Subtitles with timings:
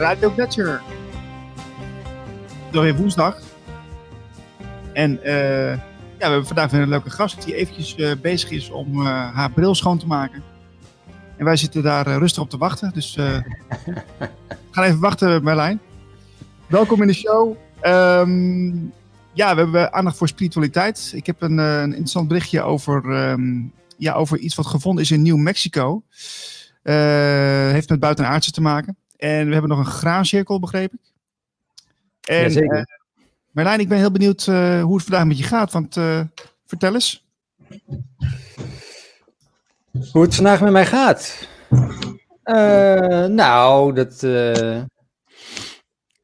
[0.00, 0.32] Radio.
[2.70, 3.40] Door weer woensdag.
[4.92, 5.78] En eh, ja,
[6.18, 9.50] we hebben vandaag weer een leuke gast die eventjes eh, bezig is om eh, haar
[9.50, 10.42] bril schoon te maken.
[11.36, 12.92] En wij zitten daar rustig op te wachten.
[12.94, 13.14] Dus
[14.70, 15.80] gaan even wachten, Merlijn.
[16.66, 17.56] Welkom in de show.
[17.80, 18.68] Ehm,
[19.32, 21.12] ja, we hebben aandacht voor spiritualiteit.
[21.14, 23.62] Ik heb een, een interessant berichtje over, ehm,
[23.96, 26.02] ja, over iets wat gevonden is in Nieuw Mexico.
[26.82, 28.96] Eh, heeft met buitenaardse te maken.
[29.20, 31.00] En we hebben nog een graancirkel, begreep ik.
[32.28, 32.78] En, Jazeker.
[32.78, 32.84] eh,
[33.50, 35.72] Merlijn, ik ben heel benieuwd eh, hoe het vandaag met je gaat.
[35.72, 36.20] Want eh,
[36.66, 37.24] vertel eens.
[40.12, 41.48] Hoe het vandaag met mij gaat?
[43.28, 44.22] Nou, dat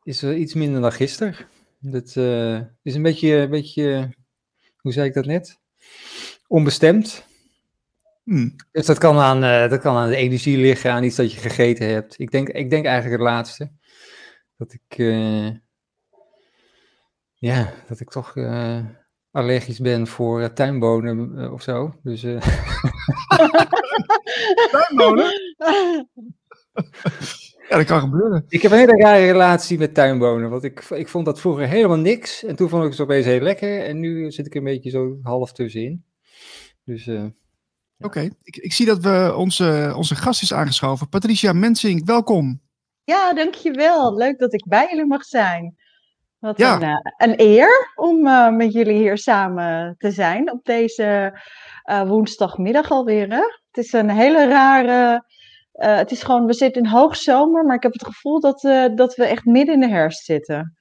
[0.02, 1.36] is wel iets minder dan gisteren.
[1.78, 2.08] Dat
[2.82, 4.14] is een beetje, een beetje,
[4.76, 5.58] hoe zei ik dat net?
[6.46, 7.24] Onbestemd.
[8.26, 11.32] Hm, Dus dat kan, aan, eh, dat kan aan de energie liggen, aan iets dat
[11.32, 12.18] je gegeten hebt.
[12.18, 13.70] Ik denk, ik denk eigenlijk het laatste.
[14.56, 15.48] Dat ik, eh,
[17.34, 18.84] ja, dat ik toch eh,
[19.30, 21.94] allergisch ben voor tuinbonen of zo.
[22.02, 22.20] Dus,
[24.70, 25.32] tuinwonen?
[27.68, 28.44] Ja, dat kan gebeuren.
[28.48, 30.50] Ik heb een hele rare relatie met tuinbonen.
[30.50, 32.44] Want ik, ik vond dat vroeger helemaal niks.
[32.44, 33.84] En toen vond ik het opeens heel lekker.
[33.84, 36.04] En nu zit ik een beetje zo half tussenin.
[36.84, 37.08] Dus
[37.98, 41.08] Oké, ik, ik zie dat we onze, onze gast is aangeschoven.
[41.08, 42.60] Patricia Mensing, welkom.
[43.04, 44.16] Ja, dankjewel.
[44.16, 45.76] Leuk dat ik bij jullie mag zijn.
[46.38, 46.74] Wat Ja.
[46.74, 51.40] een, eh, een eer om eh, met jullie hier samen te zijn op deze
[51.82, 53.28] eh, woensdagmiddag alweer.
[53.28, 53.42] Hè?
[53.70, 55.24] Het is een hele rare.
[55.72, 58.84] eh, het is gewoon, we zitten in hoogzomer, maar ik heb het gevoel dat, eh,
[58.94, 60.76] dat we echt midden in de herfst zitten.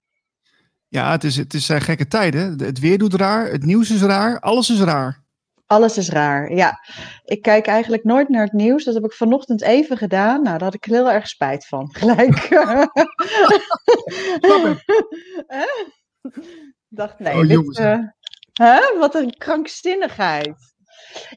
[0.88, 2.58] Ja, het is, het is eh, gekke tijden.
[2.58, 5.24] De- Het weer doet raar, het nieuws is raar, alles is raar.
[5.68, 6.54] Alles is raar.
[6.54, 6.80] Ja,
[7.24, 8.84] ik kijk eigenlijk nooit naar het nieuws.
[8.84, 10.42] Dat heb ik vanochtend even gedaan.
[10.42, 11.90] Nou, daar had ik heel erg spijt van.
[11.96, 12.48] Gelijk.
[16.88, 18.00] Dacht, nee, Oh, dit, eh,
[18.54, 18.98] hè?
[18.98, 20.74] wat een krankzinnigheid.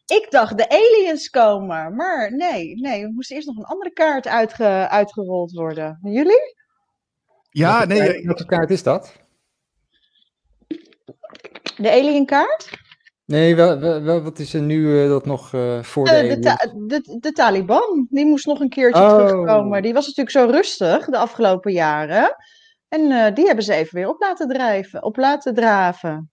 [0.07, 1.95] Ik dacht, de aliens komen.
[1.97, 5.99] Maar nee, nee, er moest eerst nog een andere kaart uitge- uitgerold worden.
[6.03, 6.57] En Jullie?
[7.51, 9.13] Ja, welke nee, kaart- eh, welke kaart is dat?
[11.77, 12.71] De alienkaart?
[13.29, 16.11] Nee, wel, wel, wat is er nu eh, dat nog eh, voor de...
[16.23, 19.17] De, de, ta- de, de Taliban, die moest nog een keertje Oh.
[19.17, 19.83] terugkomen.
[19.83, 22.37] Die was natuurlijk zo rustig de afgelopen jaren.
[22.89, 26.31] En eh, die hebben ze even weer op laten drijven, op laten draven.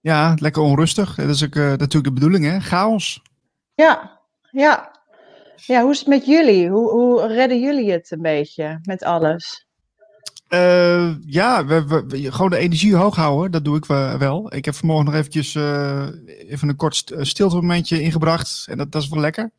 [0.00, 1.14] ja, lekker onrustig.
[1.14, 2.60] Dat is ook eh, natuurlijk de bedoeling, hè?
[2.60, 3.22] Chaos.
[3.74, 4.20] Ja,
[4.50, 4.98] ja.
[5.56, 6.68] Ja, hoe is het met jullie?
[6.68, 9.66] Hoe, hoe redden jullie het een beetje met alles?
[10.50, 13.84] Eh, ja, we, gewoon de energie hoog houden, dat doe ik
[14.18, 14.54] wel-.
[14.54, 16.06] Ik heb vanmorgen nog eventjes eh,
[16.48, 18.66] even een kort st- stilte momentje ingebracht.
[18.68, 19.50] En dat, dat is wel lekker.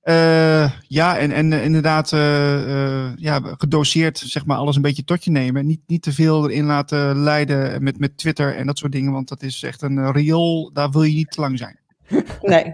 [0.00, 5.04] Eh, ja, en, en eh, inderdaad eh, eh, ja, gedoseerd zeg maar alles een beetje
[5.04, 5.66] tot je nemen.
[5.66, 9.12] Niet, niet te veel erin laten leiden met, met Twitter en dat soort dingen.
[9.12, 11.78] Want dat is echt een eh, riool, daar wil je niet te lang zijn.
[12.40, 12.72] Nee.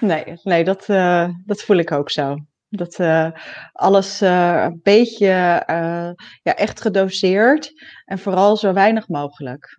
[0.00, 2.36] nee, nee dat, eh, dat voel ik ook zo.
[2.70, 3.28] Dat eh,
[3.72, 5.28] alles eh, een beetje
[5.66, 6.10] eh,
[6.42, 7.72] ja, echt gedoseerd
[8.04, 9.78] en vooral zo weinig mogelijk.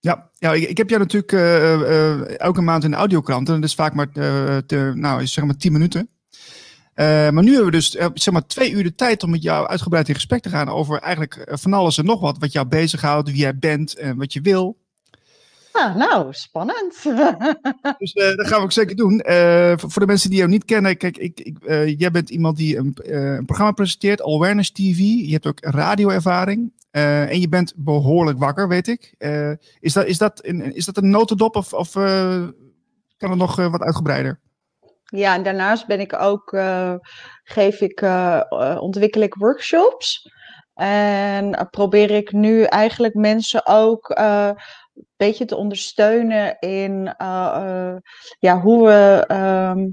[0.00, 1.32] Ja, ja ik, ik heb jou natuurlijk
[2.40, 3.48] elke maand in de audiokrant.
[3.48, 4.12] En dat is vaak maar,
[4.66, 6.08] te, nou, zeg maar 10 minuten.
[6.94, 10.08] Maar nu hebben we dus zeg maar twee uur de tijd om met jou uitgebreid
[10.08, 12.38] in gesprek te gaan over eigenlijk van alles en nog wat.
[12.38, 14.81] Wat jou bezighoudt, wie jij bent en wat je wil.
[15.72, 17.02] Ah, nou, spannend.
[17.98, 19.20] Dus eh, dat gaan we ook zeker doen.
[19.20, 22.56] Eh, voor, de mensen die jou niet kennen, kijk, ik, ik, eh, jij bent iemand
[22.56, 24.98] die een, een programma presenteert, Awareness TV.
[24.98, 26.72] Je hebt ook radioervaring.
[26.90, 29.14] En je bent behoorlijk wakker, weet ik.
[29.80, 31.92] Is, dat, is, dat een, is dat een notendop of, of
[33.16, 34.40] kan het nog wat uitgebreider?
[35.04, 36.56] Ja, en daarnaast ben ik ook,
[37.44, 38.02] geef ik,
[38.78, 40.30] ontwikkel ik workshops.
[40.74, 44.08] En probeer ik nu eigenlijk mensen ook
[44.94, 47.96] een beetje te ondersteunen in eh, eh,
[48.38, 49.88] ja, hoe we ehm,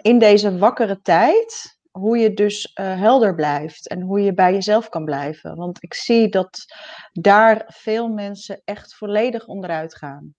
[0.00, 4.88] in deze wakkere tijd, hoe je dus eh, helder blijft en hoe je bij jezelf
[4.88, 5.56] kan blijven.
[5.56, 6.64] Want ik zie dat
[7.12, 10.34] daar veel mensen echt volledig onderuit gaan.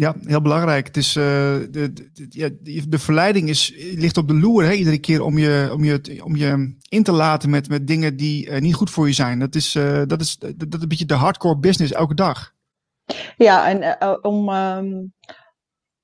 [0.00, 0.86] Ja, heel belangrijk.
[0.86, 1.22] Het is, eh,
[1.70, 5.84] de, de, de- verleiding is, ligt op de loer hè, iedere keer om je, om,
[5.84, 9.12] je, om je in te laten met, met dingen die eh, niet goed voor je
[9.12, 9.38] zijn.
[9.38, 12.52] Dat is, eh, dat, is, dat, een beetje de hardcore business elke dag.
[13.36, 14.88] Ja, en om, ehm,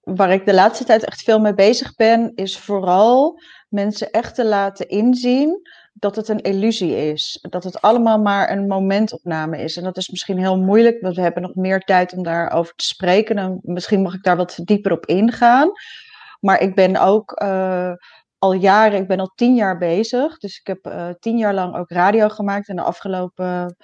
[0.00, 4.46] waar ik de laatste tijd echt veel mee bezig ben, is vooral mensen echt te
[4.46, 5.60] laten inzien
[5.98, 7.38] dat het een illusie is.
[7.50, 9.76] Dat het allemaal maar een momentopname is.
[9.76, 12.84] En dat is misschien heel moeilijk, want we hebben nog meer tijd om daarover te
[12.84, 13.38] spreken.
[13.38, 15.70] En misschien mag ik daar wat dieper op ingaan.
[16.40, 17.92] Maar ik ben ook eh,
[18.38, 20.38] al jaren, ik ben al tien jaar bezig.
[20.38, 22.68] Dus ik heb eh, tien jaar lang ook radio gemaakt.
[22.68, 23.76] En de afgelopen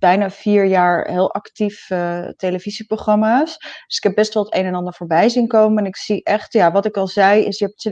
[0.00, 3.58] bijna vier jaar heel actief uh, televisieprogramma's.
[3.58, 5.78] Dus ik heb best wel het een en ander voorbij zien komen.
[5.78, 7.84] En ik zie echt, ja, wat ik al zei, is je hebt,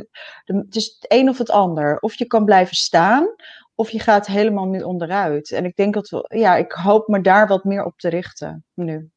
[0.45, 1.99] het is het een of het ander.
[1.99, 3.35] Of je kan blijven staan,
[3.79, 5.51] of je gaat helemaal nu onderuit.
[5.51, 8.65] En ik denk dat we, ja, ik hoop me daar wat meer op te richten
[8.75, 9.11] nu.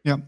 [0.00, 0.18] Ja.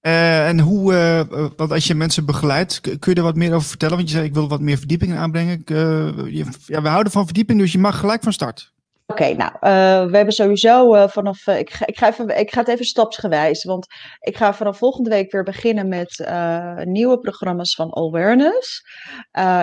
[0.00, 3.68] Uh, en hoe, uh, want als je mensen begeleidt, kun je er wat meer over
[3.68, 3.96] vertellen?
[3.96, 5.62] Want je zei, ik wil wat meer verdieping aanbrengen.
[5.66, 8.74] Je, ja, we houden van verdieping, dus je mag gelijk van start.
[9.10, 11.46] Oké, nou, uh, we hebben sowieso uh, vanaf.
[11.46, 13.64] Uh, ik, ga, ik, ga even, ik ga het even stapsgewijs.
[13.64, 13.86] Want
[14.20, 16.30] ik ga vanaf volgende week weer beginnen met
[16.84, 18.84] nieuwe programma's van Awareness.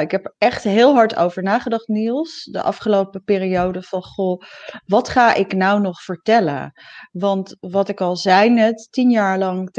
[0.01, 2.43] ik heb er echt heel hard over nagedacht, Niels.
[2.51, 4.41] De afgelopen periode van goh,
[4.85, 6.71] wat ga ik nou nog vertellen?
[7.11, 9.71] Want wat ik al zei net, tien jaar lang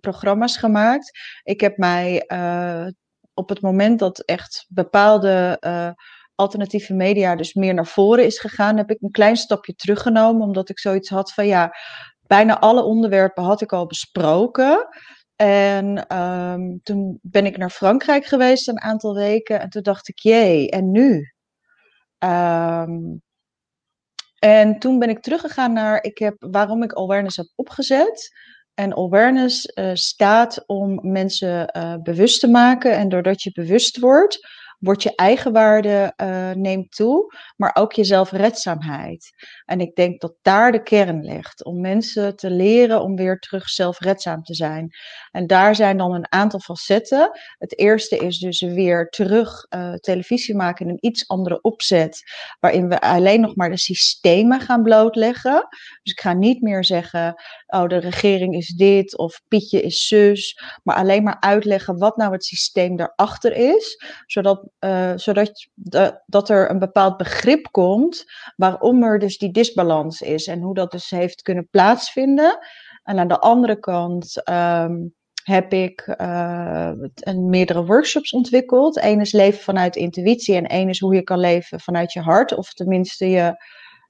[0.00, 1.18] programma's gemaakt.
[1.42, 2.24] Ik heb mij
[3.34, 5.58] op het moment dat echt bepaalde
[6.34, 10.68] alternatieve media dus meer naar voren is gegaan, heb ik een klein stapje teruggenomen, omdat
[10.68, 11.74] ik zoiets had van ja,
[12.26, 14.88] bijna alle onderwerpen had ik al besproken.
[15.36, 20.18] En um, toen ben ik naar Frankrijk geweest een aantal weken en toen dacht ik,
[20.18, 21.32] jee, en nu?
[22.18, 23.22] Um,
[24.38, 28.30] en toen ben ik teruggegaan naar ik heb, waarom ik awareness heb opgezet.
[28.74, 32.96] En awareness uh, staat om mensen uh, bewust te maken.
[32.96, 34.38] En doordat je bewust wordt,
[34.82, 39.30] wordt je eigenwaarde uh, neemt toe, maar ook je zelfredzaamheid.
[39.64, 43.68] En ik denk dat daar de kern ligt, om mensen te leren om weer terug
[43.68, 44.90] zelfredzaam te zijn.
[45.30, 47.30] En daar zijn dan een aantal facetten.
[47.58, 52.22] Het eerste is dus weer terug uh, televisie maken in een iets andere opzet,
[52.60, 55.66] waarin we alleen nog maar de systemen gaan blootleggen.
[56.02, 57.34] Dus ik ga niet meer zeggen,
[57.72, 62.32] oh de regering is dit of Pietje is zus, maar alleen maar uitleggen wat nou
[62.32, 65.68] het systeem daarachter is, zodat uh, zodat
[66.26, 68.24] dat er een bepaald begrip komt
[68.56, 72.58] waarom er dus die disbalans is en hoe dat dus heeft kunnen plaatsvinden.
[73.02, 75.14] En aan de andere kant um,
[75.44, 79.02] heb ik uh, een, meerdere workshops ontwikkeld.
[79.02, 82.54] Eén is leven vanuit intuïtie en één is hoe je kan leven vanuit je hart.
[82.54, 83.54] Of tenminste, je,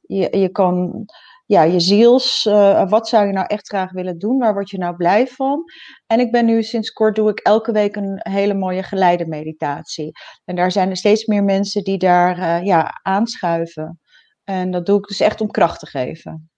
[0.00, 1.04] je, je kan
[1.46, 4.38] ja, je ziels, uh, wat zou je nou echt graag willen doen?
[4.38, 5.64] Waar word je nou blij van?
[6.06, 10.10] En ik ben nu sinds kort doe ik elke week een hele mooie geleide meditatie.
[10.44, 14.00] En daar zijn er steeds meer mensen die daar uh, ja, aanschuiven.
[14.44, 16.50] En dat doe ik dus echt om kracht te geven.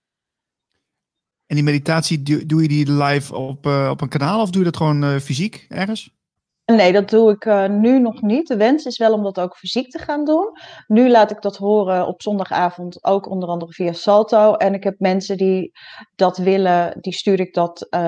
[1.47, 4.71] En die meditatie, doe, je die live op, uh, op een kanaal of doe je
[4.71, 6.11] dat gewoon fysiek ergens?
[6.67, 8.49] Nee, dat doe ik uh, nu nog niet.
[8.49, 10.51] De wens is wel om dat ook fysiek te gaan doen.
[10.87, 14.55] Nu laat ik dat horen op zondagavond, ook onder andere via Salto.
[14.55, 15.73] En ik heb mensen die
[16.15, 18.01] dat willen, die stuur ik dat uh,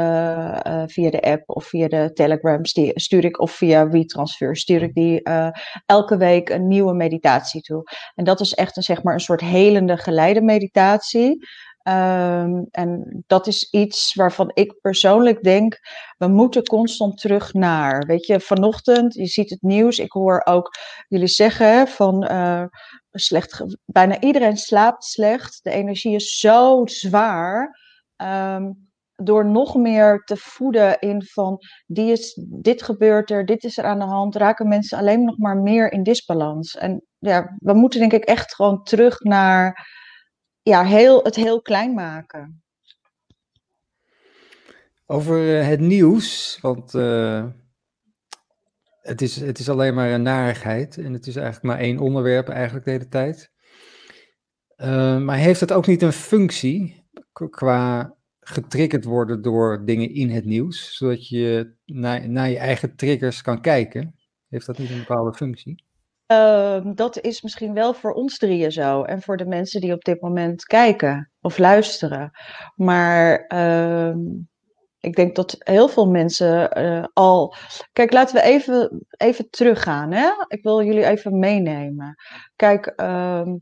[0.66, 2.72] uh, via de app of via de telegrams.
[2.72, 5.22] Die stuur ik of via WeTransfer stuur ik die
[5.86, 7.82] elke week een nieuwe meditatie toe.
[8.14, 11.46] En dat is echt een, zeg maar, een soort helende geleide meditatie.
[11.88, 15.78] Um, en dat is iets waarvan ik persoonlijk denk,
[16.18, 18.06] we moeten constant terug naar.
[18.06, 20.74] Weet je, vanochtend, je ziet het nieuws, ik hoor ook
[21.08, 22.64] jullie zeggen van uh,
[23.10, 25.58] slecht, bijna iedereen slaapt slecht.
[25.62, 27.78] De energie is zo zwaar.
[28.16, 28.84] Um,
[29.16, 33.84] door nog meer te voeden in van die is, dit gebeurt er, dit is er
[33.84, 36.76] aan de hand, raken mensen alleen nog maar meer in disbalans.
[36.76, 39.86] En ja, we moeten denk ik echt gewoon terug naar
[40.68, 42.62] ja, heel, het heel klein maken.
[45.06, 47.46] Over uh, het nieuws, want uh,
[49.00, 52.48] het, is, het is alleen maar een narigheid en het is eigenlijk maar één onderwerp
[52.48, 53.50] eigenlijk de hele tijd.
[54.76, 57.04] Uh, maar heeft het ook niet een functie
[57.50, 63.42] qua getriggerd worden door dingen in het nieuws, zodat je naar, naar je eigen triggers
[63.42, 64.14] kan kijken?
[64.48, 65.84] Heeft dat niet een bepaalde functie?
[66.32, 69.02] Uh, dat is misschien wel voor ons drieën zo.
[69.02, 72.30] En voor de mensen die op dit moment kijken of luisteren.
[72.74, 74.14] Maar uh,
[75.00, 77.54] ik denk dat heel veel mensen uh, al.
[77.92, 80.12] Kijk, laten we even, even teruggaan.
[80.12, 80.30] Hè?
[80.48, 82.14] Ik wil jullie even meenemen.
[82.56, 83.56] Kijk, ehm,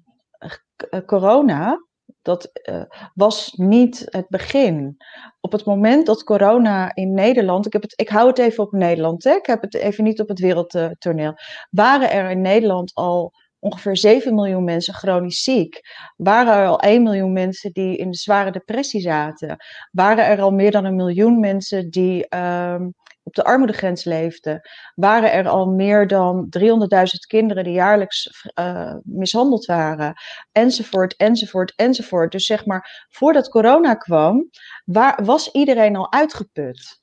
[1.06, 1.78] corona
[2.22, 2.82] dat uh,
[3.14, 4.96] was niet het begin.
[5.40, 8.72] Op het moment dat corona in Nederland, ik, heb het, ik hou het even op
[8.72, 11.34] Nederland, hè, ik heb het even niet op het wereldtoneel,
[11.70, 15.80] waren er in Nederland al ongeveer 7 miljoen mensen chronisch ziek.
[16.16, 19.56] Waren er al 1 miljoen mensen die in de zware depressie zaten.
[19.90, 22.94] Waren er al meer dan een miljoen mensen die um,
[23.24, 24.60] op de armoedegrens leefden,
[24.94, 30.14] waren er al meer dan 300.000 kinderen die jaarlijks uh, mishandeld waren,
[30.52, 32.32] enzovoort, enzovoort, enzovoort.
[32.32, 34.50] Dus zeg maar, voordat corona kwam,
[34.84, 37.02] waar, was iedereen al uitgeput.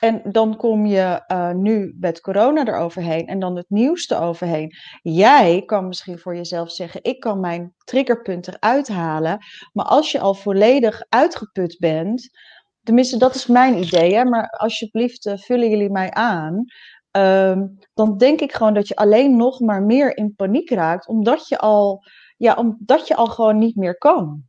[0.00, 4.72] en dan kom je uh, nu met corona eroverheen en dan het nieuws eroverheen.
[5.02, 9.38] Jij kan misschien voor jezelf zeggen: ik kan mijn triggerpunt eruit halen.
[9.72, 12.28] Maar als je al volledig uitgeput bent,
[12.86, 16.64] tenminste, dat is mijn idee, hè, maar alsjeblieft, uh, vullen jullie mij aan.
[17.10, 21.48] Um, dan denk ik gewoon dat je alleen nog maar meer in paniek raakt, omdat
[21.48, 22.04] je al,
[22.36, 24.42] ja, omdat je al gewoon niet meer kan.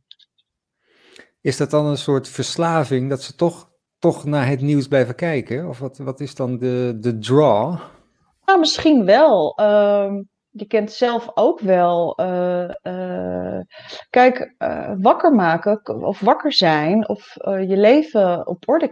[1.40, 5.68] Is dat dan een soort verslaving dat ze toch, toch naar het nieuws blijven kijken?
[5.68, 7.78] Of wat, wat is dan de, de draw?
[8.44, 9.60] Nou, misschien wel.
[9.60, 10.12] Uh,
[10.58, 12.20] je kent zelf ook wel.
[12.20, 13.60] Uh, uh,
[14.10, 18.90] kijk, uh, wakker maken of wakker zijn of je leven op orde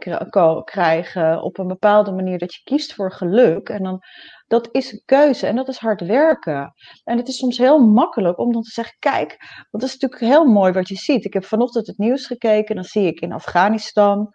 [0.64, 3.68] krijgen op een bepaalde manier dat je kiest voor geluk.
[3.68, 4.02] En dan,
[4.46, 6.72] dat is een keuze en dat is hard werken.
[7.04, 9.36] En het is soms heel makkelijk om dan te zeggen: kijk,
[9.70, 11.24] want dat is natuurlijk heel mooi wat je ziet.
[11.24, 14.30] Ik heb vanochtend het nieuws gekeken, dan zie ik in Afghanistan.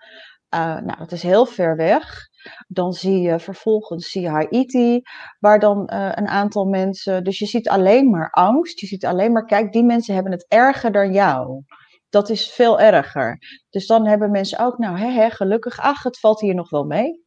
[0.59, 2.29] Nou, dat is heel ver weg.
[2.67, 5.01] Dan zie je vervolgens zie je Haiti,
[5.39, 7.23] waar dan uh, een aantal mensen.
[7.23, 8.79] Dus je ziet alleen maar angst.
[8.79, 11.63] Je ziet alleen maar, kijk, die mensen hebben het erger dan jou.
[12.09, 13.37] Dat is veel erger.
[13.69, 16.83] Dus dan hebben mensen ook, nou, hè, hè, gelukkig, ach, het valt hier nog wel
[16.83, 17.23] mee.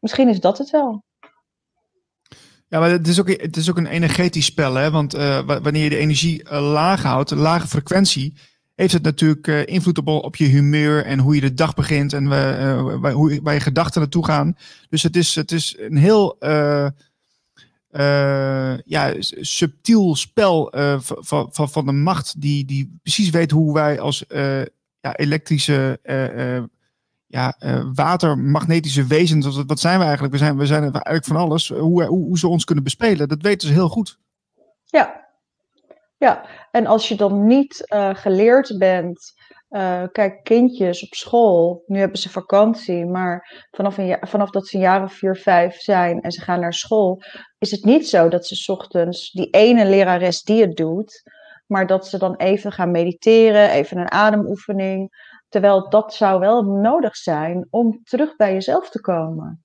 [0.00, 1.04] Misschien is dat het wel.
[2.68, 4.90] Ja, maar het is ook, het is ook een energetisch spel, hè?
[4.90, 8.38] Want uh, wanneer je de energie laag houdt, lage frequentie,
[8.82, 12.12] heeft het natuurlijk uh, invloed op, op je humeur en hoe je de dag begint
[12.12, 12.30] en uh,
[13.00, 14.56] waar, hoe, waar je gedachten naartoe gaan.
[14.88, 16.88] Dus het is, het is een heel uh,
[18.84, 24.24] ja, subtiel spel van, van, van de macht die, die precies weet hoe wij als
[25.00, 26.00] ja, elektrische
[27.26, 27.56] ja,
[27.94, 30.32] watermagnetische wezens, wat, wat zijn we eigenlijk?
[30.32, 31.68] We zijn, we zijn eigenlijk van alles.
[31.68, 34.18] Hoe, hoe, hoe ze ons kunnen bespelen, dat weten ze heel goed.
[34.84, 35.21] Ja,
[36.22, 39.32] ja, en als je dan niet uh, geleerd bent,
[39.70, 44.76] uh, kijk, kindjes op school, nu hebben ze vakantie, maar vanaf, een vanaf dat ze
[44.76, 47.22] een jaar of vier, vijf zijn en ze gaan naar school,
[47.58, 51.22] is het niet zo dat ze ochtends die ene lerares die het doet,
[51.66, 55.10] maar dat ze dan even gaan mediteren, even een ademoefening,
[55.48, 59.64] terwijl dat zou wel nodig zijn om terug bij jezelf te komen.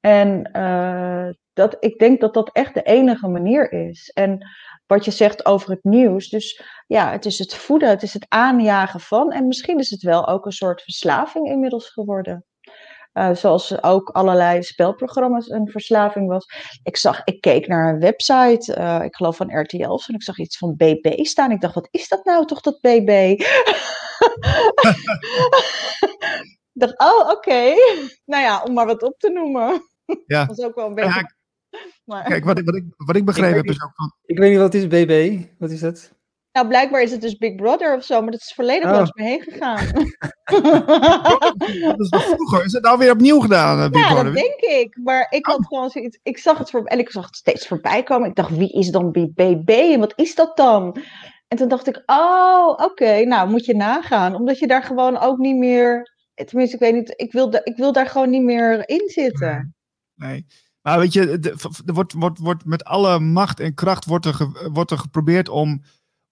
[0.00, 4.10] En uh, dat, ik denk dat dat echt de enige manier is.
[4.14, 4.46] En
[4.88, 6.28] wat je zegt over het nieuws.
[6.28, 9.32] Dus ja, het is het voeden, het is het aanjagen van.
[9.32, 12.44] En misschien is het wel ook een soort verslaving inmiddels geworden.
[13.12, 16.46] Uh, zoals ook allerlei spelprogramma's een verslaving was.
[16.82, 20.38] Ik zag, ik keek naar een website, uh, ik geloof van RTL, en ik zag
[20.38, 21.50] iets van BB staan.
[21.50, 23.08] Ik dacht, wat is dat nou toch, dat BB?
[26.72, 27.30] ik dacht, oh, oké.
[27.30, 27.74] Okay.
[28.24, 29.82] Nou ja, om maar wat op te noemen.
[30.26, 30.44] Ja.
[30.44, 31.36] Dat was ook wel een beetje
[32.04, 32.24] maar...
[32.24, 34.12] Kijk, wat ik, wat ik, wat ik begrepen heb is ook van...
[34.24, 35.44] Ik weet niet wat is BB.
[35.58, 36.16] Wat is dat?
[36.52, 38.94] Nou, blijkbaar is het dus Big Brother of zo, maar dat is volledig oh.
[38.94, 39.86] langs me heen gegaan.
[41.88, 42.64] dat is nog vroeger.
[42.64, 44.24] Is het nou weer opnieuw gedaan, uh, Big ja, Brother?
[44.24, 44.98] dat denk ik.
[45.02, 45.66] Maar ik had oh.
[45.66, 46.18] gewoon zoiets...
[46.22, 48.28] Ik zag het voor, en ik zag het steeds voorbij komen.
[48.28, 50.96] Ik dacht, wie is dan BB en wat is dat dan?
[51.48, 54.34] En toen dacht ik, oh, oké, okay, nou moet je nagaan.
[54.34, 56.16] Omdat je daar gewoon ook niet meer...
[56.34, 59.74] Tenminste, ik weet niet, ik wil, ik wil daar gewoon niet meer in zitten.
[60.14, 60.46] Nee.
[60.82, 61.38] Maar weet je,
[61.86, 65.82] er wordt, wordt, wordt met alle macht en kracht wordt er, wordt er geprobeerd om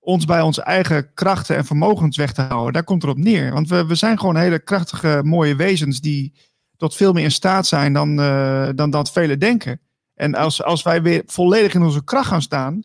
[0.07, 2.73] ons bij onze eigen krachten en vermogens weg te houden.
[2.73, 3.53] Daar komt het op neer.
[3.53, 6.35] Want we, we zijn gewoon hele krachtige, mooie wezens die
[6.77, 9.81] tot veel meer in staat zijn dan, uh, dan dat velen denken.
[10.15, 12.83] En als, als wij weer volledig in onze kracht gaan staan,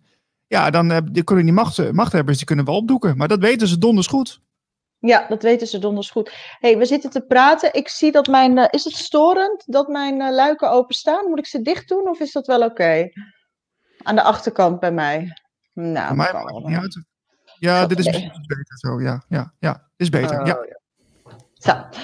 [0.48, 3.18] ja, dan uh, die kunnen die macht, machthebbers die kunnen wel opdoeken.
[3.18, 4.42] Maar dat weten ze donders goed.
[5.02, 6.32] Ja, dat weten ze donders goed.
[6.60, 7.74] hey, we zitten te praten.
[7.74, 8.58] Ik zie dat mijn.
[8.58, 11.30] Uh, is het storend dat mijn uh, luiken openstaan?
[11.30, 12.72] Moet ik ze dicht doen of is dat wel oké?
[12.72, 13.14] Okay?
[14.04, 15.38] Aan de achterkant bij mij.
[15.74, 16.32] Nou, mij.
[17.60, 18.32] Ja, dit is nee.
[18.48, 19.02] beter zo.
[19.02, 19.90] Ja, ja, ja.
[19.96, 20.40] Is beter.
[20.40, 20.66] Uh, ja.
[20.68, 20.80] ja.
[21.54, 22.00] Zo.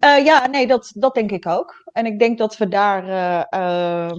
[0.00, 1.90] Uh, ja, nee, dat, dat denk ik ook.
[1.92, 4.10] En ik denk dat we daar, uh,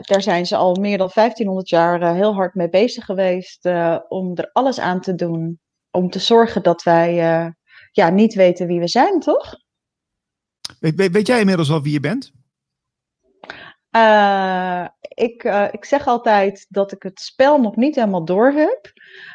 [0.00, 3.68] daar zijn ze al meer dan 1500 jaar heel hard mee bezig geweest
[4.08, 5.60] om er alles aan te doen
[5.96, 7.50] om te zorgen dat wij uh,
[7.92, 9.54] ja, niet weten wie we zijn, toch?
[10.80, 12.32] Weet, weet, jij inmiddels wel wie je bent?
[13.96, 18.92] Uh, ik, uh, ik zeg altijd dat ik het spel nog niet helemaal door heb.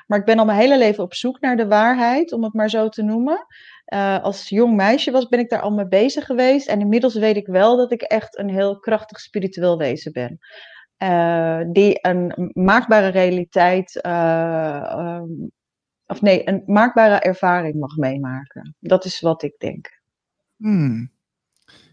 [0.08, 2.70] Maar ik ben al mijn hele leven op zoek naar de waarheid, om het maar
[2.70, 3.46] zo te noemen.
[3.94, 6.68] Uh, als jong meisje was, ben ik daar al mee bezig geweest.
[6.68, 10.38] En inmiddels weet ik wel dat ik echt een heel krachtig spiritueel wezen ben.
[11.74, 15.24] die een maakbare realiteit ehm,
[16.12, 18.75] of nee, een maakbare ervaring mag meemaken.
[18.80, 20.01] Dat is wat ik denk.
[20.58, 21.12] Hmm.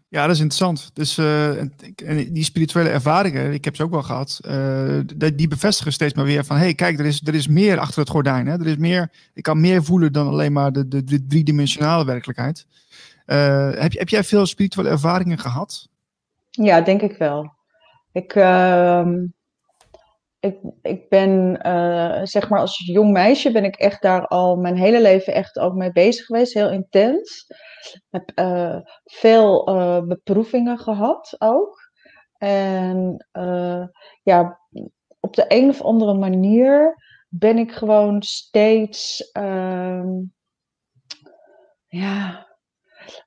[0.08, 0.90] Ja, dat is interessant.
[0.92, 1.62] Dus uh,
[2.32, 5.00] die spirituele ervaringen, ik heb ze ook wel gehad, uh,
[5.34, 8.00] die bevestigen steeds maar weer van, hé, hey, kijk, er is, er is meer achter
[8.00, 8.46] het gordijn.
[8.46, 8.52] Hè?
[8.52, 12.66] Er is meer, ik kan meer voelen dan alleen maar de, de, de driedimensionale werkelijkheid.
[13.24, 15.88] heb, heb jij veel spirituele ervaringen gehad?
[16.50, 17.52] Ja, denk ik wel.
[18.12, 19.24] Ik, ehm,
[20.40, 24.76] ik, ik ben, uh, zeg maar, als jong meisje ben ik echt daar al mijn
[24.76, 26.54] hele leven echt ook mee bezig geweest.
[26.54, 27.46] Heel intens.
[28.10, 31.90] Heb uh, veel uh, beproevingen gehad ook.
[32.38, 33.26] En
[34.22, 34.60] ja,
[35.20, 36.96] op de een of andere manier
[37.28, 40.08] ben ik gewoon steeds, ehm,
[41.86, 42.46] ja,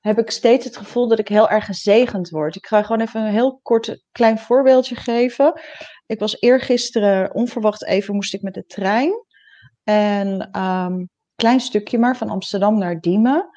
[0.00, 2.56] heb ik steeds het gevoel dat ik heel erg gezegend word.
[2.56, 5.60] Ik ga gewoon even een heel kort klein voorbeeldje geven.
[6.06, 9.12] Ik was eergisteren onverwacht even moest ik met de trein.
[9.84, 13.48] En um, klein stukje maar van Amsterdam naar Diemen.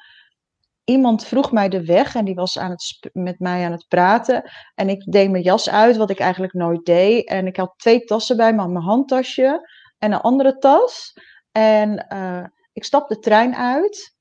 [0.84, 4.50] Iemand vroeg mij de weg en die was aan het met mij aan het praten.
[4.74, 7.28] En ik deed mijn jas uit, wat ik eigenlijk nooit deed.
[7.28, 11.12] En ik had twee tassen bij me, mijn handtasje en een andere tas.
[11.52, 14.14] En uh, ik stap de trein uit.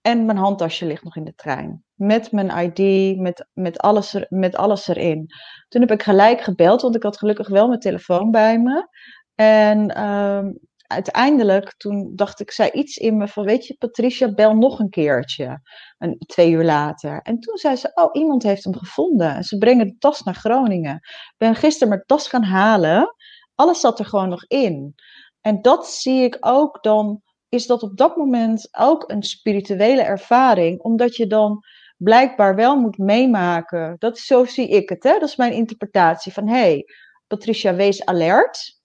[0.00, 1.84] En mijn handtasje ligt nog in de trein.
[1.98, 5.26] Met mijn ID, met, met, alles, er, met alles erin.
[5.68, 8.88] Toen heb ik gelijk gebeld, want ik had gelukkig wel mijn telefoon bij me.
[9.34, 10.46] En uh,
[10.86, 14.90] uiteindelijk, toen dacht ik, zei iets in me van, weet je, Patricia, bel nog een
[14.90, 15.60] keertje.
[15.98, 17.20] Een, twee uur later.
[17.22, 19.34] En toen zei ze, oh, iemand heeft hem gevonden.
[19.34, 20.94] En ze brengen de tas naar Groningen.
[20.94, 23.14] Ik ben gisteren mijn tas gaan halen.
[23.54, 24.94] Alles zat er gewoon nog in.
[25.40, 30.80] En dat zie ik ook dan is dat op dat moment ook een spirituele ervaring,
[30.80, 31.64] omdat je dan
[31.98, 33.96] blijkbaar wel moet meemaken.
[33.98, 35.12] Dat is, zo zie ik het, hè?
[35.12, 36.84] dat is mijn interpretatie van hé, hey,
[37.26, 38.76] Patricia, wees alert.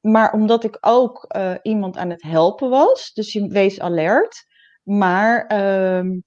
[0.00, 4.46] Maar omdat ik ook uh, iemand aan het helpen was, dus je wees alert.
[4.82, 6.18] Maar uh,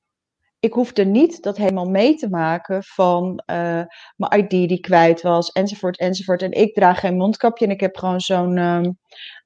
[0.59, 3.81] ik hoefde niet dat helemaal mee te maken van uh,
[4.15, 6.41] mijn ID die kwijt was, enzovoort, enzovoort.
[6.41, 8.81] En ik draag geen mondkapje en ik heb gewoon zo'n uh,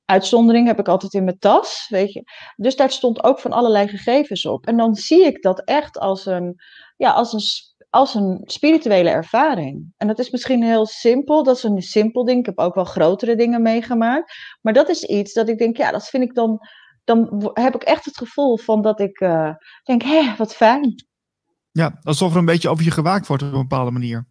[0.06, 2.24] uitzondering heb ik altijd in mijn tas, weet je.
[2.56, 4.66] Dus daar stond ook van allerlei gegevens op.
[4.66, 6.56] En dan zie ik dat echt als een,
[6.98, 7.42] ja, als een,
[7.90, 9.94] als een spirituele ervaring.
[9.98, 12.40] En dat is misschien heel simpel, dat is een simpel ding.
[12.40, 14.34] Ik heb ook wel grotere dingen meegemaakt.
[14.62, 16.60] Maar dat is iets dat ik denk, ja, dat vind ik dan,
[17.04, 21.06] dan heb ik echt het gevoel van dat ik uh, denk, hé, wat fijn.
[21.72, 24.28] Ja, alsof er een beetje over je gewaakt wordt op een bepaalde manier.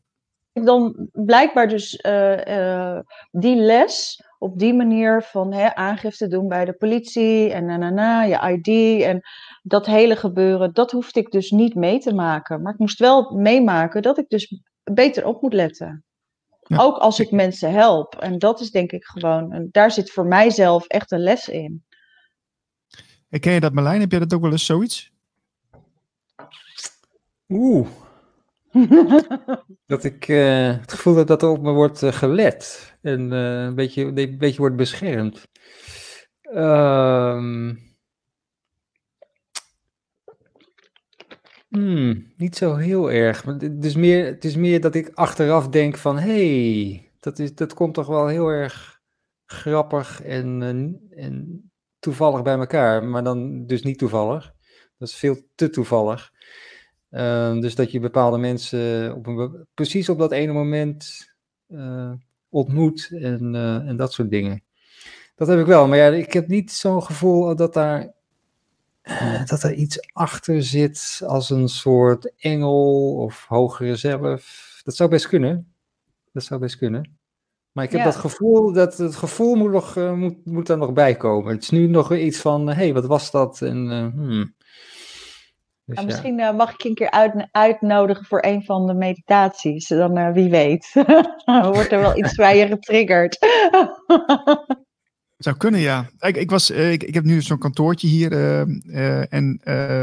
[0.53, 2.99] Dan blijkbaar dus uh, uh,
[3.31, 7.91] die les op die manier van hè, aangifte doen bij de politie en na, na,
[7.91, 9.21] na, je ID en
[9.63, 12.63] dat hele gebeuren, dat hoefde ik dus niet mee te maken.
[12.63, 16.05] Maar ik moest wel meemaken dat ik dus beter op moet letten.
[16.63, 16.77] Ja.
[16.77, 18.15] Ook als ik mensen help.
[18.15, 21.85] En dat is denk ik gewoon, en daar zit voor mijzelf echt een les in.
[23.29, 24.01] En ken je dat Marlijn?
[24.01, 25.13] Heb jij dat ook wel eens zoiets?
[27.49, 27.89] Oeh.
[29.87, 33.63] dat ik uh, het gevoel heb dat er op me wordt uh, gelet en uh,
[33.63, 35.49] een, beetje, een beetje wordt beschermd.
[36.55, 37.79] Um,
[41.69, 43.43] hmm, niet zo heel erg.
[43.43, 46.19] Het is, meer, het is meer dat ik achteraf denk van...
[46.19, 49.01] hey, dat, is, dat komt toch wel heel erg
[49.45, 50.63] grappig en,
[51.11, 51.63] en
[51.99, 53.05] toevallig bij elkaar.
[53.05, 54.53] Maar dan dus niet toevallig.
[54.99, 56.31] Dat is veel te toevallig.
[57.11, 61.33] Uh, dus dat je bepaalde mensen op een, precies op dat ene moment
[61.69, 62.13] uh,
[62.53, 64.63] ontmoet en, uh, en dat soort dingen.
[65.35, 68.13] Dat heb ik wel, maar ja, ik heb niet zo'n gevoel dat daar,
[69.03, 74.81] uh, dat er iets achter zit als een soort engel of hogere zelf.
[74.85, 75.73] Dat zou best kunnen.
[76.33, 77.17] Dat zou best kunnen.
[77.73, 78.07] Maar ik heb ja.
[78.07, 81.53] dat gevoel, dat het gevoel moet, nog, uh, moet, moet er nog bij komen.
[81.53, 83.63] Het is nu nog iets van, hé, hey, wat was dat?
[83.63, 84.55] En, hmm.
[85.85, 86.51] Dus nou, misschien ja.
[86.51, 89.89] uh, mag ik je een keer uit, uitnodigen voor een van de meditaties.
[89.89, 90.93] Dan uh, wie weet.
[91.73, 93.39] Wordt er wel iets bij je getriggerd.
[95.39, 96.11] Zou kunnen, ja.
[96.19, 98.33] Ik, ik, was, uh, ik, ik heb nu zo'n kantoortje hier.
[99.29, 99.61] en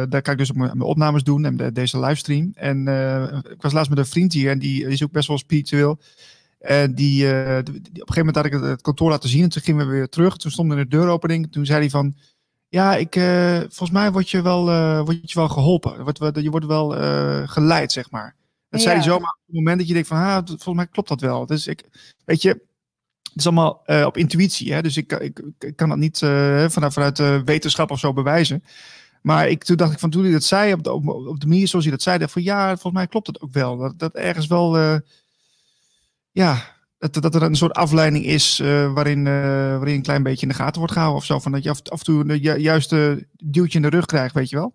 [0.10, 2.52] daar kan ik dus op mijn, mijn opnames doen en de, deze livestream.
[2.54, 2.88] En
[3.52, 6.00] ik was laatst met een vriend hier en die, die is ook best wel spiritueel.
[6.60, 9.44] En die, die, op een gegeven moment had ik het, het, kantoor laten zien.
[9.44, 10.38] En toen gingen we weer terug.
[10.38, 11.52] Toen stond er een deuropening.
[11.52, 12.16] Toen zei hij van
[12.70, 16.44] ja, ik, uh, volgens mij word je wel, uh, word je wel geholpen.
[16.44, 18.36] Je wordt wel uh, geleid, zeg maar.
[18.70, 18.86] Dat ja.
[18.86, 21.22] zei hij zomaar op het moment dat je denkt van, ah, volgens mij klopt dat
[21.22, 21.46] wel.
[21.46, 21.84] Dus ik,
[22.26, 24.74] weet je, het is allemaal op intuïtie.
[24.74, 24.82] Hè?
[24.82, 28.64] Dus ik, ik, ik kan dat niet vanuit, vanuit wetenschap of zo bewijzen.
[29.22, 31.48] Maar ik, toen dacht ik van, toen hij dat zei, op de, op, op de
[31.48, 33.78] manier zoals hij dat zei, dacht van, ja, volgens mij klopt dat ook wel.
[33.78, 34.78] Dat, dat ergens wel,
[36.32, 39.34] ja, dat, dat er een soort afleiding is uh, waarin, uh,
[39.78, 41.40] waarin een klein beetje in de gaten wordt gehouden of zo.
[41.40, 44.34] Van dat je af, af en toe de ju juiste duwtje in de rug krijgt,
[44.34, 44.74] weet je wel?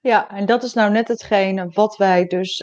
[0.00, 2.58] Ja, en dat is nou net hetgene wat wij dus.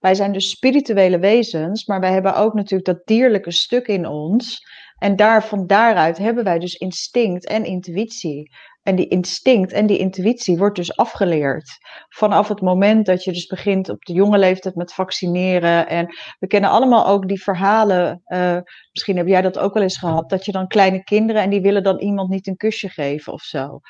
[0.00, 4.66] Wij zijn dus spirituele wezens, maar wij hebben ook natuurlijk dat dierlijke stuk in ons.
[4.98, 8.50] En daar, van daaruit hebben wij dus instinct en intuïtie.
[8.82, 11.78] En die instinct en die intuïtie wordt dus afgeleerd.
[12.08, 15.88] Vanaf het moment dat je dus begint op de jonge leeftijd met vaccineren.
[15.88, 16.06] En
[16.38, 18.22] we kennen allemaal ook die verhalen.
[18.26, 18.58] Uh,
[18.92, 20.30] misschien heb jij dat ook wel eens gehad.
[20.30, 23.42] Dat je dan kleine kinderen en die willen dan iemand niet een kusje geven of
[23.42, 23.80] zo.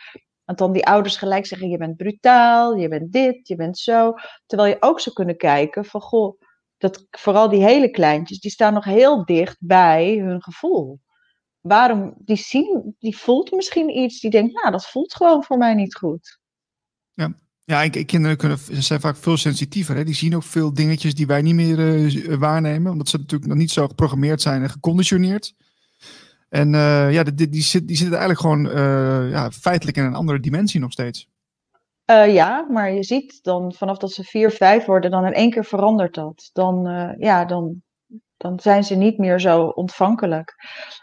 [0.45, 4.15] Want dan die ouders gelijk zeggen: je bent brutaal, je bent dit, je bent zo.
[4.47, 6.41] Terwijl je ook zou kunnen kijken van goh,
[6.79, 10.99] dat vooral die hele kleintjes, die staan nog heel dicht bij hun gevoel
[11.61, 15.75] waarom, die, zien, die voelt misschien iets, die denkt, nou, dat voelt gewoon voor mij
[15.75, 16.39] niet goed.
[17.13, 19.97] Ja, ja kinderen kunnen, zijn vaak veel sensitiever.
[19.97, 20.05] Hè?
[20.05, 23.59] Die zien ook veel dingetjes die wij niet meer uh, waarnemen, omdat ze natuurlijk nog
[23.59, 25.55] niet zo geprogrammeerd zijn en geconditioneerd.
[26.49, 30.05] En uh, ja, die, die, die, zit, die zitten eigenlijk gewoon uh, ja, feitelijk in
[30.05, 31.29] een andere dimensie nog steeds.
[32.07, 35.65] ja, maar je ziet dan vanaf dat ze vier, vijf worden, dan in één keer
[35.65, 36.51] verandert dat.
[36.53, 36.85] Dan,
[37.19, 37.83] ja, dan
[38.41, 40.55] dan zijn ze niet meer zo ontvankelijk.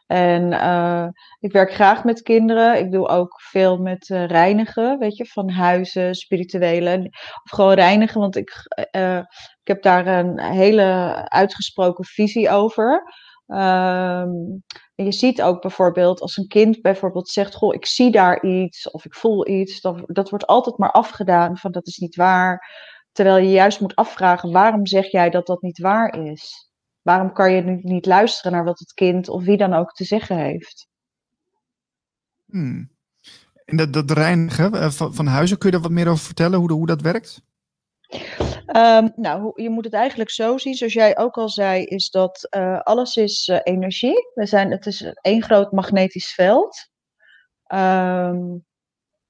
[0.07, 1.07] En uh,
[1.39, 2.79] ik werk graag met kinderen.
[2.79, 7.07] Ik doe ook veel met uh, reinigen, weet je, van huizen, spirituele.
[7.43, 8.51] Of gewoon reinigen, want ik,
[8.91, 9.17] uh,
[9.61, 13.03] ik heb daar een hele uitgesproken visie over.
[13.47, 14.63] Um,
[14.95, 18.91] en je ziet ook bijvoorbeeld als een kind bijvoorbeeld zegt: Goh, ik zie daar iets
[18.91, 19.81] of ik voel iets.
[19.81, 22.69] Dat, dat wordt altijd maar afgedaan van dat is niet waar.
[23.11, 26.66] Terwijl je juist moet afvragen: waarom zeg jij dat dat niet waar is?
[27.07, 30.03] Waarom kan je nu niet luisteren naar wat het kind of wie dan ook te
[30.03, 30.87] zeggen heeft?
[32.45, 32.91] Hmm.
[33.65, 36.59] En dat, dat reinigen eh, van, van huizen, kun je daar wat meer over vertellen,
[36.59, 37.41] hoe, hoe dat werkt?
[38.75, 42.47] Um, nou, je moet het eigenlijk zo zien, zoals jij ook al zei, is dat
[42.57, 44.31] uh, alles is uh, energie.
[44.33, 46.89] We zijn, het is één groot magnetisch veld.
[47.73, 48.65] Um,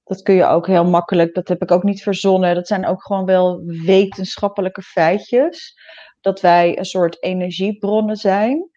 [0.03, 2.55] dat kun je ook heel makkelijk, dat heb ik ook niet verzonnen.
[2.55, 5.75] Dat zijn ook gewoon wel wetenschappelijke feitjes
[6.27, 8.69] dat wij een soort energiebronnen zijn.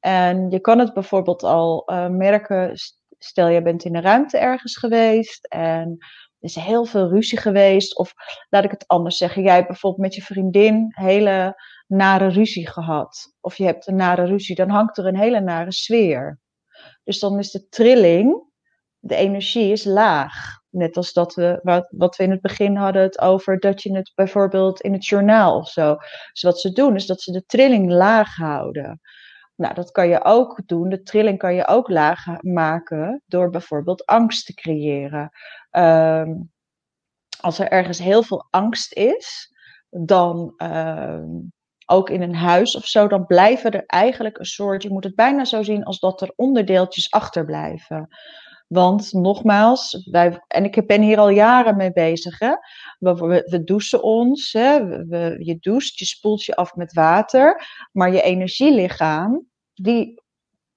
[0.00, 2.72] En je kan het bijvoorbeeld al uh, merken,
[3.18, 5.96] stel je bent in een ruimte ergens geweest en
[6.38, 7.98] er is heel veel ruzie geweest.
[7.98, 8.12] Of
[8.48, 13.34] laat ik het anders zeggen, jij hebt bijvoorbeeld met je vriendin hele nare ruzie gehad.
[13.40, 16.40] Of je hebt een nare ruzie, dan hangt er een hele nare sfeer.
[17.02, 18.42] Dus dan is de trilling,
[18.98, 20.62] de energie is laag.
[20.74, 23.96] Net als dat we, wat, wat we in het begin hadden het over dat je
[23.96, 25.96] het bijvoorbeeld in het journaal of zo.
[26.32, 29.00] Dus wat ze doen is dat ze de trilling laag houden.
[29.56, 30.88] Nou, dat kan je ook doen.
[30.88, 35.30] De trilling kan je ook laag maken door bijvoorbeeld angst te creëren.
[35.70, 36.52] Um,
[37.40, 39.52] als er ergens heel veel angst is,
[39.90, 41.52] dan um,
[41.86, 45.14] ook in een huis of zo, dan blijven er eigenlijk een soort, je moet het
[45.14, 48.08] bijna zo zien als dat er onderdeeltjes achterblijven.
[48.66, 52.38] Want nogmaals, wij, en ik ben hier al jaren mee bezig.
[52.38, 52.52] Hè?
[52.98, 53.14] We,
[53.50, 54.52] we, douchen ons.
[54.52, 54.86] Hè?
[55.06, 57.66] We, je doucht, je spoelt je af met water.
[57.92, 60.22] Maar je energielichaam, die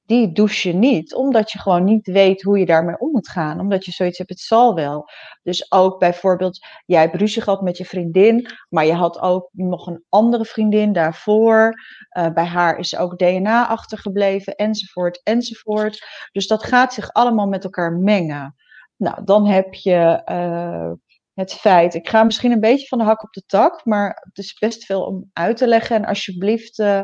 [0.08, 3.60] die douche je niet, omdat je gewoon niet weet hoe je daarmee om moet gaan.
[3.60, 5.10] Omdat je zoiets hebt, het zal wel.
[5.43, 9.88] Dus ook bijvoorbeeld, jij hebt ruzie gehad met je vriendin, maar je had ook nog
[9.88, 11.74] een andere vriendin daarvoor.
[12.17, 16.06] Uh, bij haar is ook DNA achtergebleven, enzovoort, enzovoort.
[16.32, 18.56] Dus dat gaat zich allemaal met elkaar mengen.
[18.96, 20.91] Nou, dan heb je uh,
[21.34, 24.38] het feit, ik ga misschien een beetje van de hak op de tak, maar het
[24.38, 25.96] is best veel om uit te leggen.
[25.96, 27.02] En alsjeblieft, uh,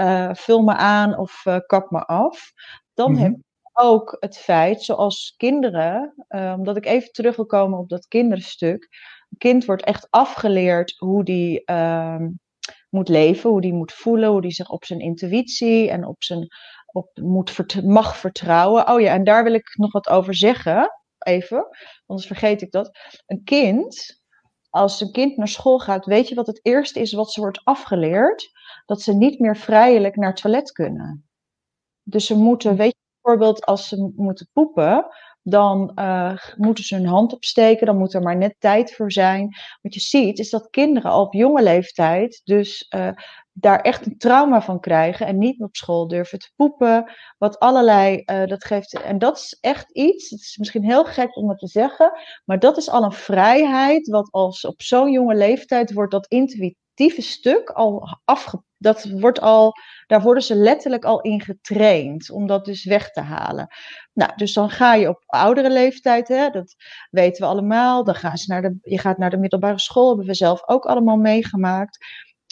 [0.00, 2.52] uh, vul me aan of uh, kap me af.
[2.94, 3.22] Dan mhm.
[3.22, 7.88] heb je ook het feit, zoals kinderen, uh, omdat ik even terug wil komen op
[7.88, 8.88] dat kinderstuk.
[9.30, 12.28] Een kind wordt echt afgeleerd hoe die ehm,
[12.90, 16.48] moet leven, hoe die moet voelen, hoe die zich op zijn intuïtie en op zijn
[16.92, 18.88] op moet vert mag vertrouwen.
[18.88, 21.68] Oh ja, en daar wil ik nog wat over zeggen, even,
[22.06, 22.90] anders vergeet ik dat.
[23.26, 24.20] Een kind,
[24.70, 27.60] als een kind naar school gaat, weet je wat het eerste is wat ze wordt
[27.64, 28.50] afgeleerd?
[28.90, 31.28] Dat ze niet meer vrijelijk naar het toilet kunnen.
[32.02, 35.06] Dus ze moeten, weet je, bijvoorbeeld als ze moeten poepen,
[35.42, 39.54] dan uh, moeten ze hun hand opsteken, dan moet er maar net tijd voor zijn.
[39.82, 43.10] Wat je ziet is dat kinderen al op jonge leeftijd dus uh,
[43.52, 47.12] daar echt een trauma van krijgen en niet op school durven te poepen.
[47.38, 51.36] Wat allerlei, uh, dat geeft, en dat is echt iets, het is misschien heel gek
[51.36, 52.12] om het te zeggen,
[52.44, 57.22] maar dat is al een vrijheid wat als op zo'n jonge leeftijd wordt dat intuïtieve
[57.22, 59.72] stuk al afgepakt dat wordt al,
[60.06, 63.68] daar worden ze letterlijk al in getraind om dat dus weg te halen.
[64.12, 66.74] Nou, dus dan ga je op oudere leeftijd, hè, dat
[67.10, 68.04] weten we allemaal.
[68.04, 70.84] Dan gaan ze naar de, je gaat naar de middelbare school, hebben we zelf ook
[70.84, 71.98] allemaal meegemaakt.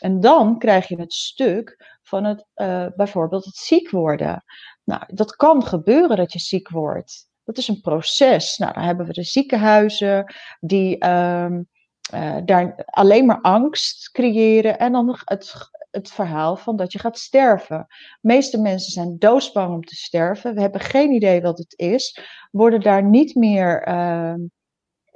[0.02, 4.44] En dan krijg je het stuk van het, uh, bijvoorbeeld het ziek worden.
[4.84, 7.28] Nou, dat kan gebeuren dat je ziek wordt.
[7.44, 8.56] Dat is een proces.
[8.56, 11.68] Nou, dan hebben we de ziekenhuizen die um,
[12.14, 14.78] uh, daar alleen maar angst creëren.
[14.78, 15.54] En dan het,
[15.90, 17.86] het verhaal van dat je gaat sterven.
[17.88, 20.54] De meeste mensen zijn doodsbang om te sterven.
[20.54, 22.20] We hebben geen idee wat het is.
[22.50, 24.40] Worden daar niet meer ehm,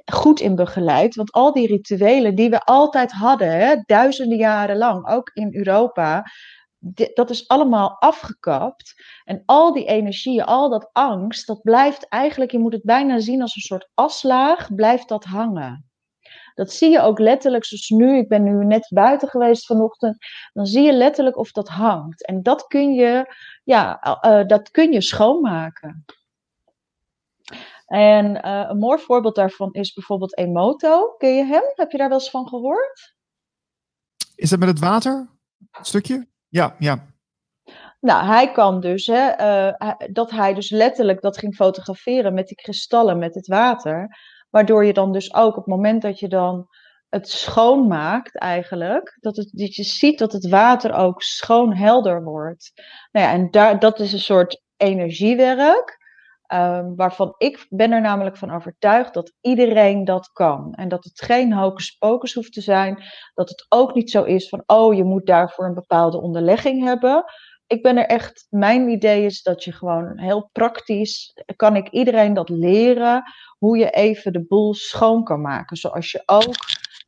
[0.05, 1.15] goed in begeleid.
[1.15, 6.25] Want al die rituelen die we altijd hadden, hè, duizenden jaren lang, ook in Europa,
[7.15, 8.95] dat is allemaal afgekapt.
[9.25, 13.43] En al die energie, al dat angst, dat blijft eigenlijk, je moet het bijna zien
[13.43, 15.91] als een soort aslaag, blijft dat hangen.
[16.55, 20.17] Dat zie je ook letterlijk, zoals nu, ik ben nu net buiten geweest vanochtend,
[20.53, 22.27] dan zie je letterlijk of dat hangt.
[22.27, 23.35] En dat kun je,
[23.65, 26.05] ja, uh, dat kun je schoonmaken.
[27.87, 31.15] En uh, een mooi voorbeeld daarvan is bijvoorbeeld Emoto.
[31.19, 31.62] Ken je hem?
[31.75, 33.15] Heb je daar wel eens van gehoord?
[34.35, 35.29] Is dat met het water?
[35.71, 36.27] Een stukje?
[36.49, 37.11] Ja, ja.
[38.01, 42.57] Nou, hij kan dus, hè, uh, dat hij dus letterlijk dat ging fotograferen met die
[42.57, 44.19] kristallen, met het water.
[44.53, 46.69] Waardoor je dan dus ook op het moment dat je dan
[47.09, 52.73] het schoonmaakt eigenlijk, dat, het, dat je ziet dat het water ook schoon helder wordt.
[53.12, 56.01] Nou ja, en daar, dat is een soort energiewerk.
[56.55, 60.75] Um, waarvan ik ben er namelijk van overtuigd dat iedereen dat kan.
[60.75, 63.03] En dat het geen hocus pocus hoeft te zijn.
[63.35, 67.25] Dat het ook niet zo is van, oh, je moet daarvoor een bepaalde onderlegging hebben.
[67.73, 72.35] Ik ben er echt, mijn idee is dat je gewoon heel praktisch, kan ik iedereen
[72.35, 73.23] dat leren,
[73.59, 75.77] hoe je even de boel schoon kan maken.
[75.77, 76.55] Zoals je ook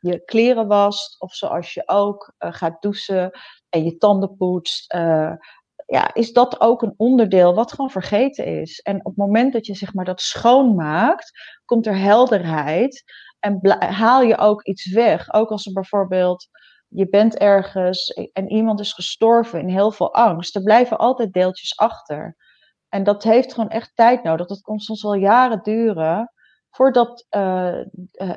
[0.01, 3.31] je kleren wast, of zoals je ook uh, gaat douchen
[3.69, 4.95] en je tanden poetst.
[4.95, 5.33] Uh,
[5.87, 8.81] ja, is dat ook een onderdeel wat gewoon vergeten is.
[8.81, 11.31] En op het moment dat je zeg maar, dat schoonmaakt,
[11.65, 13.05] komt er helderheid
[13.39, 15.33] en haal je ook iets weg.
[15.33, 16.49] Ook als er bijvoorbeeld
[16.95, 21.77] je bent ergens en iemand is gestorven in heel veel angst, er blijven altijd deeltjes
[21.77, 22.37] achter.
[22.89, 24.47] En dat heeft gewoon echt tijd nodig.
[24.47, 26.33] Dat kan soms wel jaren duren
[26.71, 27.81] voordat uh,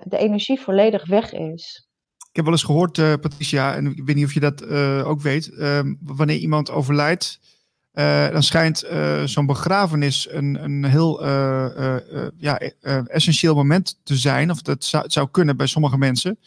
[0.03, 1.87] de energie volledig weg is.
[2.17, 4.67] Ik heb wel eens gehoord, uh, Patricia, en ik weet niet of je dat
[5.05, 5.47] ook weet.
[5.47, 7.39] Uh, wanneer iemand overlijdt,
[8.31, 8.85] dan schijnt
[9.25, 11.25] zo'n begrafenis een, een heel
[12.37, 12.59] ja,
[13.07, 14.51] essentieel moment te zijn.
[14.51, 16.39] Of dat zou kunnen bij sommige mensen.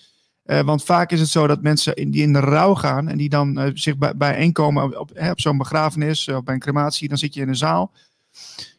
[0.45, 3.71] Want vaak is het zo dat mensen die in de rouw gaan en die dan
[3.75, 7.49] zich bij, bijeenkomen op, op, zo'n begrafenis of bij een crematie, dan zit je in
[7.49, 7.93] een zaal.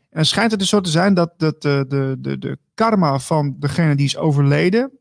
[0.10, 3.20] En dan schijnt het dus zo te zijn dat, dat de, de, de, de karma
[3.20, 4.92] van degene die is overleden,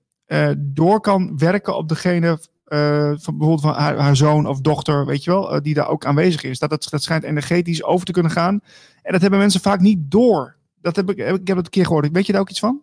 [0.59, 2.39] door kan werken op degene
[3.19, 6.43] van bijvoorbeeld van haar, haar, zoon of dochter, weet je wel, die daar ook aanwezig
[6.43, 6.59] is.
[6.59, 8.61] Dat, dat, dat schijnt energetisch over te kunnen gaan.
[9.03, 10.57] En dat hebben mensen vaak niet door.
[10.81, 12.11] Dat heb ik, ik heb het een keer gehoord.
[12.13, 12.83] Weet je daar ook iets van?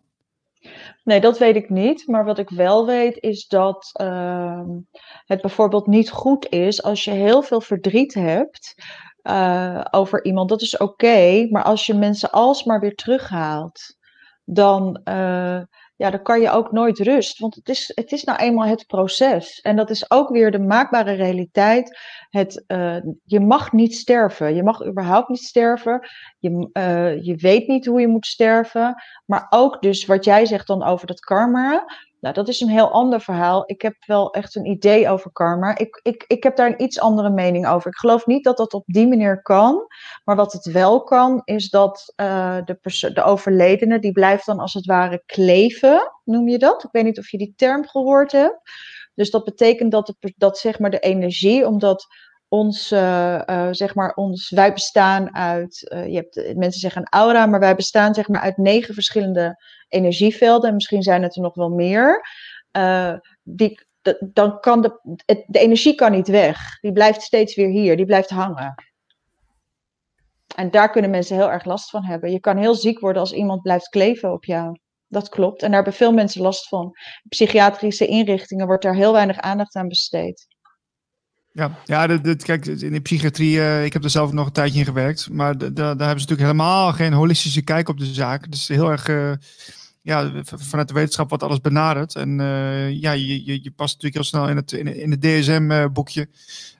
[1.07, 2.07] Nee, dat weet ik niet.
[2.07, 4.61] Maar wat ik wel weet is dat uh,
[5.25, 8.75] het bijvoorbeeld niet goed is als je heel veel verdriet hebt
[9.23, 10.49] uh, over iemand.
[10.49, 11.47] Dat is oké.
[11.49, 13.97] Maar als je mensen alsmaar weer terughaalt,
[14.43, 15.61] dan uh,
[15.97, 17.39] ja, dan kan je ook nooit rust.
[17.39, 19.59] Want het is, het is nou eenmaal het proces.
[19.61, 21.99] En dat is ook weer de maakbare realiteit.
[22.29, 24.55] Het, uh, je mag niet sterven.
[24.55, 26.07] Je mag überhaupt niet sterven.
[26.39, 28.95] Je, uh, je weet niet hoe je moet sterven.
[29.25, 31.85] Maar ook dus wat jij zegt dan over dat karma.
[32.19, 33.63] Nou, dat is een heel ander verhaal.
[33.65, 35.77] Ik heb wel echt een idee over karma.
[35.77, 37.91] Ik, ik, ik heb daar een iets andere mening over.
[37.91, 39.87] Ik geloof niet dat dat op die manier kan.
[40.23, 44.73] Maar wat het wel kan, is dat uh, de, de overledene, die blijft dan als
[44.73, 46.83] het ware kleven, noem je dat?
[46.83, 48.61] Ik weet niet of je die term gehoord hebt.
[49.13, 52.05] Dus dat betekent dat, de, dat zeg maar de energie, omdat
[52.47, 57.59] ons, uh, uh, zeg maar, ons, wij bestaan uit, je hebt, mensen zeggen aura, maar
[57.59, 59.55] wij bestaan zeg maar uit negen verschillende
[59.87, 62.21] energievelden, en misschien zijn het er nog wel meer.
[63.43, 63.85] die,
[64.19, 64.99] dan kan de,
[65.47, 66.79] de energie kan niet weg.
[66.79, 68.75] Die blijft steeds weer hier, die blijft hangen.
[70.55, 72.31] En daar kunnen mensen heel erg last van hebben.
[72.31, 74.79] Je kan heel ziek worden als iemand blijft kleven op jou.
[75.07, 75.61] Dat klopt.
[75.61, 76.91] En daar hebben veel mensen last van.
[77.29, 80.47] Psychiatrische inrichtingen wordt daar heel weinig aandacht aan besteed.
[81.57, 84.79] Ja, ja de, kijk, in de psychiatrie, uh, ik heb er zelf nog een tijdje
[84.79, 88.51] in gewerkt, maar daar hebben ze natuurlijk helemaal geen holistische kijk op de zaak.
[88.51, 89.31] Dus heel erg, uh,
[90.01, 92.15] ja, vanuit de wetenschap wordt alles benaderd.
[92.15, 96.29] En uh, ja, je, je, je, past natuurlijk heel snel in het, in, het DSM-boekje,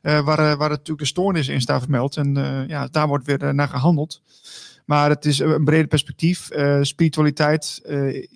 [0.02, 2.18] waar, waar natuurlijk de stoornis in staat vermeld.
[2.18, 2.34] En
[2.68, 4.22] ja, daar wordt weer naar gehandeld.
[4.86, 6.50] Maar het is een breder perspectief.
[6.82, 7.82] spiritualiteit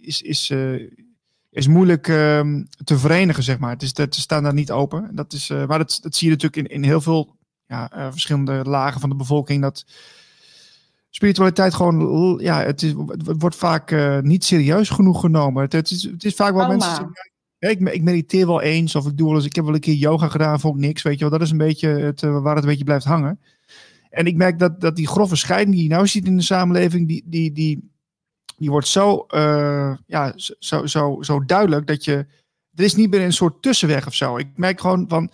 [0.02, 0.52] is, is
[1.52, 2.42] is moeilijk uh,
[2.84, 3.72] te verenigen, zeg maar.
[3.72, 5.16] Het is, het staan daar niet open.
[5.16, 7.36] Dat is, uh, maar dat, dat zie je natuurlijk in, in heel veel
[7.66, 9.62] ja, uh, verschillende lagen van de bevolking.
[9.62, 9.86] Dat
[11.10, 15.64] spiritualiteit gewoon, ja, het, is, het wordt vaak uh, niet serieus genoeg genomen.
[15.64, 17.12] Het, het, is, het is vaak wel mensen
[17.62, 19.80] ja, ik, ik, mediteer wel eens of ik doe wel eens, ik heb wel een
[19.80, 21.30] keer yoga gedaan, vond ik niks, weet je wel.
[21.30, 23.40] Dat is een beetje het, waar het een beetje blijft hangen.
[24.10, 27.08] En ik merk dat, dat die grove scheiding die je nou ziet in de samenleving,
[27.08, 27.91] die, die, die,
[28.62, 32.26] die wordt zo, uh, ja, zo, zo, zo duidelijk dat je.
[32.76, 34.38] Er is niet meer een soort tussenweg of zo.
[34.38, 35.32] Ik merk gewoon van.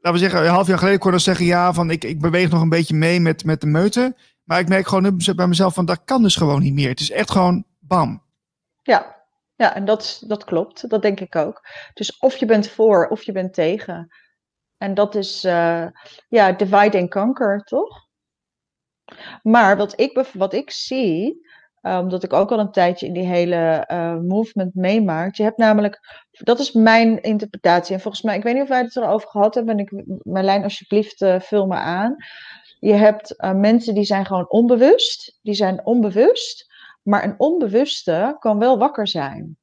[0.00, 2.50] laten we zeggen, een half jaar geleden kon ik zeggen, ja, van ik, ik beweeg
[2.50, 4.16] nog een beetje mee met, met de meute.
[4.44, 6.88] Maar ik merk gewoon bij mezelf van, dat kan dus gewoon niet meer.
[6.88, 8.22] Het is echt gewoon bam.
[8.82, 10.90] Ja, ja en dat, dat klopt.
[10.90, 11.68] Dat denk ik ook.
[11.94, 14.14] Dus of je bent voor of je bent tegen.
[14.76, 15.86] En dat is, uh,
[16.28, 18.08] ja, divide and conquer, toch?
[19.42, 21.43] Maar wat ik, wat ik zie,
[21.84, 25.34] omdat ik ook al een tijdje in die hele uh, movement meemaak.
[25.34, 27.94] Je hebt namelijk, dat is mijn interpretatie.
[27.94, 29.78] En volgens mij, ik weet niet of wij het erover gehad hebben.
[29.78, 29.86] En
[30.24, 32.16] ik, alsjeblieft, uh, vul me aan.
[32.78, 35.38] Je hebt mensen die zijn gewoon onbewust.
[35.42, 36.72] Die zijn onbewust.
[37.02, 39.58] Maar een onbewuste kan wel wakker zijn.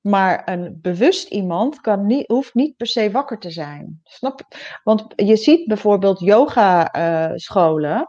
[0.00, 4.00] Maar een bewust iemand kan niet, hoeft niet per se wakker te zijn.
[4.04, 4.40] Snap?
[4.84, 8.06] Want je ziet bijvoorbeeld yoga-scholen eh,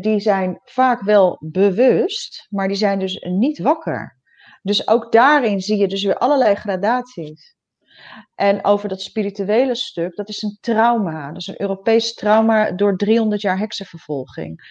[0.00, 4.18] die zijn vaak wel bewust, maar die zijn dus niet wakker.
[4.62, 7.56] Dus ook daarin zie je dus weer allerlei gradaties.
[8.34, 11.28] En over dat spirituele stuk, dat is een trauma.
[11.28, 14.62] Dat is een Europees trauma door 300 jaar heksenvervolging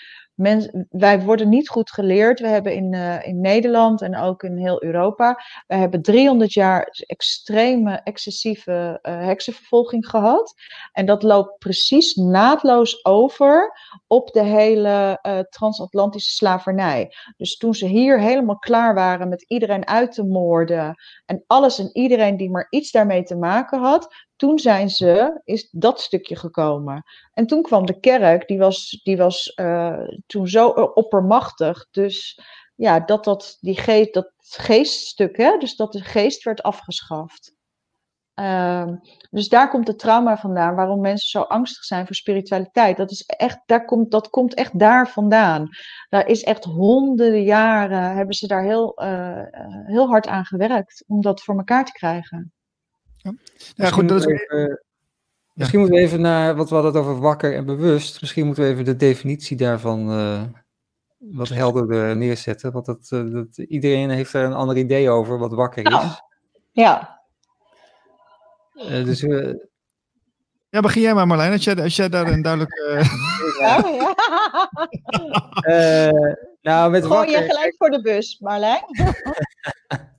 [0.89, 2.39] wij worden niet goed geleerd.
[2.39, 6.87] We hebben in, uh, in Nederland en ook in heel Europa, we hebben 300 jaar
[7.05, 10.53] extreme, excessieve uh, heksenvervolging gehad.
[10.91, 13.71] En dat loopt precies naadloos over
[14.07, 17.13] op de hele uh, transatlantische slavernij.
[17.37, 21.89] Dus toen ze hier helemaal klaar waren met iedereen uit te moorden en alles en
[21.93, 24.07] iedereen die maar iets daarmee te maken had,
[24.43, 27.03] toen zijn ze, is dat stukje gekomen.
[27.33, 31.87] En toen kwam de kerk, die was, die was uh, toen zo oppermachtig.
[31.91, 32.39] Dus
[32.75, 37.55] ja, dat, dat, die geest, dat geeststuk, hè, dus dat de geest werd afgeschaft.
[38.35, 38.91] Uh,
[39.29, 42.97] dus daar komt het trauma vandaan, waarom mensen zo angstig zijn voor spiritualiteit.
[42.97, 45.69] Dat, is echt, daar komt, dat komt echt daar vandaan.
[46.09, 49.43] Daar is echt honderden jaren, hebben ze daar heel, uh,
[49.85, 52.53] heel hard aan gewerkt om dat voor elkaar te krijgen.
[53.23, 53.33] Ja,
[53.75, 54.09] ja goed.
[54.09, 54.25] Dat is...
[54.25, 54.83] even,
[55.53, 58.21] misschien moeten we even naar, wat we hadden over wakker en bewust.
[58.21, 60.41] Misschien moeten we even de definitie daarvan uh,
[61.17, 62.71] wat helderder neerzetten.
[62.71, 65.91] Want dat, uh, dat, iedereen heeft er een ander idee over wat wakker is.
[65.91, 66.21] Ja.
[66.71, 67.21] ja.
[68.75, 69.25] Uh, dus
[70.69, 72.73] ja, begin jij maar Marlijn, als jij, als jij daar een duidelijk...
[73.59, 74.15] Ja, ja.
[76.61, 77.39] nou, met Gooi wakker...
[77.39, 78.83] je gelijk voor de bus, Marlijn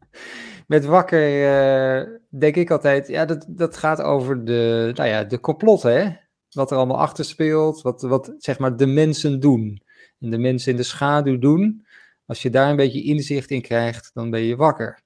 [0.66, 5.40] met wakker uh, denk ik altijd, ja, dat, dat gaat over de, nou ja, de
[5.40, 6.16] complotten, hè?
[6.50, 9.83] Wat er allemaal achter speelt, wat, wat zeg maar de mensen doen.
[10.20, 11.87] En de mensen in de schaduw doen.
[12.27, 15.03] Als je daar een beetje inzicht in krijgt, dan ben je wakker.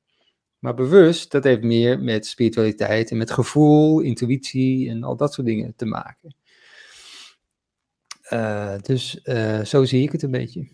[0.58, 5.46] Maar bewust, dat heeft meer met spiritualiteit en met gevoel, intuïtie en al dat soort
[5.46, 6.34] dingen te maken.
[8.32, 10.68] Uh, dus uh, zo zie ik het een beetje.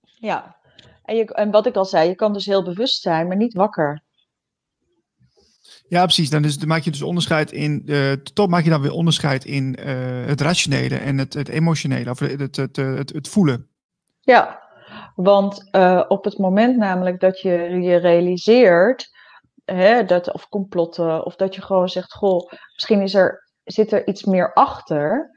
[0.00, 0.56] Ja,
[1.04, 3.54] en, je, en wat ik al zei, je kan dus heel bewust zijn, maar niet
[3.54, 4.02] wakker.
[5.90, 6.30] Ja, precies.
[6.30, 7.82] Dan, dan maak je dus onderscheid in.
[7.86, 12.18] Uh, maak je dan weer onderscheid in uh, het rationele en het, het emotionele, of
[12.18, 13.68] het, het, het, het, voelen.
[14.20, 14.62] Ja,
[15.14, 15.68] want
[16.08, 17.50] op het moment namelijk dat je
[17.80, 19.08] je realiseert,
[19.64, 24.06] hè, dat, of complotten, of dat je gewoon zegt: Goh, misschien is er, zit er
[24.06, 25.30] iets meer achter.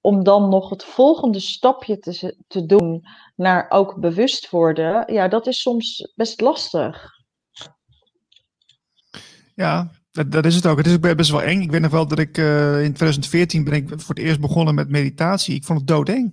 [0.00, 3.02] om dan nog het volgende stapje te, te doen
[3.36, 7.13] naar ook bewust worden, ja, dat is soms best lastig.
[9.54, 10.76] Ja, dat, dat, is het ook.
[10.76, 11.60] Het is best wel eng.
[11.60, 14.74] Ik weet nog wel dat ik uh, in 2014 ben ik voor het eerst begonnen
[14.74, 15.54] met meditatie.
[15.54, 16.26] Ik vond het doodeng.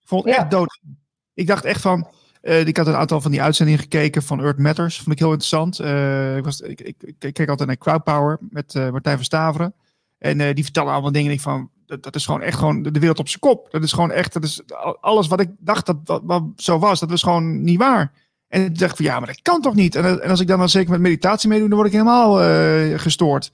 [0.00, 0.40] Ik vond het ja.
[0.40, 0.96] echt doodeng.
[1.34, 2.08] Ik dacht echt van...
[2.42, 4.96] Uh, ik had een aantal van die uitzendingen gekeken van Earth Matters.
[4.96, 5.80] Vond ik heel interessant.
[5.80, 9.74] Uh, ik, was, ik, ik, ik, keek altijd naar Crowd Power met Martijn van Staveren.
[10.18, 11.32] En die vertellen allemaal dingen.
[11.32, 13.70] Ik van, dat, dat, is gewoon echt gewoon de wereld op zijn kop.
[13.70, 14.32] Dat is gewoon echt...
[14.32, 14.60] Dat is
[15.00, 17.00] alles wat ik dacht dat, dat, wat zo was.
[17.00, 18.12] Dat was gewoon niet waar.
[18.48, 19.94] En ik dacht van ja, maar dat kan toch niet?
[19.94, 22.98] En, en als ik dan wel zeker met meditatie meedoe, dan word ik helemaal uh,
[22.98, 23.52] gestoord.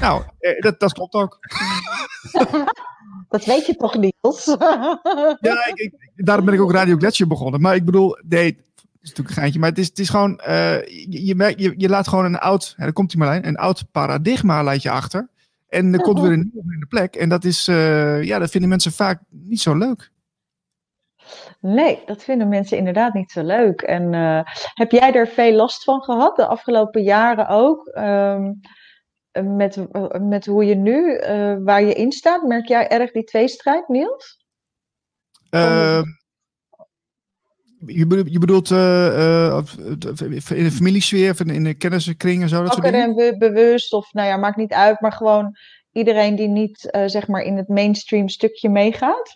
[0.00, 1.38] Nou, eh, dat, dat klopt ook.
[3.28, 4.44] Dat weet je toch, Niels?
[5.40, 5.92] ja, ik, ik,
[6.26, 7.60] daarom ben ik ook Radio Gletscher begonnen.
[7.60, 8.58] Maar ik bedoel, nee, het
[9.00, 9.58] is natuurlijk een geintje.
[9.58, 12.84] Maar het is, het is gewoon, uh, je, je, je, laat gewoon een oud, hè,
[12.84, 15.28] daar komt Marlijn, een oud paradigma laat je achter.
[15.68, 17.14] En er komt weer een nieuwe in de plek.
[17.14, 20.10] En dat is, uh, ja, dat vinden mensen vaak niet zo leuk.
[21.60, 23.80] Nee, dat vinden mensen inderdaad niet zo leuk.
[23.80, 24.40] En uh,
[24.74, 27.90] heb jij er veel last van gehad, de afgelopen jaren ook?
[27.94, 28.60] Um,
[29.44, 29.86] met,
[30.20, 34.44] met hoe je nu, uh, waar je in staat, merk jij erg die tweestrijd, Niels?
[35.50, 36.02] Uh,
[37.78, 39.58] je bedoelt, je bedoelt uh,
[40.48, 42.62] in de familiesfeer, in de kennissenkring en zo?
[42.62, 43.16] Dat soort dingen?
[43.16, 45.56] en bewust, of nou ja, maakt niet uit, maar gewoon
[45.92, 49.34] iedereen die niet zeg maar in het mainstream stukje meegaat?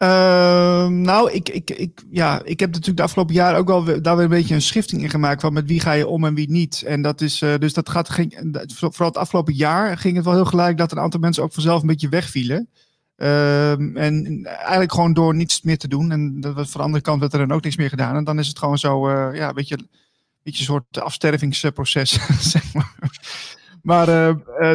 [0.00, 4.16] Ehm, nou, ik, ik, ik, ja, ik heb natuurlijk de afgelopen jaren ook wel daar
[4.16, 6.50] weer een beetje een schifting in gemaakt van met wie ga je om en wie
[6.50, 6.82] niet.
[6.82, 10.34] En dat is, uh, dus dat gaat, ging, vooral het afgelopen jaar ging het wel
[10.34, 12.68] heel gelijk dat een aantal mensen ook vanzelf een beetje wegvielen.
[13.16, 16.12] Um, en eigenlijk gewoon door niets meer te doen.
[16.12, 18.16] En dat, van de andere kant werd er dan ook niks meer gedaan.
[18.16, 19.88] En dan is het gewoon zo, uh, ja, een beetje, een
[20.42, 22.18] beetje een soort afstervingsproces,
[22.52, 22.94] zeg maar.
[23.82, 24.70] Maar, uh, uh,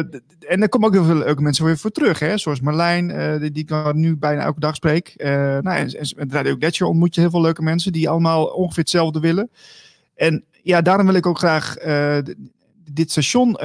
[0.48, 2.18] en er komen ook heel veel leuke mensen weer voor terug.
[2.18, 2.38] Hè?
[2.38, 5.14] Zoals Marlijn, uh, die, die ik nu bijna elke dag spreek.
[5.16, 9.20] nou, en, en Radio Gletscher ontmoet je heel veel leuke mensen die allemaal ongeveer hetzelfde
[9.20, 9.50] willen.
[10.14, 11.76] En ja, daarom wil ik ook graag
[12.90, 13.60] dit station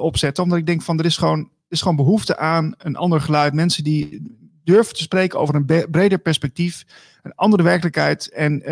[0.00, 0.44] opzetten.
[0.44, 3.54] Omdat ik denk van er is gewoon, is gewoon behoefte aan een ander geluid.
[3.54, 6.84] Mensen die durven te spreken over een breder perspectief.
[7.22, 8.32] Een andere werkelijkheid.
[8.32, 8.62] En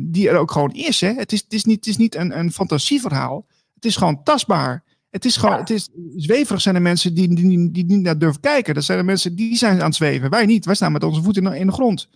[0.00, 1.00] die er ook gewoon is.
[1.00, 1.12] Hè?
[1.14, 3.46] Het, is het is niet, het is niet een, een fantasieverhaal.
[3.74, 4.82] Het is gewoon tastbaar.
[5.10, 8.40] Het is gewoon, het is zweverig zijn er mensen die, die, die, niet naar durven
[8.40, 8.74] kijken.
[8.74, 10.30] Dat zijn de mensen die zijn aan het zweven.
[10.30, 10.64] Wij niet.
[10.64, 12.08] Wij staan met onze voeten in de, in de grond.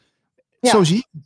[0.61, 1.23] Zo zie ik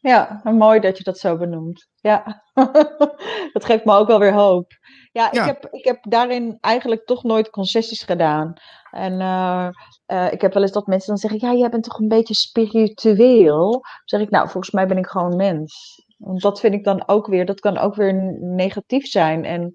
[0.00, 1.88] Ja, mooi dat je dat zo benoemt.
[2.00, 2.42] Ja,
[3.52, 4.72] dat geeft me ook wel weer hoop.
[5.12, 8.52] Ja, ik, Heb, ik heb daarin eigenlijk toch nooit concessies gedaan.
[8.90, 9.68] En uh,
[10.06, 12.34] uh, ik heb wel eens dat mensen dan zeggen: Ja, jij bent toch een beetje
[12.34, 13.70] spiritueel?
[13.70, 16.02] Dan zeg ik: Nou, volgens mij ben ik gewoon mens.
[16.16, 19.44] Want dat vind ik dan ook weer, dat kan ook weer negatief zijn.
[19.44, 19.72] En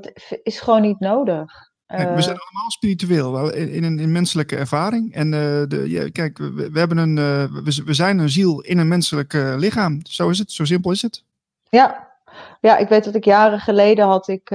[0.00, 1.70] dat is gewoon niet nodig.
[1.86, 5.14] we zijn eh, allemaal spiritueel, in, in een in menselijke ervaring.
[5.14, 5.32] En uh,
[5.68, 8.88] de, ja, kijk, we, we, hebben een, uh, we, we, zijn een ziel in een
[8.88, 10.00] menselijk lichaam.
[10.02, 11.24] Zo is het, zo simpel is het.
[11.68, 12.12] Ja,
[12.60, 14.48] ja ik weet dat ik jaren geleden had ik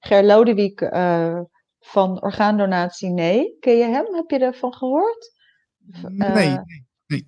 [0.00, 0.80] Ger Lodewijk
[1.80, 3.56] van Orgaandonatie Nee.
[3.60, 4.14] Ken je hem?
[4.14, 5.32] Heb je ervan gehoord?
[6.08, 7.26] nee, nee, nee.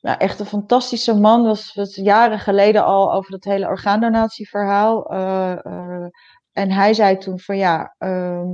[0.00, 1.42] Nou, echt een fantastische man.
[1.42, 5.12] Was, was jaren geleden al over dat hele orgaandonatieverhaal.
[6.56, 8.46] En hij zei toen van ja, ehm,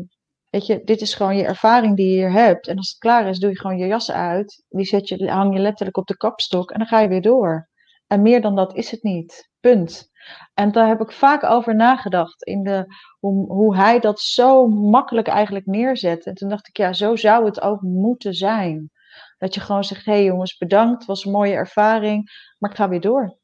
[0.50, 2.66] weet je, dit is gewoon je ervaring die je hier hebt.
[2.66, 4.64] En als het klaar is, doe je gewoon je jas uit.
[4.68, 7.68] Die zet je, hang je letterlijk op de kapstok en dan ga je weer door.
[8.06, 9.50] En meer dan dat is het niet.
[9.60, 10.10] Punt.
[10.54, 12.42] En daar heb ik vaak over nagedacht.
[12.42, 12.84] In de,
[13.18, 16.26] hoe, hoe hij dat zo makkelijk eigenlijk neerzet.
[16.26, 18.90] En toen dacht ik, ja, zo zou het ook moeten zijn.
[19.38, 21.04] Dat je gewoon zegt, hé hey jongens, bedankt.
[21.04, 22.30] Was een mooie ervaring.
[22.58, 23.38] Maar ik ga weer door.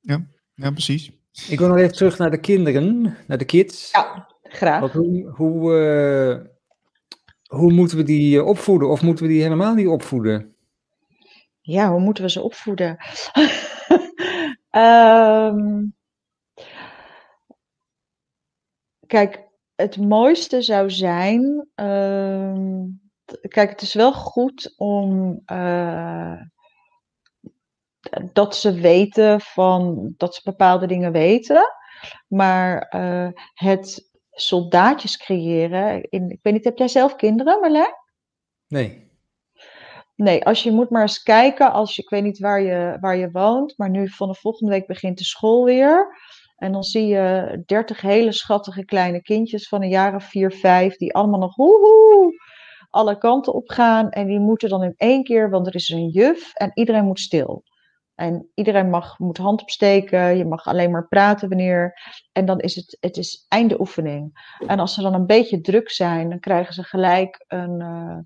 [0.00, 1.21] Ja, ja precies.
[1.32, 3.90] Ik wil nog even terug naar de kinderen, naar de kids.
[3.90, 4.92] Ja, graag.
[4.92, 6.46] hoe, hoe, uh,
[7.46, 8.88] hoe moeten we die eh, opvoeden?
[8.88, 10.56] Of moeten we die helemaal niet opvoeden?
[11.60, 12.96] Ja, hoe moeten we ze opvoeden?
[14.70, 15.94] um,
[19.06, 21.68] kijk, het mooiste zou zijn.
[21.74, 23.00] Um,
[23.48, 25.40] kijk, het is wel goed om.
[25.46, 26.40] Uh,
[28.32, 31.64] dat ze weten van dat ze bepaalde dingen weten.
[32.28, 36.10] Maar uh, het soldaatjes creëren.
[36.10, 37.94] In, ik weet niet, heb jij zelf kinderen, Marlijn?
[38.68, 39.10] Nee.
[40.16, 43.16] Nee, als je moet maar eens kijken, als je, ik weet niet waar je, waar
[43.16, 46.16] je woont, maar nu van de volgende week begint de school weer.
[46.56, 50.96] En dan zie je dertig hele schattige kleine kindjes van een jaar of vier, vijf,
[50.96, 52.34] die allemaal nog woehoe,
[52.90, 54.10] alle kanten op gaan.
[54.10, 57.20] En die moeten dan in één keer, want er is een juf en iedereen moet
[57.20, 57.64] stil.
[58.22, 62.00] En iedereen mag, moet hand opsteken, je mag alleen maar praten wanneer.
[62.32, 64.56] En dan is het, het is einde oefening.
[64.66, 68.18] En als ze dan een beetje druk zijn, dan krijgen ze gelijk een, uh,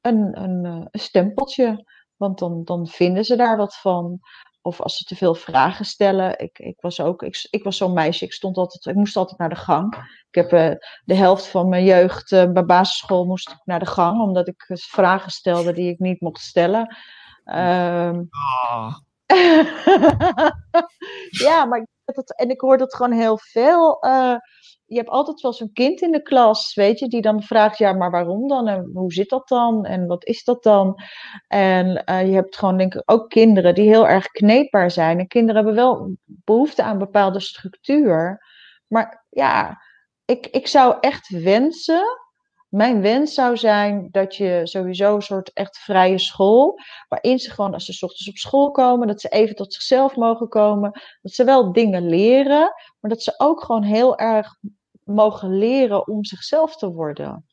[0.00, 1.84] een, een, uh, een, stempeltje.
[2.16, 4.20] Want dan, dan vinden ze daar wat van.
[4.62, 6.38] Of als ze te veel vragen stellen.
[6.38, 9.38] Ik, ik was ook, ik, ik was zo'n meisje, ik, stond altijd, ik moest altijd
[9.38, 9.94] naar de gang.
[10.30, 10.70] Ik heb uh,
[11.04, 15.30] de helft van mijn jeugd bij basisschool moest ik naar de gang, omdat ik vragen
[15.30, 16.96] stelde die ik niet mocht stellen.
[17.44, 19.06] Um, oh.
[21.46, 24.04] ja, maar dat, en ik hoor dat gewoon heel veel.
[24.04, 24.36] Uh,
[24.84, 27.92] je hebt altijd wel zo'n kind in de klas, weet je, die dan vraagt, ja,
[27.92, 28.68] maar waarom dan?
[28.68, 29.84] En hoe zit dat dan?
[29.84, 31.02] En wat is dat dan?
[31.46, 35.18] En uh, je hebt gewoon, denk ik, ook kinderen die heel erg kneedbaar zijn.
[35.18, 38.44] En kinderen hebben wel behoefte aan bepaalde structuur.
[38.86, 39.82] Maar ja,
[40.24, 42.27] ik, ik zou echt wensen
[42.68, 47.72] mijn wens zou zijn dat je sowieso een soort echt vrije school, waarin ze gewoon
[47.72, 51.44] als ze ochtends op school komen, dat ze even tot zichzelf mogen komen, dat ze
[51.44, 54.56] wel dingen leren, maar dat ze ook gewoon heel erg
[55.04, 57.46] mogen leren om zichzelf te worden.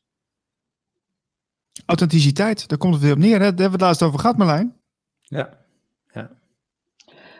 [1.86, 3.32] Authenticiteit, daar komt het weer op neer.
[3.32, 3.38] Hè?
[3.38, 4.80] Daar hebben we het laatst over gehad, Marlijn.
[5.20, 5.58] Ja.
[6.12, 6.30] ja.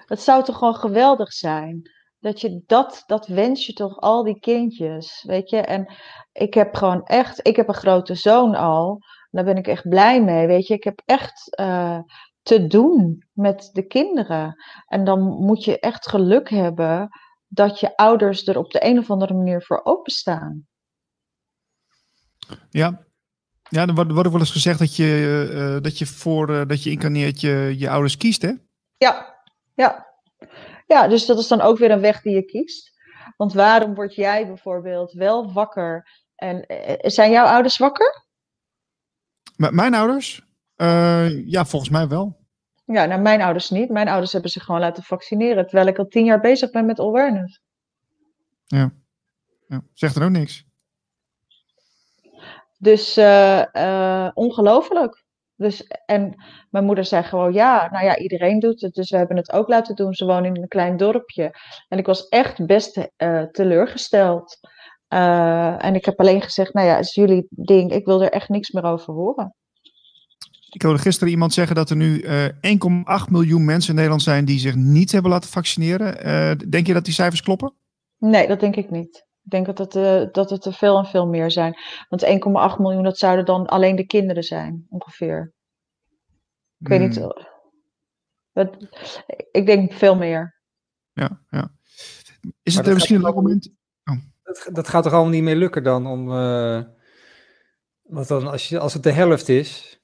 [0.06, 1.90] Het zou toch gewoon geweldig zijn
[2.20, 5.60] dat je dat, dat wens je toch al die kindjes, weet je.
[5.60, 5.94] En
[6.32, 10.22] ik heb gewoon echt, ik heb een grote zoon al, daar ben ik echt blij
[10.22, 10.74] mee, weet je.
[10.74, 11.98] Ik heb echt uh,
[12.42, 14.64] te doen met de kinderen.
[14.86, 17.08] En dan moet je echt geluk hebben
[17.48, 20.66] dat je ouders er op de een of andere manier voor openstaan.
[22.70, 23.04] Ja,
[23.68, 26.90] Ja, er wordt, wel eens gezegd dat je, eh, dat je voor eh, dat je
[26.90, 28.52] incarneert je, je ouders kiest, hè?
[28.96, 29.42] Ja,
[29.74, 30.05] ja.
[30.86, 32.94] Ja, dus dat is dan ook weer een weg die je kiest.
[33.36, 36.08] Want waarom word jij bijvoorbeeld wel wakker?
[36.34, 38.24] En eh, zijn jouw ouders wakker?
[39.56, 40.42] M- mijn ouders?
[40.76, 42.44] Eh, ja, volgens mij wel.
[42.84, 43.90] Ja, nou, mijn ouders niet.
[43.90, 45.64] Mijn ouders hebben zich gewoon laten vaccineren.
[45.66, 47.60] Terwijl ik al tien jaar bezig ben met awareness.
[48.66, 48.92] Ja.
[49.92, 50.64] Zegt er ook niks.
[52.78, 55.24] Dus eh, eh, ongelooflijk.
[55.56, 56.34] Dus, en
[56.70, 58.94] mijn moeder zei gewoon, ja, nou ja, iedereen doet het.
[58.94, 60.14] Dus we hebben het ook laten doen.
[60.14, 61.54] Ze wonen in een klein dorpje.
[61.88, 64.58] En ik was echt best eh, teleurgesteld.
[65.08, 67.92] Eh, en ik heb alleen gezegd, nou ja, het is jullie ding.
[67.92, 69.54] Ik wil er echt niks meer over horen.
[70.70, 74.44] Ik hoorde gisteren iemand zeggen dat er nu eh 1,8 miljoen mensen in Nederland zijn
[74.44, 76.22] die zich niet hebben laten vaccineren.
[76.22, 77.74] Eh, denk je dat die cijfers kloppen?
[78.18, 79.25] Nee, dat denk ik niet.
[79.46, 81.76] Ik denk dat het, eh, dat het er veel en veel meer zijn.
[82.08, 85.52] Want 1,8 miljoen, dat zouden dan alleen de kinderen zijn, ongeveer.
[86.78, 87.16] Ik weet niet.
[87.16, 87.44] Hmm, eh,
[88.52, 88.76] wat-
[89.50, 90.60] ik denk veel meer.
[91.12, 91.72] Ja, ja.
[92.62, 93.70] Is Maar het dat er misschien een moment?
[94.42, 96.32] Dat, dat gaat toch allemaal niet meer lukken dan om.
[96.32, 96.82] eh,
[98.02, 100.00] want dan als, je, als het de helft is,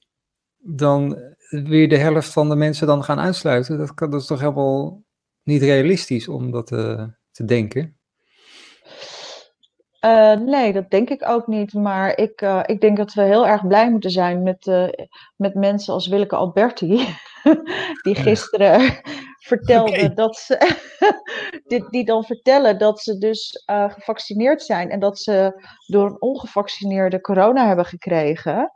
[0.57, 1.17] dan
[1.49, 3.77] weer de helft van de mensen dan gaan uitsluiten.
[3.77, 5.03] Dat, kan, dat is toch helemaal
[5.43, 7.97] niet realistisch om dat eh, te denken.
[10.03, 11.73] Eh, nee, dat denk ik ook niet.
[11.73, 14.87] Maar ik, eh, ik denk dat we heel erg blij moeten zijn met, eh,
[15.35, 17.07] met mensen als Willeke Alberti.
[18.05, 19.01] die gisteren
[19.49, 20.13] vertelde Oké.
[20.13, 20.77] dat ze.
[21.67, 24.89] die, die dan vertellen dat ze dus gevaccineerd zijn.
[24.89, 28.71] En dat ze door een ongevaccineerde corona hebben gekregen.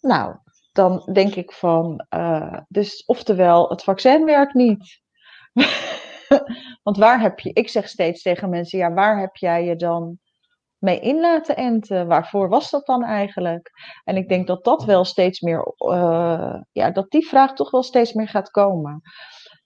[0.00, 0.36] Nou,
[0.72, 2.06] dan denk ik van.
[2.68, 5.00] dus oftewel, het vaccin werkt niet.
[6.82, 10.18] Want waar heb je, ik zeg steeds tegen mensen, ja, waar heb jij je dan
[10.78, 12.06] mee in laten enten?
[12.06, 13.70] Waarvoor was dat dan eigenlijk?
[14.04, 17.82] En ik denk dat dat wel steeds meer, eh, ja, dat die vraag toch wel
[17.82, 19.00] steeds meer gaat komen.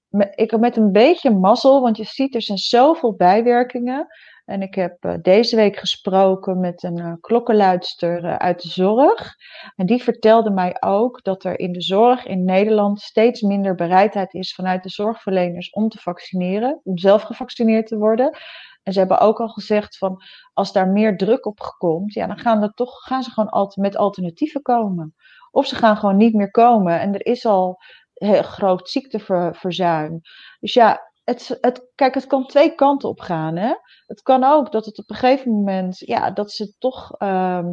[0.08, 4.06] Me- Ik met een beetje mazzel, want je ziet er zijn zoveel bijwerkingen.
[4.44, 9.34] En ik heb eh, deze week gesproken met een eh, klokkenluidster eh, uit de zorg.
[9.76, 14.34] En die vertelde mij ook dat er in de zorg in Nederland steeds minder bereidheid
[14.34, 18.38] is vanuit de zorgverleners om te vaccineren, om zelf gevaccineerd te worden.
[18.82, 20.22] En ze hebben ook al gezegd van
[20.52, 23.96] als daar meer druk op komt, ja, dan gaan, er toch, gaan ze gewoon met
[23.96, 25.14] alternatieven komen.
[25.50, 27.00] Of ze gaan gewoon niet meer komen.
[27.00, 27.78] En er is al
[28.14, 30.20] heel groot ziekteverzuim.
[30.60, 33.56] Dus ja, het, het, kijk, het kan twee kanten op gaan.
[33.56, 33.74] Hè?
[34.06, 37.12] Het kan ook dat het op een gegeven moment, ja, dat ze toch.
[37.18, 37.66] ehm,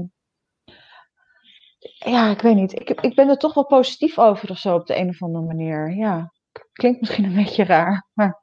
[1.97, 2.79] ja, ik weet niet.
[2.79, 5.45] Ik, ik ben er toch wel positief over of zo op de een of andere
[5.45, 5.95] manier.
[5.95, 6.31] Ja,
[6.73, 8.07] klinkt misschien een beetje raar.
[8.13, 8.39] Maar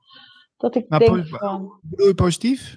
[0.57, 1.79] dat ik denk van.
[1.83, 2.77] Bedoel je positief?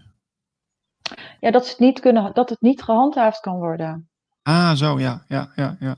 [1.39, 4.09] Ja, dat, ze het niet kunnen, dat het niet gehandhaafd kan worden.
[4.41, 5.95] Ah, zo, ja, ja, ja, ja.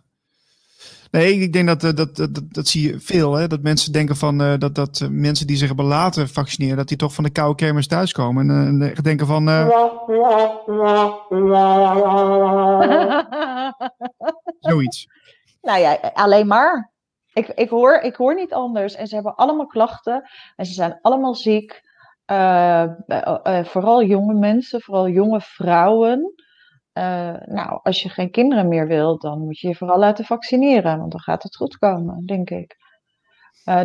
[1.14, 3.48] Nee, ik denk dat, eh, dat, dat, dat, dat zie je veel, hè.
[3.48, 6.88] Dat mensen denken van, eh, dat, dat eh, mensen die zich hebben laten vaccineren, dat
[6.88, 8.50] die toch van de koude kermis thuiskomen.
[8.50, 9.68] En echt denken van, eh,
[14.70, 15.08] zoiets.
[15.62, 16.92] Nou ja, alleen maar.
[17.34, 18.96] Ik, ik, hoor, ik hoor niet anders.
[18.96, 20.30] En ze hebben allemaal klachten.
[20.56, 21.82] En ze zijn allemaal ziek.
[23.64, 26.34] Vooral jonge mensen, vooral jonge vrouwen.
[26.94, 30.98] Eh, nou, als je geen kinderen meer wilt, dan moet je je vooral laten vaccineren.
[31.00, 32.76] Want dan gaat het goed komen, denk ik.
[33.64, 33.82] Eh,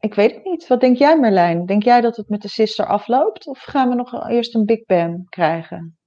[0.00, 0.66] ik weet het niet.
[0.66, 1.66] Wat denk jij, Merlijn?
[1.66, 3.46] Denk jij dat het met de sister afloopt?
[3.46, 5.98] Of gaan we nog eerst een Big Bang krijgen?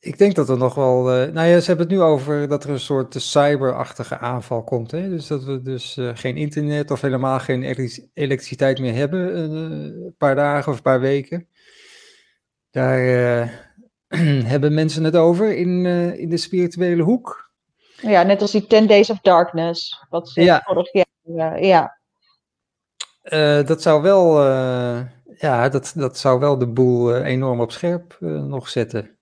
[0.00, 1.10] Ik denk dat er nog wel.
[1.10, 4.90] eh, nou ja, ze hebben het nu over dat er een soort cyberachtige aanval komt.
[4.90, 5.08] Hè?
[5.08, 9.38] Dus dat we dus geen internet of helemaal geen elektric- elektriciteit meer hebben.
[9.38, 11.48] een paar dagen of een paar weken.
[12.70, 13.48] Daar eh,
[14.52, 17.50] hebben mensen het over in, eh, in de spirituele hoek.
[18.00, 20.04] Ja, net als die 10 Days of Darkness.
[20.08, 20.62] Wat ze Ja.
[20.64, 21.54] vorig jaar.
[21.54, 21.96] eh, ja.
[23.62, 24.42] Dat zou wel.
[25.38, 29.18] ja, dat, dat zou wel de boel enorm op scherp nog zetten.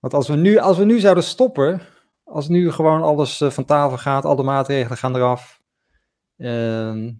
[0.00, 1.80] Want als we nu, als we nu zouden stoppen,
[2.24, 5.60] als nu gewoon alles van tafel gaat, alle maatregelen gaan eraf.
[6.36, 7.12] ehm,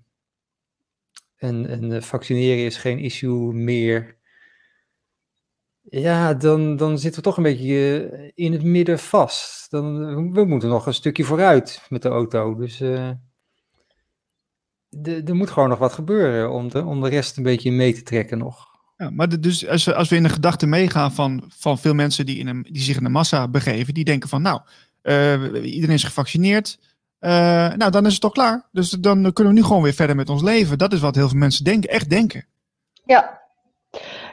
[1.36, 4.16] en, en vaccineren is geen issue meer.
[5.94, 9.70] Ja, dan, dan zitten we toch een beetje eh, in het midden vast.
[9.70, 9.98] Dan,
[10.32, 12.54] we moeten nog een stukje vooruit met de auto.
[12.56, 13.10] Dus eh,
[14.88, 17.94] de- er moet gewoon nog wat gebeuren om de, om de rest een beetje mee
[17.94, 18.66] te trekken nog.
[18.96, 21.94] Ja, maar de- dus als we, als we in de gedachte meegaan van, van veel
[21.94, 24.60] mensen die, in een, die zich in de massa begeven, die denken van, nou,
[25.02, 25.42] eh,
[25.74, 26.78] iedereen is gevaccineerd.
[27.18, 27.30] eh,
[27.74, 28.68] nou, dan is het toch klaar.
[28.72, 30.78] Dus dan kunnen we nu gewoon weer verder met ons leven.
[30.78, 32.46] Dat is wat heel veel mensen denken, echt denken.
[33.04, 33.40] Ja.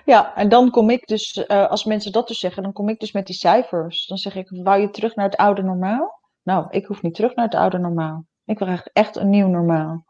[0.10, 3.00] Ja, en dan kom ik dus, uh, als mensen dat dus zeggen, dan kom ik
[3.00, 4.06] dus met die cijfers.
[4.08, 6.20] Dan zeg ik, wou je terug naar het oude normaal?
[6.44, 8.26] Nou, ik hoef niet terug naar het oude normaal.
[8.46, 10.06] Ik wil echt, echt een nieuw normaal.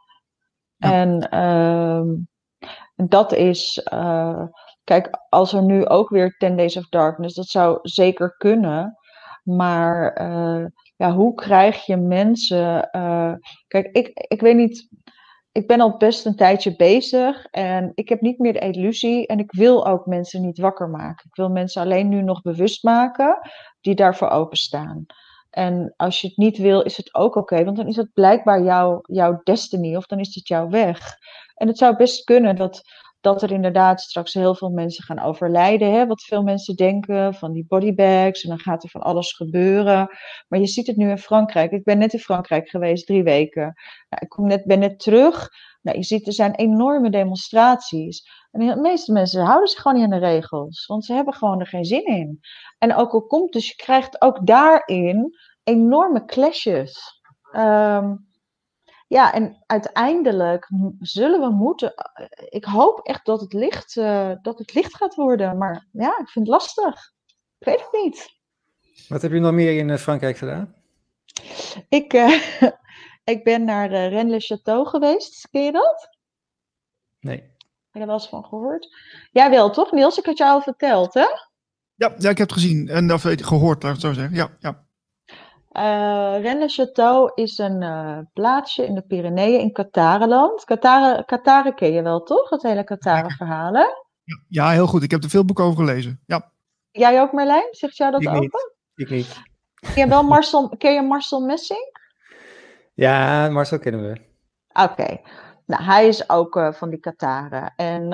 [0.76, 0.92] Ja.
[0.92, 2.02] En uh,
[3.08, 4.44] dat is, uh,
[4.84, 8.98] kijk, als er nu ook weer 10 Days of Darkness, dat zou zeker kunnen.
[9.44, 12.90] Maar uh, ja, hoe krijg je mensen.
[13.68, 14.90] Kijk, ik, ik weet niet.
[15.60, 19.40] Ik ben al best een tijdje bezig en ik heb niet meer de illusie en
[19.40, 21.26] ik wil ook mensen niet wakker maken.
[21.26, 23.40] Ik wil mensen alleen nu nog bewust maken
[23.82, 25.06] die daarvoor openstaan.
[25.50, 28.64] En als je het niet wil, is het ook oké, want dan is het blijkbaar
[28.64, 31.18] jouw, jouw destiny of dan is het jouw weg.
[31.56, 32.82] En het zou best kunnen dat
[33.22, 35.92] dat er inderdaad straks heel veel mensen gaan overlijden.
[35.94, 36.08] Hè?
[36.08, 40.08] Wat veel mensen denken van die bodybags en dan gaat er van alles gebeuren.
[40.48, 41.72] Maar je ziet het nu in Frankrijk.
[41.72, 43.64] Ik ben net in Frankrijk geweest, drie weken.
[44.10, 45.50] Nou, ik kom net, ben net terug.
[45.82, 48.28] Nou, je ziet er zijn enorme demonstraties.
[48.52, 51.60] En de meeste mensen houden zich gewoon niet aan de regels, want ze hebben gewoon
[51.60, 52.40] er geen zin in.
[52.78, 57.22] En ook al komt dus, je krijgt ook daarin enorme clashes.
[57.56, 58.29] Um,
[59.10, 61.96] ja, en uiteindelijk zullen we moeten.
[61.96, 65.58] Eh, ik hoop echt dat het licht, uh, dat het licht gaat worden.
[65.58, 67.12] Maar ja, ik vind het lastig.
[67.60, 68.30] Ik weet het niet.
[69.08, 70.76] Wat heb je nog meer in eh, Frankrijk gedaan?
[71.90, 72.42] Ik, uh,
[73.34, 75.50] ik ben naar uh, Rennes-le-Château geweest.
[75.50, 76.18] Ken je dat?
[77.20, 77.38] Nee.
[77.38, 77.54] Heb
[77.92, 78.88] je er wel eens van gehoord?
[79.32, 80.18] Jij wel, toch, Niels?
[80.18, 81.28] Ik had jou al verteld, hè?
[81.96, 84.36] Ja, ja ik heb het gezien en of, gehoord, laat ik het zo zeggen.
[84.36, 84.88] Ja, ja.
[85.78, 90.64] Uh, Rennes-le-Château is een uh, plaatsje in de Pyreneeën in Katarenland.
[90.64, 92.50] Kataren, Kataren ken je wel, toch?
[92.50, 93.86] Het hele Kataren-verhaal, hè?
[94.24, 95.04] Ja, ja, heel goed.
[95.04, 96.22] Ik heb er veel boeken over gelezen.
[96.26, 96.52] Ja.
[96.92, 97.68] Jij ook, Marlijn?
[97.72, 98.40] Zegt jou dat ik ook?
[98.40, 98.76] Niet.
[98.96, 99.42] Ik niet.
[99.74, 101.98] Ken je, wel Marcel, ken je Marcel Messing?
[102.94, 104.22] Ja, Marcel kennen we.
[104.82, 104.92] Oké.
[104.92, 105.22] Okay.
[105.66, 107.74] Nou, hij is ook uh, van die Kataren.
[107.76, 108.12] En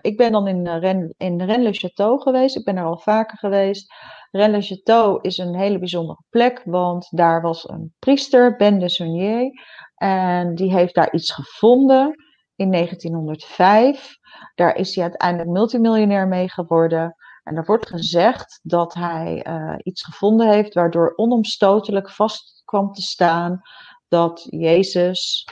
[0.00, 2.56] ik ben dan in, Ren, in Rennes-le-Château geweest.
[2.56, 3.92] Ik ben er al vaker geweest.
[4.30, 9.50] Rennes-le-Château is een hele bijzondere plek, want daar was een priester, Ben de Saunier,
[9.94, 12.14] en die heeft daar iets gevonden
[12.56, 14.16] in 1905.
[14.54, 17.14] Daar is hij uiteindelijk multimiljonair mee geworden.
[17.42, 23.02] En er wordt gezegd dat hij uh, iets gevonden heeft waardoor onomstotelijk vast kwam te
[23.02, 23.60] staan
[24.08, 25.48] dat Jezus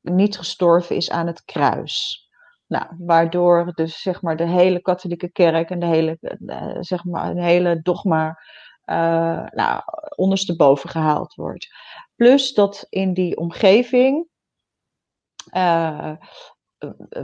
[0.00, 2.27] niet gestorven is aan het kruis.
[2.68, 7.30] Nou, waardoor dus zeg maar de hele katholieke kerk en de hele, uh, zeg maar,
[7.30, 8.38] een hele dogma
[8.86, 9.82] uh, nou,
[10.14, 11.68] ondersteboven gehaald wordt.
[12.16, 14.28] Plus dat in die omgeving
[15.52, 16.12] uh,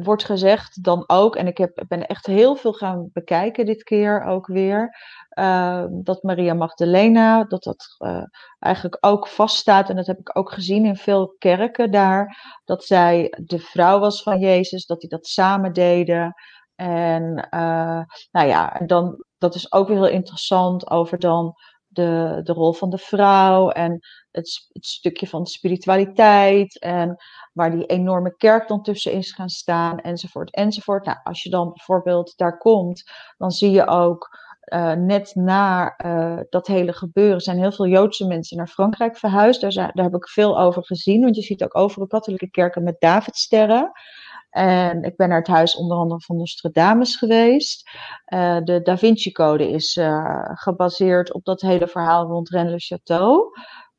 [0.02, 4.24] wordt gezegd dan ook, en ik heb, ben echt heel veel gaan bekijken dit keer
[4.24, 4.96] ook weer,
[5.38, 8.22] uh, dat Maria Magdalena, dat dat uh,
[8.59, 13.34] eigenlijk ook vaststaat, en dat heb ik ook gezien in veel kerken daar, dat zij
[13.44, 16.34] de vrouw was van Jezus, dat die dat samen deden.
[16.74, 21.55] En uh, nou ja, dan, dat is ook weer heel interessant over dan
[21.86, 23.98] de, de rol van de vrouw en
[24.35, 27.16] het, het stukje van spiritualiteit en
[27.53, 31.05] waar die enorme kerk dan tussen is gaan staan enzovoort enzovoort.
[31.05, 36.41] Nou, als je dan bijvoorbeeld daar komt, dan zie je ook uh, net na uh,
[36.49, 39.61] dat hele gebeuren zijn heel veel Joodse mensen naar Frankrijk verhuisd.
[39.61, 43.01] Daar, daar heb ik veel over gezien, want je ziet ook overal katholieke kerken met
[43.01, 43.93] Davidsterren.
[44.51, 47.91] En ik ben naar het huis onder andere van Nostradamus geweest.
[48.35, 50.01] Uh, de Da Vinci Code is
[50.55, 53.37] gebaseerd op dat hele verhaal rond Rennes-le-Château.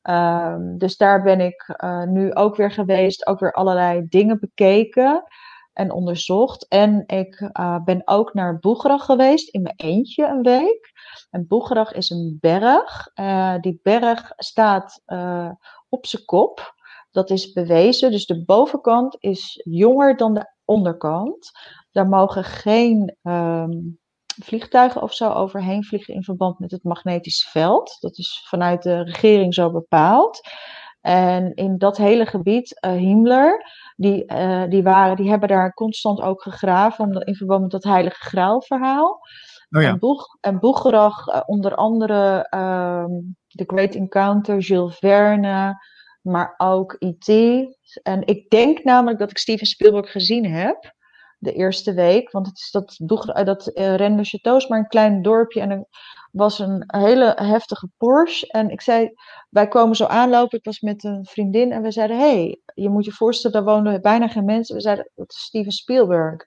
[0.10, 1.76] Um, dus daar ben ik
[2.08, 5.24] nu ook weer geweest, ook weer allerlei dingen bekeken
[5.74, 6.68] en onderzocht.
[6.68, 10.92] En ik uh, ben ook naar Boegerag geweest in mijn eentje een week.
[11.30, 13.12] En Boegerag is een berg.
[13.16, 15.02] Uh, die berg staat
[15.90, 16.74] op zijn kop.
[17.12, 18.12] Dat is bewezen.
[18.12, 21.52] Dus de bovenkant is jonger dan de onderkant.
[21.92, 24.00] Daar mogen geen um,
[24.44, 27.98] vliegtuigen of zo overheen vliegen in verband met het magnetisch veld.
[28.00, 30.42] Dat is vanuit de regering zo bepaald.
[31.02, 33.66] En in dat hele gebied, uh, Himmler,
[33.96, 38.16] die, uh, die, waren, die hebben daar constant ook gegraven in verband met dat Heilige
[38.20, 39.20] Graal verhaal.
[39.70, 39.90] Oh ja.
[39.90, 45.76] En, Boeg, en Boegerag, uh, onder andere um, The Great Encounter, Jules Verne,
[46.22, 47.28] maar ook E.T.
[48.04, 50.94] En ik denk namelijk dat ik Steven Spielberg gezien heb
[51.46, 52.32] de eerste week.
[52.32, 52.96] Want het is dat,
[53.46, 55.86] dat uh, maar een klein dorpje en er
[56.32, 58.48] was een hele heftige Porsche.
[58.48, 59.14] En ik zei,
[59.50, 63.06] wij komen zo aanlopen, ik was met een vriendin en we zeiden, hey, je moet
[63.06, 64.76] je voorstellen, daar woonden bijna geen mensen.
[64.76, 66.46] We zeiden, dat is Steven Spielberg.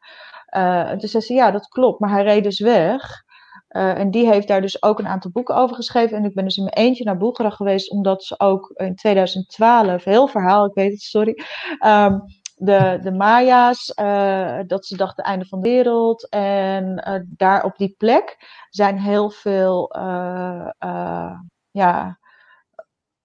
[0.56, 3.26] Uh, toen zei ze, ja, dat klopt, maar hij reed dus weg.
[3.68, 6.16] En die heeft daar dus ook een aantal boeken over geschreven.
[6.16, 10.04] En ik ben dus in mijn eentje naar Boegerag geweest, omdat ze ook in 2012,
[10.04, 11.38] heel verhaal, ik weet het, sorry.
[11.86, 12.22] Um,
[12.58, 16.28] de, de Maya's, eh, dat ze dachten einde van de wereld.
[16.28, 18.36] En eh, daar op die plek
[18.70, 21.32] zijn heel veel eh,
[21.70, 22.18] ja,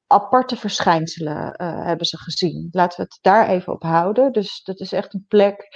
[0.07, 2.67] aparte verschijnselen hebben ze gezien.
[2.71, 4.31] Laten we het daar even op houden.
[4.31, 5.67] Dus dat is echt een plek.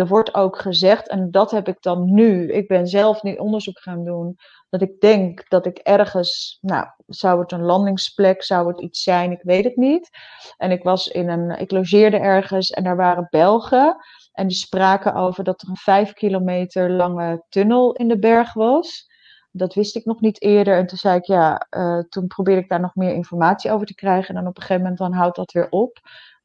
[0.00, 2.52] Er wordt ook gezegd, en dat heb ik dan nu.
[2.52, 4.36] Ik ben zelf nu onderzoek gaan doen.
[4.68, 9.30] Dat ik denk dat ik ergens, nou, zou het een landingsplek, zou het iets zijn,
[9.30, 10.10] ik weet het niet.
[10.56, 13.96] En ik was in een, ik logeerde ergens en daar waren Belgen.
[14.32, 19.08] En die spraken over dat er een vijf kilometer lange tunnel in de berg was.
[19.50, 20.76] Dat wist ik nog niet eerder.
[20.76, 23.94] En toen zei ik, ja, eh, toen probeerde ik daar nog meer informatie over te
[23.94, 24.28] krijgen.
[24.28, 25.98] En dan op een gegeven moment dan houdt dat weer op.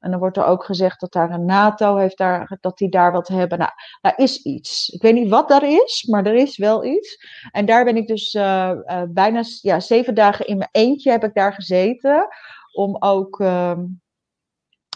[0.05, 3.11] En dan wordt er ook gezegd dat daar een NATO heeft, daar, dat die daar
[3.11, 3.57] wat hebben.
[3.57, 4.89] Nou, daar is iets.
[4.89, 7.17] Ik weet niet wat daar is, maar er is wel iets.
[7.51, 11.23] En daar ben ik dus eh, eh, bijna ja, zeven dagen in mijn eentje heb
[11.23, 12.27] ik daar gezeten.
[12.73, 13.83] Om ook ehm,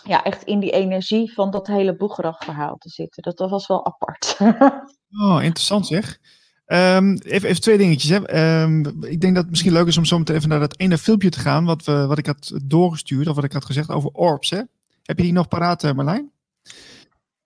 [0.03, 3.23] ja, echt in die energie van dat hele boegerag-verhaal te zitten.
[3.35, 4.37] Dat, was wel apart.
[5.21, 6.19] Oh, interessant zeg.
[6.65, 8.09] Ehm, even, even twee dingetjes.
[8.09, 8.25] Hè.
[8.25, 10.97] Ehm, ik denk dat het misschien leuk is om zo meteen even naar dat ene
[10.97, 11.65] filmpje te gaan.
[11.65, 14.49] Wat, we, wat ik had doorgestuurd, of wat ik had gezegd over orbs.
[14.49, 14.61] Hè?
[15.09, 16.31] Heb je die nog paraat, eh, Marlijn?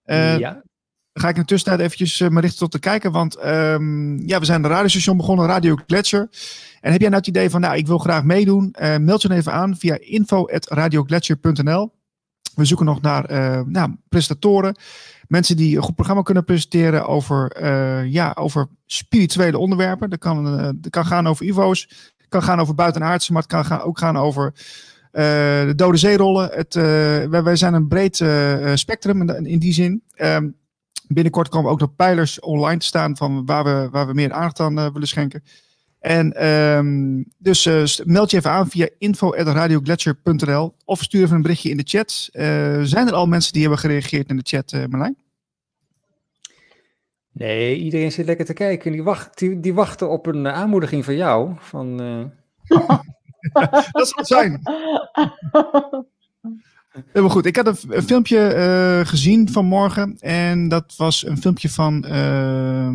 [0.04, 0.52] Eh, ja.
[1.12, 3.12] Dan ga ik in de tussentijd eventjes uh, me richten tot de kijker.
[3.12, 6.30] Want um, ja, we zijn een radiostation begonnen, Radio Gletscher.
[6.82, 8.76] En heb jij nou het idee van, nou, ik wil graag meedoen?
[8.82, 11.94] Uh, meld je dan even aan via info.radiogletscher.nl.
[12.56, 14.76] We zoeken nog naar uh, nou, presentatoren.
[15.28, 17.66] Mensen die een goed programma kunnen presenteren over,
[18.08, 20.10] ja, over spirituele onderwerpen.
[20.10, 20.44] Dat kan,
[20.76, 21.46] dat kan gaan over.
[22.18, 24.54] Het kan gaan over buitenaardse, maar het kan gaan, ook gaan over
[25.14, 26.50] de dode zeerollen.
[26.52, 26.84] Het, uh,
[27.24, 30.04] wij, wij, zijn een breed uh, spectrum in, in, die zin.
[30.18, 30.56] Um,
[31.08, 34.60] binnenkort komen ook nog pijlers online te staan van waar we, waar we meer aandacht
[34.60, 35.44] aan willen schenken.
[36.00, 37.66] En um, dus
[38.06, 42.30] meld je even aan via info.radiogletscher.nl of stuur even een berichtje in de chat.
[42.88, 45.18] zijn er al mensen die hebben gereageerd in de chat, Marlijn?
[47.32, 48.92] Nee, iedereen zit lekker te kijken.
[48.92, 51.54] Die, wacht, die, die wachten op een aanmoediging van jou.
[51.58, 52.02] Van,
[53.92, 54.62] dat zal het zijn.
[56.94, 57.46] Helemaal goed.
[57.46, 60.18] Ik had een, een filmpje uh, gezien vanmorgen.
[60.20, 62.90] En dat was een filmpje van uh,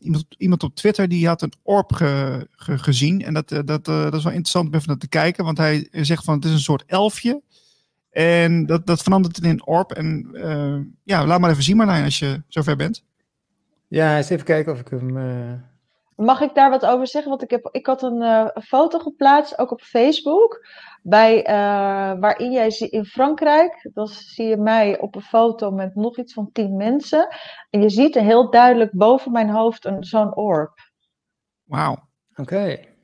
[0.00, 1.08] iemand, iemand, op Twitter.
[1.08, 3.24] Die had een orb ge, ge, gezien.
[3.24, 5.44] En dat, dat, uh, dat is wel interessant om even naar te kijken.
[5.44, 7.42] Want hij zegt van het is een soort elfje.
[8.10, 9.90] En dat, dat verandert in een orb.
[9.90, 13.04] En uh, ja, laat maar even zien Marlijn als je zover bent.
[13.88, 15.16] Ja, eens even kijken of ik hem...
[16.18, 17.30] Mag ik daar wat over zeggen?
[17.30, 20.66] Want ik, heb, ik had een uh, foto geplaatst, ook op Facebook,
[21.02, 26.18] bij, uh, waarin jij in Frankrijk, dan zie je mij op een foto met nog
[26.18, 27.28] iets van tien mensen.
[27.70, 30.72] En je ziet er heel duidelijk boven mijn hoofd zo'n orb.
[31.64, 31.92] Wauw.
[32.30, 32.40] Oké.
[32.40, 32.96] Okay.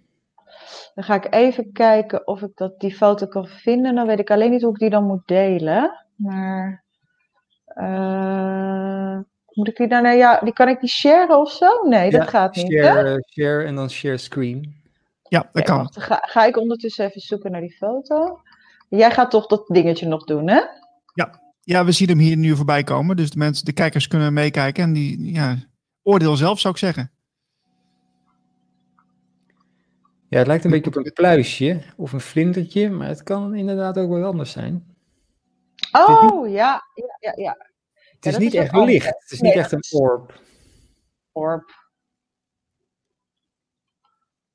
[0.94, 3.94] Dan ga ik even kijken of ik dat, die foto kan vinden.
[3.94, 6.06] Dan weet ik alleen niet hoe ik die dan moet delen.
[6.16, 6.84] Maar...
[7.74, 9.18] Uh...
[9.54, 10.44] Moet ik die dan naar jou?
[10.44, 11.88] Die kan ik die sharen of zo?
[11.88, 12.72] Nee, ja, dat gaat niet.
[12.72, 13.14] Share, hè?
[13.14, 14.82] uh, share en dan share screen.
[15.22, 15.76] Ja, dat okay, kan.
[15.76, 18.40] Wacht, ga, ga, ik ondertussen even zoeken naar die foto.
[18.88, 20.60] Jij gaat toch dat dingetje nog doen, hè?
[21.14, 23.16] Ja, ja we zien hem hier nu voorbij komen.
[23.16, 24.82] Dus de, mensen, de kijkers kunnen meekijken.
[24.82, 25.56] En die, ja,
[26.02, 27.12] oordeel zelf, zou ik zeggen.
[30.28, 32.90] Ja, het lijkt een beetje op een pluisje of een vlindertje.
[32.90, 34.96] Maar het kan inderdaad ook wel anders zijn.
[35.92, 37.72] Oh, ja, ja, ja, ja.
[38.24, 39.06] Het is ja, niet is echt licht.
[39.06, 40.40] Het is niet echt een orb.
[41.32, 41.82] Orb.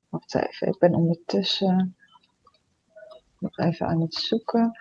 [0.08, 1.96] Wacht even, ik ben ondertussen
[3.38, 4.78] nog even aan het zoeken.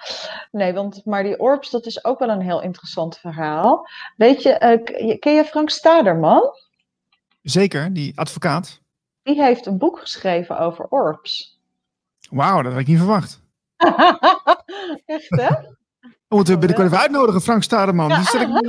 [0.52, 3.88] Nee, want maar die orbs, dat is ook wel een heel interessant verhaal.
[4.18, 6.42] Weet je, uh, ken je Frank Staderman?
[7.42, 8.82] Zeker, die advocaat.
[9.24, 11.60] Die heeft een boek geschreven over orbs.
[12.30, 13.42] Wauw, dat had ik niet verwacht.
[15.06, 15.50] Echt, hè?
[16.00, 18.08] We moeten binnenkort even uitnodigen, Frank Stademan.
[18.08, 18.64] Die stel ik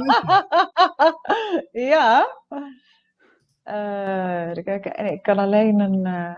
[1.73, 2.37] ja.
[3.65, 4.97] Uh, kijken.
[4.97, 6.07] En ik kan alleen een.
[6.07, 6.37] Uh...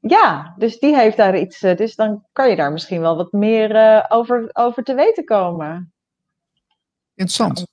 [0.00, 1.62] Ja, dus die heeft daar iets.
[1.62, 5.92] Uh, dus dan kan je daar misschien wel wat meer over, over te weten komen.
[7.14, 7.66] Interessant.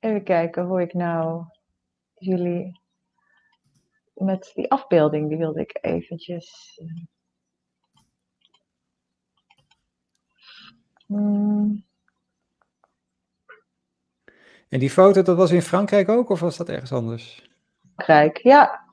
[0.00, 1.44] Even kijken hoe ik nou
[2.14, 2.80] jullie.
[4.14, 6.78] Met die afbeelding, die wilde ik eventjes.
[11.08, 11.86] Hmm.
[14.68, 17.50] En die foto, dat was in Frankrijk ook, of was dat ergens anders?
[17.96, 18.86] Frankrijk, ja.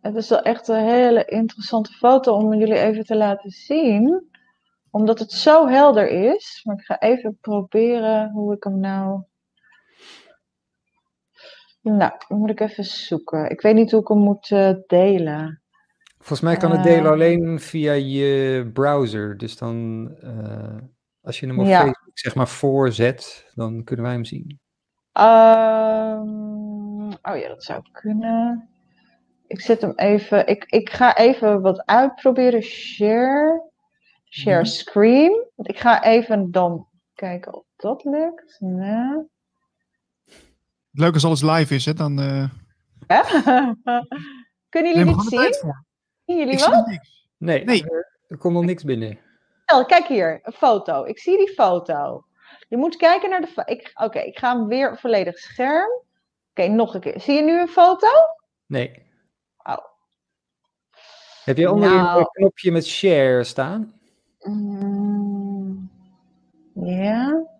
[0.00, 4.30] Het is wel echt een hele interessante foto om jullie even te laten zien.
[4.90, 6.60] Omdat het zo helder is.
[6.64, 9.22] Maar ik ga even proberen hoe ik hem nou...
[11.80, 13.50] Nou, dan moet ik even zoeken.
[13.50, 15.62] Ik weet niet hoe ik hem moet uh, delen.
[16.18, 19.38] Volgens mij kan het delen uh, alleen via je browser.
[19.38, 20.08] Dus dan...
[20.24, 20.76] Uh...
[21.22, 21.80] Als je hem op ja.
[21.80, 24.60] Facebook zeg maar voorzet, dan kunnen wij hem zien.
[25.12, 28.68] Ehm, oh ja, dat zou kunnen.
[29.46, 30.46] Ik zet hem even.
[30.46, 32.62] Ik, ik ga even wat uitproberen.
[32.62, 33.70] Share.
[34.24, 34.66] Share Mhm.
[34.66, 35.46] screen.
[35.54, 38.56] Want ik ga even dan kijken of dat lukt.
[38.60, 39.30] Nee.
[40.90, 41.94] Leuk als alles live is, hè?
[41.94, 42.48] Dan uh,
[43.06, 43.20] Hè?
[44.68, 45.84] Kunnen jullie dit zien?
[46.24, 46.76] jullie Ik zie wat?
[46.76, 47.28] nog niks.
[47.36, 47.82] Nee, Nee.
[47.90, 49.18] Er, er komt nog niks binnen.
[49.80, 51.04] Kijk hier, een foto.
[51.04, 52.24] Ik zie die foto.
[52.68, 53.90] Je moet kijken naar de.
[53.94, 55.90] Oké, ik ga hem weer volledig scherm.
[56.50, 57.20] Oké, nog een keer.
[57.20, 58.08] Zie je nu een foto?
[58.66, 59.10] Nee.
[59.62, 59.76] Oh.
[61.44, 62.18] Heb je onderin Nou.
[62.20, 64.00] een knopje met share staan?
[64.38, 65.90] Mm,
[66.74, 67.50] Ja.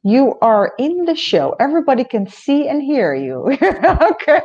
[0.00, 1.54] You are in the show.
[1.60, 3.52] Everybody can see and hear you.
[4.10, 4.42] Oké.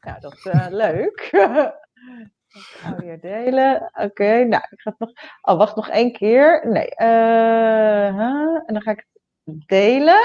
[0.00, 1.30] Nou, dat is eh, leuk.
[2.84, 3.90] Audio delen.
[3.94, 5.10] Oké, nou, ik ga het nog.
[5.40, 6.68] Oh, wacht nog één keer.
[6.68, 6.94] Nee.
[6.94, 8.56] eh, huh?
[8.66, 9.06] En dan ga ik
[9.44, 10.20] het delen.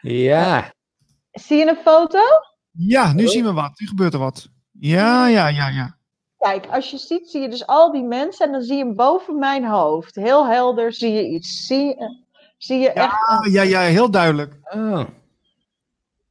[0.00, 0.72] Ja.
[1.32, 2.18] Zie je een foto?
[2.70, 3.80] Ja, nu zien we wat.
[3.80, 4.48] Nu gebeurt er wat.
[4.70, 5.96] Ja, ja, ja, ja.
[6.38, 8.94] Kijk, als je ziet, zie je dus al die mensen en dan zie je hem
[8.94, 10.14] boven mijn hoofd.
[10.14, 11.66] Heel helder zie je iets.
[11.66, 12.24] Zie, je-
[12.58, 13.12] zie je echt.
[13.28, 14.54] Ah, ja, ja, heel duidelijk.
[14.64, 14.92] Oh.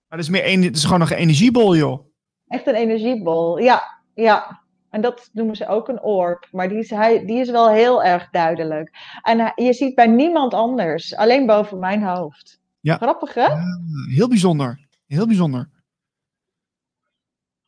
[0.08, 2.06] Maar het is, meer een, het is gewoon nog een energiebol, joh.
[2.48, 3.58] Echt een energiebol.
[3.58, 4.62] Ja, ja.
[4.94, 6.48] En dat noemen ze ook een orb.
[6.52, 8.92] Maar die is, hij, die is wel heel erg duidelijk.
[9.22, 11.16] En hij- je ziet bij niemand anders.
[11.16, 12.60] Alleen boven mijn hoofd.
[12.80, 12.96] Ja.
[12.98, 13.42] Grappig, hè?
[13.46, 13.80] Ja,
[14.10, 14.88] heel bijzonder.
[15.08, 15.70] Heel bijzonder.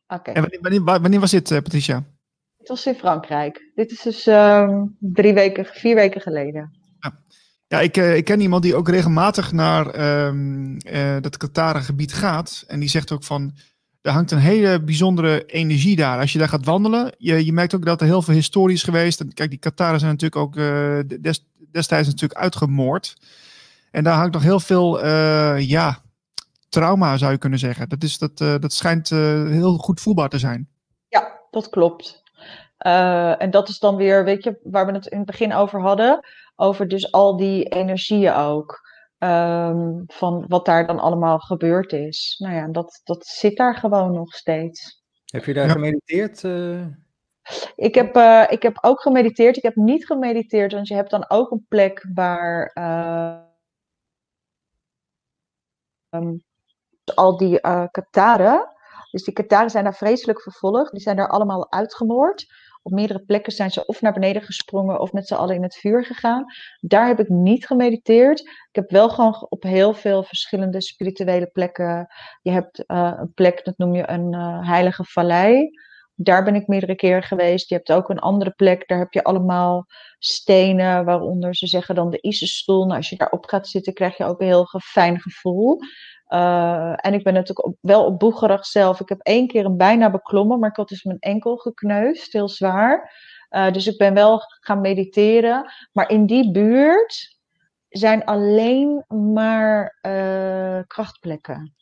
[0.06, 0.30] Oké.
[0.30, 2.04] En wanneer, wanneer, wanneer was dit, eh, Patricia?
[2.58, 3.70] Het was in Frankrijk.
[3.74, 6.72] Dit is dus ehm, drie weken, vier weken geleden.
[7.68, 12.12] Ja, ik, eh, ik ken iemand die ook regelmatig naar ehm eh, dat Qataren gebied
[12.12, 12.64] gaat.
[12.66, 13.52] En die zegt ook van,
[14.06, 16.20] er hangt een hele bijzondere energie daar.
[16.20, 18.82] Als je daar gaat wandelen, je, je merkt ook dat er heel veel historie is
[18.82, 19.34] geweest.
[19.34, 23.16] Kijk, die Qataren zijn natuurlijk ook eh, des- destijds natuurlijk uitgemoord.
[23.90, 25.98] En daar hangt nog heel veel, eh, ja,
[26.68, 27.88] trauma zou je kunnen zeggen.
[27.88, 30.68] Dat, is, dat, eh, dat schijnt heel goed voelbaar te zijn.
[31.08, 32.24] Ja, dat klopt.
[33.38, 36.20] En dat is dan weer, weet je, waar we het in het begin over hadden.
[36.56, 38.80] Over dus al die energieën ook.
[39.18, 42.36] Ehm, van wat daar dan allemaal gebeurd is.
[42.38, 45.02] Nou ja, dat, dat zit daar gewoon nog steeds.
[45.24, 45.72] Heb je daar Ja.
[45.72, 46.44] gemediteerd?
[46.44, 46.86] eh?
[47.76, 49.56] Ik heb, eh, ik heb ook gemediteerd.
[49.56, 53.38] Ik heb niet gemediteerd, want je hebt dan ook een plek waar eh,
[56.08, 56.34] ehm,
[57.14, 58.68] al die eh Kataren,
[59.10, 60.92] dus die Kataren zijn daar vreselijk vervolgd.
[60.92, 62.46] Die zijn daar allemaal uitgemoord.
[62.86, 65.76] Op meerdere plekken zijn ze of naar beneden gesprongen of met z'n allen in het
[65.76, 66.44] vuur gegaan.
[66.80, 68.40] Daar heb ik niet gemediteerd.
[68.40, 72.06] Ik heb wel gewoon op heel veel verschillende spirituele plekken.
[72.42, 75.70] Je hebt eh, een plek, dat noem je een eh, heilige vallei.
[76.18, 77.68] Daar ben ik meerdere keren geweest.
[77.68, 79.86] Je hebt ook een andere plek, daar heb je allemaal
[80.18, 82.84] stenen, waaronder ze zeggen dan de Isis-stoel.
[82.84, 85.78] Nou, als je daarop gaat zitten, krijg je ook een heel fijn gevoel.
[86.28, 89.00] Uh, en ik ben natuurlijk wel op Boegerag zelf.
[89.00, 92.48] Ik heb één keer een bijna beklommen, maar ik had dus mijn enkel gekneusd, heel
[92.48, 93.12] zwaar.
[93.50, 95.72] Uh, dus ik ben wel gaan mediteren.
[95.92, 97.38] Maar in die buurt
[97.88, 101.74] zijn alleen maar uh, krachtplekken.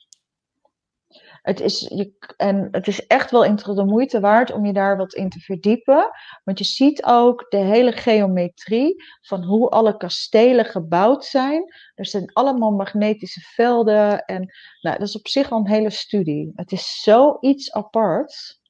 [1.45, 5.14] Het is, je, en het is echt wel de moeite waard om je daar wat
[5.14, 6.11] in te verdiepen.
[6.45, 11.74] Want je ziet ook de hele geometrie van hoe alle kastelen gebouwd zijn.
[11.95, 14.24] Er zijn allemaal magnetische velden.
[14.24, 16.53] En nou, dat is op zich al een hele studie.
[16.55, 18.61] Het is zoiets aparts.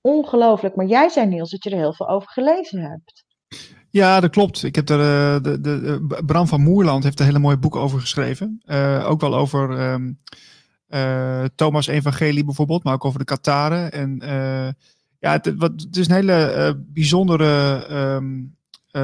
[0.00, 0.76] Ongelooflijk.
[0.76, 3.24] Maar jij zei Niels dat je er heel veel over gelezen hebt.
[3.90, 4.62] Ja, dat klopt.
[4.62, 7.76] Ik heb er, uh, de, de, de, Bram van Moerland heeft een hele mooie boek
[7.76, 8.62] over geschreven.
[8.64, 10.10] Uh, ook wel over uh,
[11.54, 13.92] Thomas Evangelie bijvoorbeeld, maar ook over de Kataren.
[13.92, 14.68] En uh,
[15.18, 18.56] ja, het, wat, het is een hele uh, bijzondere um,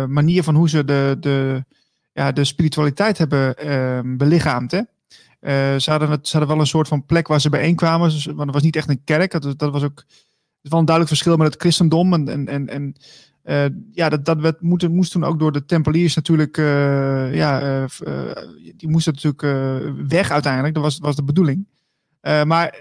[0.08, 1.64] manier van hoe ze de, de,
[2.12, 4.70] ja, de spiritualiteit hebben um, belichaamd.
[4.70, 4.80] Hè?
[5.78, 8.38] ze, hadden het, ze hadden wel een soort van plek waar ze bijeenkwamen, dus, want
[8.38, 9.30] het was niet echt een kerk.
[9.30, 10.04] Dat, dat was ook
[10.62, 12.12] dat was een duidelijk verschil met het christendom.
[12.12, 12.94] En, en, en, en
[13.92, 16.56] ja, dat, dat werd, moest, moest toen ook door de Tempeliers natuurlijk,
[17.32, 17.86] ja,
[18.76, 19.42] die moesten natuurlijk
[20.08, 20.74] weg uiteindelijk.
[20.74, 21.66] Dat was, was de bedoeling.
[22.22, 22.78] Uh, maar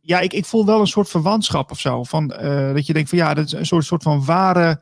[0.00, 2.04] ja, ik, ik voel wel een soort verwantschap of zo.
[2.04, 2.28] Van,
[2.74, 4.80] dat je denkt van ja, dat is een soort, soort van ware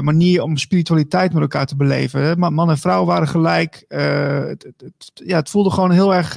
[0.00, 2.22] manier om spiritualiteit met elkaar te beleven.
[2.22, 2.36] Hè?
[2.36, 3.84] Man en vrouw waren gelijk.
[3.88, 4.72] Het,
[5.14, 6.34] ja, het voelde gewoon heel erg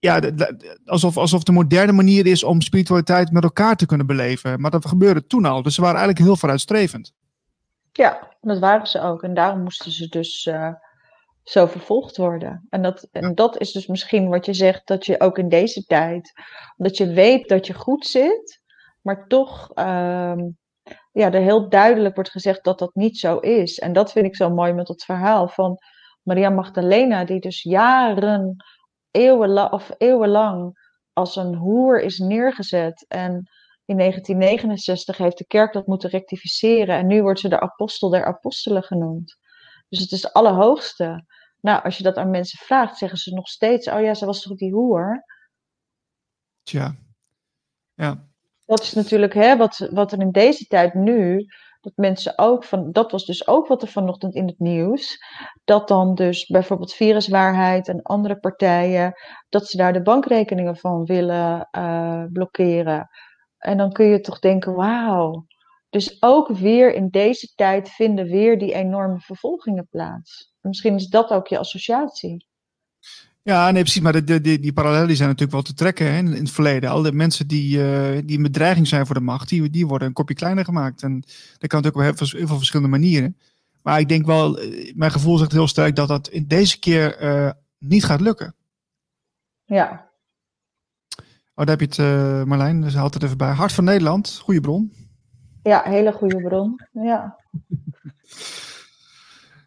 [0.00, 0.20] ja,
[0.84, 4.60] alsof, alsof de moderne manier is om spiritualiteit met elkaar te kunnen beleven.
[4.60, 5.62] Maar dat gebeurde toen al.
[5.62, 7.12] Dus ze waren eigenlijk heel vooruitstrevend.
[7.92, 9.22] Ja, dat waren ze ook.
[9.22, 10.50] En daarom moesten ze dus
[11.42, 12.66] zo vervolgd worden.
[12.70, 15.84] En dat, en dat is dus misschien wat je zegt, dat je ook in deze
[15.84, 16.32] tijd,
[16.76, 18.60] dat je weet dat je goed zit,
[19.00, 20.34] maar toch uh,
[21.12, 23.78] ja, er heel duidelijk wordt gezegd dat dat niet zo is.
[23.78, 25.78] En dat vind ik zo mooi met het verhaal van
[26.22, 28.56] Maria Magdalena, die dus jaren,
[29.10, 30.78] eeuwenlang, of eeuwenlang
[31.12, 33.04] als een hoer is neergezet.
[33.08, 33.32] En
[33.84, 36.96] in 1969 heeft de kerk dat moeten rectificeren.
[36.96, 39.38] En nu wordt ze de apostel der apostelen genoemd.
[39.88, 41.24] Dus het is de allerhoogste.
[41.60, 44.42] Nou, als je dat aan mensen vraagt, zeggen ze nog steeds: Oh ja, ze was
[44.42, 45.24] toch die hoer?
[46.62, 46.96] Tja.
[47.94, 48.28] Ja.
[48.64, 51.46] Dat is natuurlijk hè, wat, wat er in deze tijd nu,
[51.80, 55.18] dat mensen ook van, dat was dus ook wat er vanochtend in het nieuws,
[55.64, 59.12] dat dan dus bijvoorbeeld Viruswaarheid en andere partijen,
[59.48, 63.08] dat ze daar de bankrekeningen van willen uh, blokkeren.
[63.58, 65.46] En dan kun je toch denken, wauw.
[65.88, 70.49] Dus ook weer in deze tijd vinden weer die enorme vervolgingen plaats.
[70.60, 72.48] Misschien is dat ook je associatie.
[73.42, 74.02] Ja, nee, precies.
[74.02, 76.50] Maar de, de, die, die parallellen zijn natuurlijk wel te trekken hè, in, in, het
[76.50, 76.90] verleden.
[76.90, 80.08] Al de mensen die, uh, die een bedreiging zijn voor de macht, die, die worden
[80.08, 81.02] een kopje kleiner gemaakt.
[81.02, 81.20] En
[81.58, 83.36] dat kan natuurlijk op heel veel verschillende manieren.
[83.82, 87.22] Maar ik denk wel, eh, mijn gevoel zegt heel sterk dat dat in deze keer
[87.22, 88.54] uh, niet gaat lukken.
[89.64, 90.08] Ja.
[91.54, 92.80] Oh, daar heb je het, uh, Marlijn.
[92.80, 93.52] Dus haalt het even bij.
[93.52, 94.92] Hart van Nederland, goede bron.
[95.62, 96.80] Ja, hele goede bron.
[96.92, 97.36] Ja.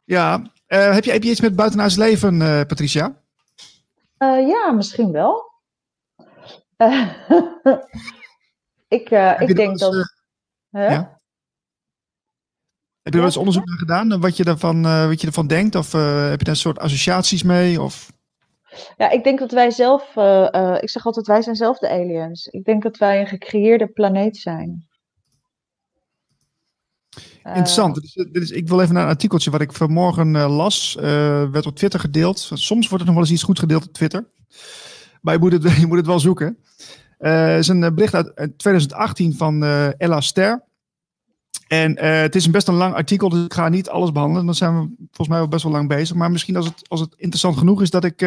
[0.05, 0.51] ja.
[0.79, 3.21] Heb, je, heb je iets met buitenaards leven, Patricia?
[4.17, 5.51] Uh, ja, misschien wel.
[8.87, 9.09] Ik
[9.39, 10.13] ik denk dat.
[10.69, 11.21] Ja?
[13.01, 14.19] Heb je er eens onderzoek naar gedaan?
[14.19, 15.75] Wat je ervan, wat je ervan denkt?
[15.75, 17.81] Of heb je daar een soort associaties mee?
[17.81, 18.11] Of?
[18.97, 20.01] Ja, ik denk dat wij zelf.
[20.81, 22.47] ik zeg altijd, wij zijn zelf de aliens.
[22.47, 24.87] Ik denk dat wij een gecreëerde planeet zijn.
[27.43, 27.95] Interessant.
[27.95, 30.95] Dit is, dit is, ik wil even naar een artikeltje wat ik vanmorgen uh, las.
[30.99, 31.03] Uh,
[31.51, 32.51] werd op Twitter gedeeld.
[32.53, 34.25] Soms wordt er nog wel eens iets goed gedeeld op Twitter.
[35.21, 36.57] Maar je moet het, je moet het wel zoeken.
[37.19, 39.63] Uh, het is een bericht uit 2018 van
[39.97, 40.63] Ella Ster.
[41.67, 44.45] En het is een best een lang artikel, dus ik ga niet alles behandelen.
[44.45, 46.15] Dan zijn we volgens mij wel best wel lang bezig.
[46.15, 48.19] Maar misschien als het, als het interessant genoeg is dat ik,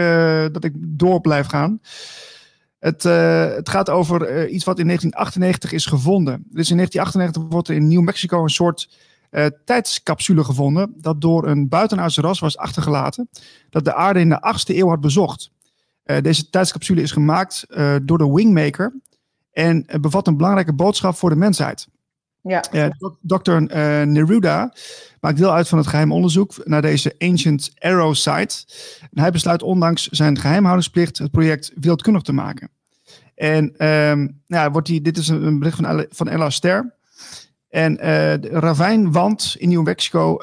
[0.53, 1.81] dat ik door blijf gaan.
[2.79, 6.45] Het, uh, het, gaat over uh, iets wat in 1998 is gevonden.
[6.49, 8.91] Dus in 1998 wordt er in New Mexico een soort
[9.31, 10.95] uh, tijdscapsule gevonden.
[10.97, 13.29] dat door een buitenaardse ras was achtergelaten.
[13.71, 15.51] dat de aarde in de 8e eeuw had bezocht.
[16.03, 17.67] deze tijdscapsule is gemaakt
[18.03, 19.01] door de Wingmaker.
[19.53, 21.89] en bevat een belangrijke boodschap voor de mensheid.
[22.47, 22.91] Ja.
[23.21, 23.53] Dr.
[24.07, 24.73] Neruda
[25.21, 28.65] maakt deel uit van het geheim onderzoek naar deze Ancient Arrow site.
[29.13, 32.71] Hij besluit ondanks zijn geheimhoudingsplicht het project wereldkundig te maken.
[33.35, 36.95] En um, nou, wordt die, dit is een bericht van, van Ella Ster.
[37.69, 37.99] En uh,
[38.41, 40.37] de ravijnwand in New Mexico,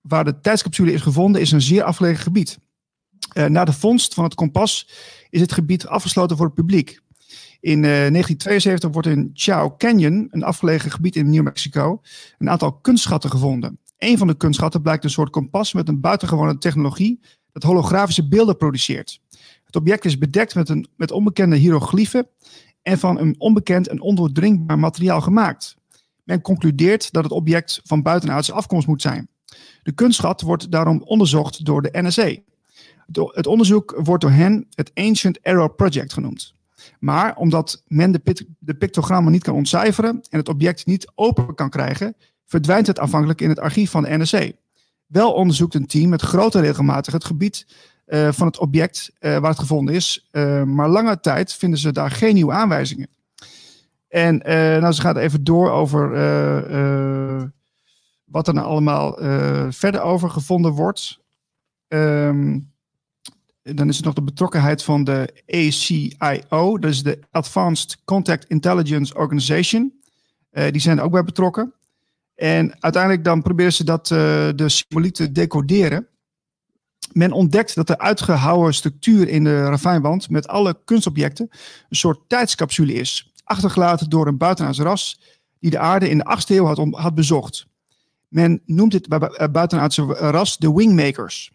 [0.00, 2.58] waar de tijdscapsule is gevonden, is een zeer afgelegen gebied.
[3.48, 4.88] Na de vondst van het kompas
[5.30, 7.00] is het gebied afgesloten voor het publiek.
[7.62, 12.00] In 1972 wordt in Chao Canyon, een afgelegen gebied in New Mexico,
[12.38, 13.78] een aantal kunstschatten gevonden.
[13.98, 17.20] Een van de kunstschatten blijkt een soort kompas met een buitengewone technologie
[17.52, 19.20] dat holografische beelden produceert.
[19.64, 22.26] Het object is bedekt met, een, met onbekende hieroglyphen
[22.82, 25.76] en van een onbekend en ondoordringbaar materiaal gemaakt.
[26.24, 29.28] Men concludeert dat het object van buitenaardse afkomst moet zijn.
[29.82, 32.34] De kunstschat wordt daarom onderzocht door de NSA.
[33.12, 36.54] Het onderzoek wordt door hen het Ancient Arrow Project genoemd.
[37.02, 41.70] Maar omdat men de, de pictogrammen niet kan ontcijferen en het object niet open kan
[41.70, 44.50] krijgen, verdwijnt het afhankelijk in het archief van de NSA.
[45.06, 47.66] Wel onderzoekt een team met grote regelmatig het gebied
[48.06, 50.28] uh, van het object uh, waar het gevonden is.
[50.32, 53.08] Uh, maar lange tijd vinden ze daar geen nieuwe aanwijzingen.
[54.08, 54.36] En
[54.80, 56.10] nou, ze gaat even door over
[58.24, 59.18] wat er nou allemaal
[59.72, 61.18] verder over gevonden wordt.
[61.88, 62.71] Um,
[63.62, 69.14] dan is er nog de betrokkenheid van de ACIO, dat is de Advanced Contact Intelligence
[69.14, 69.92] Organization.
[70.50, 71.72] die zijn er ook bij betrokken.
[72.34, 76.06] En uiteindelijk dan proberen ze dat, de symboliek te decoderen
[77.12, 81.48] men ontdekt dat de uitgehouwen structuur in de ravijnwand met alle kunstobjecten
[81.88, 85.20] een soort tijdscapsule is, achtergelaten door een buitenaardse ras
[85.58, 87.66] die de aarde in de 8e eeuw had, had bezocht.
[88.28, 91.52] Men noemt dit eh, buitenaardse ras de Wingmakers.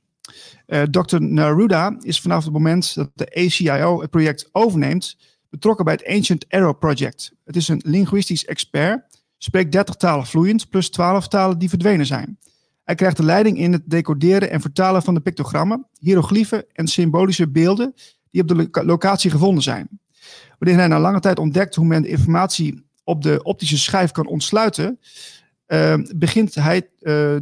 [0.66, 1.22] Eh, Dr.
[1.22, 5.18] Naruda is vanaf het moment dat de ACIO het project overneemt,
[5.50, 7.32] betrokken bij het Ancient Arrow Project.
[7.46, 12.40] Het is een linguïstisch expert, spreekt 30 talen vloeiend, plus 12 talen die verdwenen zijn.
[12.84, 17.50] Hij krijgt de leiding in het decoderen en vertalen van de pictogrammen, hieroglyphen en symbolische
[17.50, 17.94] beelden
[18.32, 19.90] die op de locatie gevonden zijn.
[20.60, 25.00] Wanneer hij na lange tijd ontdekt hoe men informatie op de optische schijf kan ontsluiten,
[25.68, 26.86] uh, begint hij uh,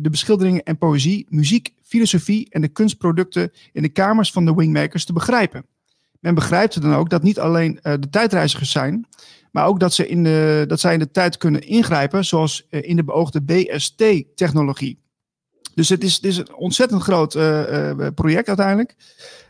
[0.02, 5.06] de beschilderingen en poëzie, muziek, filosofie en de kunstproducten in de kamers van de wingmakers
[5.06, 5.66] te begrijpen.
[6.20, 9.08] Men begrijpt dan ook dat niet alleen uh, de tijdreizigers zijn,
[9.52, 12.90] Maar ook dat, ze in de, dat zij in de tijd kunnen ingrijpen, zoals eh,
[12.90, 15.00] in de beoogde BST-technologie.
[15.74, 17.34] Dus het is, het is een ontzettend groot
[18.16, 18.96] project uiteindelijk.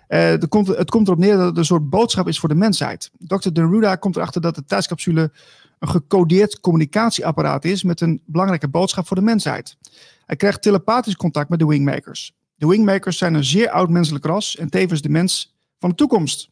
[0.10, 3.12] Uh, komt, het komt erop neer dat het een soort boodschap is voor de mensheid.
[3.18, 3.50] Dr.
[3.52, 5.32] Deruda komt erachter dat de tijdscapsule
[5.80, 9.78] een gecodeerd communicatieapparaat is met een belangrijke boodschap voor de mensheid.
[10.26, 12.34] Hij krijgt telepathisch contact met de Wingmakers.
[12.56, 16.50] De Wingmakers zijn een zeer oud menselijk ras en tevens de mens van de toekomst.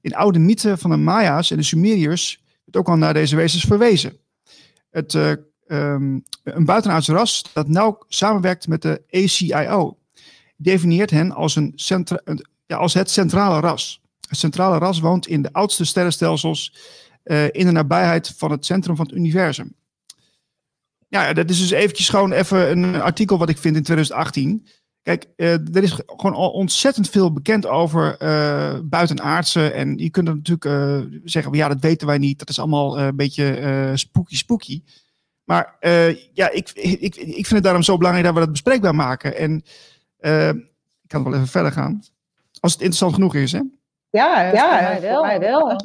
[0.00, 3.64] In oude mythen van de Maya's en de Sumeriërs werd ook al naar deze wezens
[3.64, 4.16] verwezen.
[4.90, 5.30] Het, uh,
[5.66, 9.96] um, een buitenaards ras dat nauw samenwerkt met de ACIO.
[10.56, 12.20] Definieert hen als, een centra
[12.66, 14.00] ja, als het centrale ras.
[14.28, 16.74] Het centrale ras woont in de oudste sterrenstelsels
[17.24, 19.74] uh, in de nabijheid van het centrum van het universum.
[21.08, 24.66] Ja, dat is dus eventjes gewoon even een artikel wat ik vind in 2018.
[25.02, 29.70] Kijk, uh, er is gewoon al ontzettend veel bekend over uh, buitenaardse.
[29.70, 32.38] En je kunt natuurlijk zeggen, ja, dat weten wij niet.
[32.38, 34.82] Dat is allemaal een beetje spooky spooky.
[35.44, 35.76] Maar
[36.32, 39.36] ja, ik, ik, ik vind het daarom zo belangrijk dat we dat bespreekbaar maken.
[39.36, 39.56] En
[41.02, 42.02] ik kan wel even verder gaan.
[42.60, 43.60] Als het interessant genoeg is, hè?
[44.10, 45.22] Ja, ja voor wel.
[45.22, 45.80] Mij wel.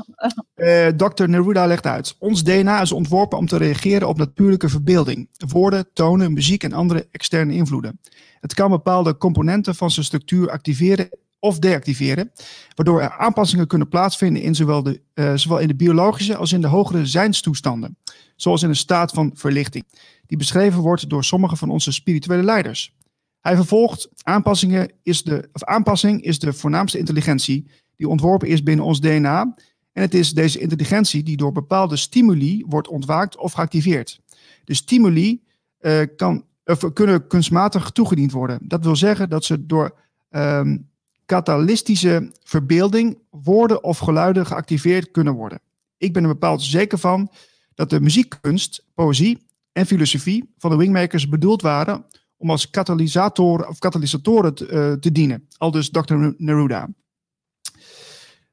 [0.55, 1.29] Uh, Dr.
[1.29, 2.15] Neruda legt uit.
[2.19, 5.29] Ons DNA is ontworpen om te reageren op natuurlijke verbeelding.
[5.47, 7.99] Woorden, tonen, muziek en andere externe invloeden.
[8.39, 11.09] Het kan bepaalde componenten van zijn structuur activeren
[11.39, 12.31] of deactiveren,
[12.75, 16.61] waardoor er aanpassingen kunnen plaatsvinden in zowel, de, uh, zowel in de biologische als in
[16.61, 17.97] de hogere zijnstoestanden,
[18.35, 19.85] zoals in een staat van verlichting,
[20.25, 22.93] die beschreven wordt door sommige van onze spirituele leiders.
[23.41, 28.85] Hij vervolgt, aanpassingen is de, of aanpassing is de voornaamste intelligentie die ontworpen is binnen
[28.85, 29.55] ons DNA.
[29.91, 34.19] En het is deze intelligentie die door bepaalde stimuli wordt ontwaakt of geactiveerd.
[34.63, 35.43] De stimuli
[35.81, 38.59] uh, kan, of kunnen kunstmatig toegediend worden.
[38.61, 39.97] Dat wil zeggen dat ze door
[40.29, 40.89] um,
[41.25, 45.59] katalystische verbeelding woorden of geluiden geactiveerd kunnen worden.
[45.97, 47.31] Ik ben er bepaald zeker van
[47.73, 52.05] dat de muziekkunst, poëzie en filosofie van de Wingmakers bedoeld waren
[52.37, 55.47] om als katalysator of katalysatoren te, uh, te dienen.
[55.57, 56.15] Al dus Dr.
[56.37, 56.89] Neruda.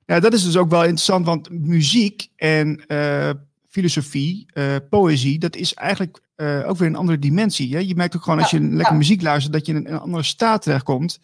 [0.06, 3.30] Ja, dat is dus ook wel interessant, want muziek en uh,
[3.68, 7.74] filosofie, uh, poëzie, dat is eigenlijk uh, ook weer een andere dimensie.
[7.74, 7.78] Hè?
[7.78, 8.98] Je merkt ook gewoon als je ja, lekker ja.
[8.98, 11.20] muziek luistert, dat je in een andere staat terechtkomt.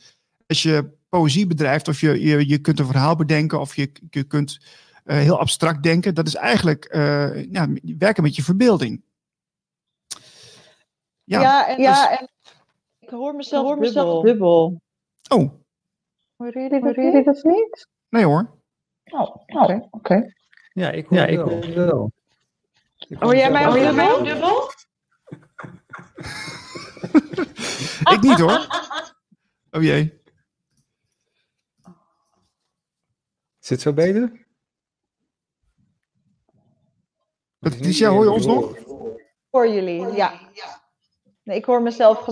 [0.46, 4.22] Als je poëzie bedrijft, of je, je, je kunt een verhaal bedenken, of je, je
[4.24, 4.60] kunt
[5.04, 6.88] heel abstract denken, dat is eigenlijk
[7.50, 7.68] ja,
[7.98, 9.02] werken met je verbeelding.
[11.24, 12.28] Ja, ja, en, ja, en
[12.98, 14.80] ik hoor mezelf, ik hoor mezelf dubbel.
[15.28, 15.52] Oh.
[16.36, 17.88] Horen jullie dat niet?
[18.08, 18.56] Nee hoor.
[19.10, 19.56] Oh, oké.
[19.56, 19.88] Okay.
[19.90, 20.34] Okay.
[20.72, 22.12] Ja, ik hoor, ja, ik hoor wel.
[23.08, 24.24] Ik hoor jij mij ook dubbel?
[24.24, 24.70] dubbel?
[28.14, 28.66] ik niet hoor.
[29.70, 30.20] Oh jee.
[33.60, 34.46] Is het zo beter?
[37.58, 38.76] Patricia, hoor je ons nog?
[39.50, 40.40] Hoor jullie, ja.
[41.42, 42.26] Nee, ik hoor mezelf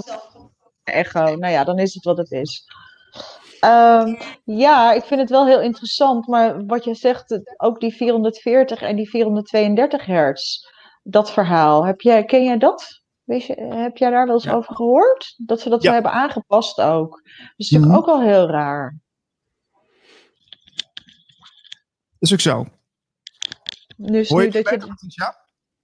[0.85, 1.37] echo.
[1.37, 2.65] Nou ja, dan is het wat het is.
[3.67, 6.27] Um, ja, ik vind het wel heel interessant.
[6.27, 10.59] Maar wat je zegt, ook die 440 en die 432 hertz,
[11.03, 11.87] dat verhaal.
[11.87, 13.03] Heb jij, ken jij dat?
[13.25, 14.53] Weet je, heb jij daar wel eens ja.
[14.53, 15.35] over gehoord?
[15.37, 15.93] Dat ze dat ja.
[15.93, 17.11] hebben aangepast ook.
[17.23, 18.15] Dat is natuurlijk mm -hmm.
[18.15, 18.99] ook al heel raar.
[22.19, 22.67] Dat is ook zo.
[23.97, 25.09] Dus hoor je nu dat je.
[25.09, 25.37] Ja?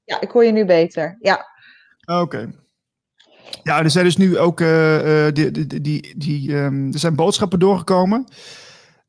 [0.04, 1.16] ja, ik hoor je nu beter.
[1.20, 1.46] Ja.
[2.04, 2.20] Oké.
[2.20, 2.61] Okay.
[3.62, 7.58] Ja, er zijn dus nu ook uh, die, die, die, die, um, er zijn boodschappen
[7.58, 8.26] doorgekomen.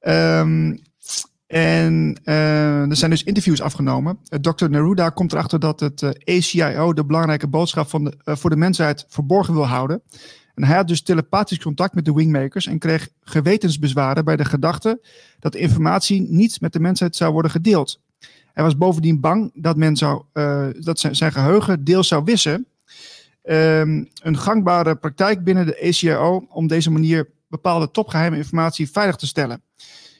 [0.07, 0.81] Um,
[1.47, 4.19] en uh, er zijn dus interviews afgenomen.
[4.41, 4.69] Dr.
[4.69, 9.53] Neruda komt erachter dat het ACIO de belangrijke boodschap van de, voor de mensheid verborgen
[9.53, 10.01] wil houden.
[10.55, 15.01] En hij had dus telepathisch contact met de wingmakers en kreeg gewetensbezwaren bij de gedachte
[15.39, 18.01] dat informatie niet met de mensheid zou worden gedeeld.
[18.53, 20.23] Hij was bovendien bang dat, men zou,
[20.79, 22.67] dat zijn, zijn geheugen deels zou wissen
[23.43, 29.27] um, een gangbare praktijk binnen de ACIO om deze manier bepaalde topgeheime informatie veilig te
[29.27, 29.61] stellen.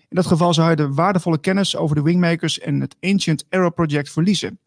[0.10, 3.74] In dat geval zou hij de waardevolle kennis over de Wingmakers en het Ancient Arrow
[3.74, 4.60] Project verliezen.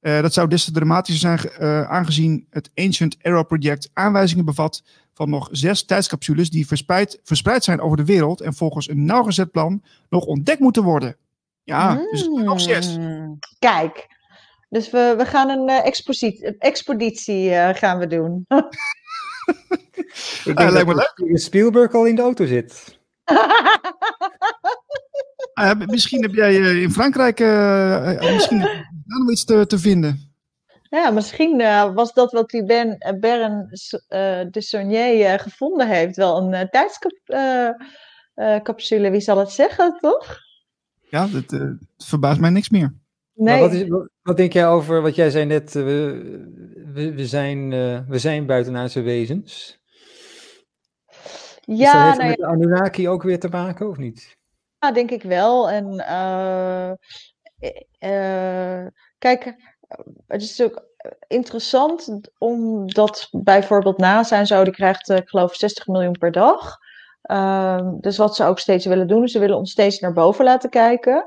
[0.00, 4.82] Uh, dat zou des te dramatischer zijn, uh, aangezien het Ancient Arrow Project aanwijzingen bevat
[5.14, 9.50] van nog zes tijdscapsules die verspreid, verspreid zijn over de wereld en volgens een nauwgezet
[9.50, 11.16] plan nog ontdekt moeten worden.
[11.64, 12.08] Ja, mm.
[12.10, 12.98] dus nog zes.
[13.58, 14.11] Kijk,
[14.72, 18.44] dus we, we gaan een uh, expositie, expeditie uh, gaan we doen.
[20.44, 21.38] Ik denk ah, dat leuk.
[21.38, 22.98] Spielberg al in de auto zit.
[25.54, 27.38] ah, misschien heb jij uh, in Frankrijk
[28.20, 28.58] misschien
[29.04, 30.30] nog iets te, te vinden.
[30.90, 31.56] Ja, misschien
[31.94, 33.68] was dat wat die ben, Bern
[34.50, 39.10] de Saunier gevonden heeft wel een tijdscapsule.
[39.10, 40.38] Wie zal het zeggen, toch?
[41.00, 43.01] Ja, dat verbaast mij niks meer.
[43.34, 43.60] Nee.
[43.60, 43.84] Wat, is,
[44.22, 45.74] wat, denk jij over wat jij zei net?
[45.74, 49.80] Uh, we, we, zijn, uh, we zijn buitenaardse wezens.
[51.60, 54.36] Ja, dat heeft nou met de Anunnaki ook weer te maken, of niet?
[54.78, 55.70] Ja, denk ik wel.
[55.70, 55.96] En
[59.18, 59.44] kijk,
[60.26, 60.86] het is natuurlijk
[61.26, 66.78] interessant omdat bijvoorbeeld NASA en zo, die krijgt, ik geloof, 60 miljoen per dag.
[67.22, 70.70] Ehm, dus wat ze ook steeds willen doen, ze willen ons steeds naar boven laten
[70.70, 71.26] kijken.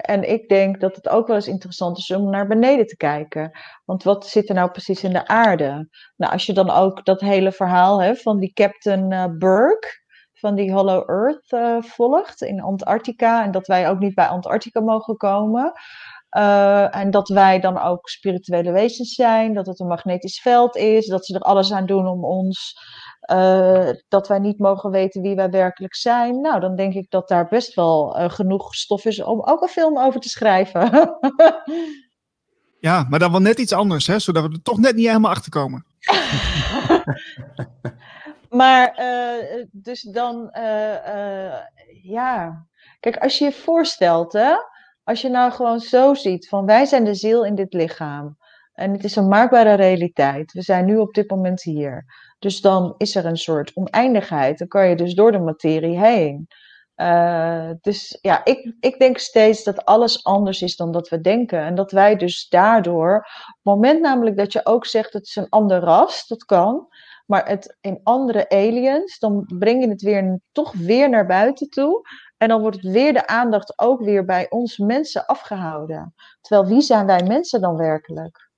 [0.00, 3.58] En ik denk dat het ook wel eens interessant is om naar beneden te kijken.
[3.84, 5.88] Want wat zit er nou precies in de aarde?
[6.16, 10.00] Nou, als je dan ook dat hele verhaal hè, van die Captain uh, Burke,
[10.32, 13.44] van die Hollow Earth uh, volgt in Antarctica.
[13.44, 15.72] En dat wij ook niet bij Antarctica mogen komen.
[16.36, 21.06] Uh, en dat wij dan ook spirituele wezens zijn, dat het een magnetisch veld is,
[21.06, 22.74] dat ze er alles aan doen om ons
[23.32, 26.40] uh, dat wij niet mogen weten wie wij werkelijk zijn.
[26.40, 29.68] Nou, dan denk ik dat daar best wel uh, genoeg stof is om ook een
[29.68, 30.90] film over te schrijven.
[32.78, 34.18] ja, maar dan wel net iets anders, hè?
[34.18, 35.86] zodat we er toch net niet helemaal achter komen.
[38.60, 40.50] maar uh, dus dan,
[42.02, 42.66] ja.
[43.00, 44.54] Kijk, als je je voorstelt, hè,
[45.04, 48.38] als je nou gewoon zo ziet van wij zijn de ziel in dit lichaam.
[48.72, 50.52] En het is een maakbare realiteit.
[50.52, 52.04] We zijn nu op dit moment hier.
[52.40, 54.58] Dus dan is er een soort oneindigheid.
[54.58, 56.48] Dan kan je dus door de materie heen.
[56.96, 61.60] Uh, dus ja, ik, ik denk steeds dat alles anders is dan dat we denken.
[61.60, 65.36] En dat wij dus daardoor, op het moment namelijk dat je ook zegt het is
[65.36, 66.88] een ander ras, dat kan.
[67.26, 72.02] Maar het in andere aliens, dan breng je het weer toch weer naar buiten toe.
[72.36, 76.14] En dan wordt het weer de aandacht ook weer bij ons mensen afgehouden.
[76.40, 78.49] Terwijl wie zijn wij mensen dan werkelijk?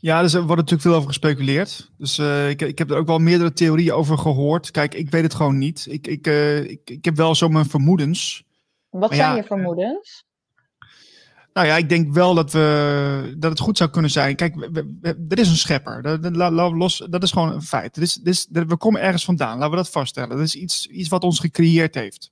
[0.00, 1.90] Ja, dus er wordt natuurlijk veel over gespeculeerd.
[1.98, 4.70] Dus uh, ik, ik heb er ook wel meerdere theorieën over gehoord.
[4.70, 5.86] Kijk, ik weet het gewoon niet.
[5.90, 8.44] Ik, ik, uh, ik, ik heb wel zo mijn vermoedens.
[8.90, 10.24] Wat zijn je vermoedens?
[11.52, 14.36] Nou ja, ik denk wel dat, we, dat het goed zou kunnen zijn.
[14.36, 16.02] Kijk, we, we, er is een schepper.
[16.02, 17.94] Dat, dat, los, dat is gewoon een feit.
[17.94, 20.36] Dat is, dat is, we komen ergens vandaan, laten we dat vaststellen.
[20.36, 22.30] Dat is iets, iets wat ons gecreëerd heeft.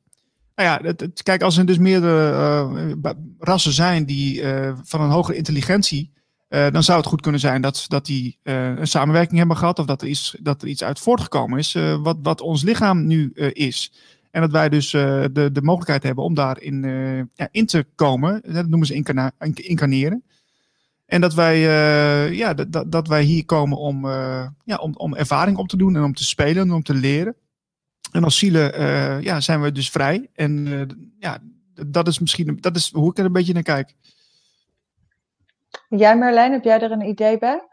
[0.55, 4.43] Nou ja, het, het, kijk, als er dus meerdere uh, rassen zijn die
[4.83, 6.13] van een hogere intelligentie
[6.55, 9.79] uh, dan zou het goed kunnen zijn dat, dat die uh, een samenwerking hebben gehad.
[9.79, 11.75] Of dat er, is, dat er iets uit voortgekomen is.
[11.75, 13.93] Uh, wat, wat ons lichaam nu is.
[14.31, 16.83] En dat wij dus de, de mogelijkheid hebben om daarin
[17.35, 18.43] ja, in te komen.
[18.47, 18.95] Dat noemen ze
[19.55, 20.23] incarneren.
[21.07, 21.59] En dat wij,
[22.35, 24.07] ja, dat, dat wij hier komen om,
[24.65, 27.35] ja, om, om ervaring op te doen en om te spelen en om te leren.
[28.13, 28.73] En als zielen
[29.23, 30.29] ja, zijn we dus vrij.
[30.35, 30.67] En
[31.19, 31.39] ja,
[31.87, 33.95] dat is misschien dat is hoe ik er een beetje naar kijk.
[35.97, 37.69] Jij Merlijn, heb jij er een idee bij?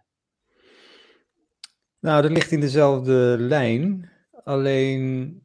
[1.99, 4.09] Nou, dat ligt in dezelfde lijn.
[4.43, 5.41] Alleen,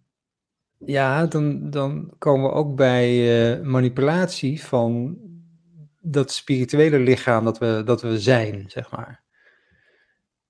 [0.78, 3.08] ja, dan, dan komen we ook bij
[3.58, 5.18] uh, manipulatie van
[6.00, 9.24] dat spirituele lichaam dat we, dat we zijn, zeg maar.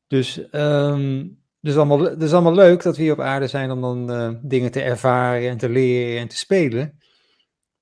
[0.06, 1.18] Dus um,
[1.60, 4.30] het, is allemaal, het allemaal leuk dat we hier op aarde zijn om dan uh,
[4.42, 6.98] dingen te ervaren en te leren en te spelen.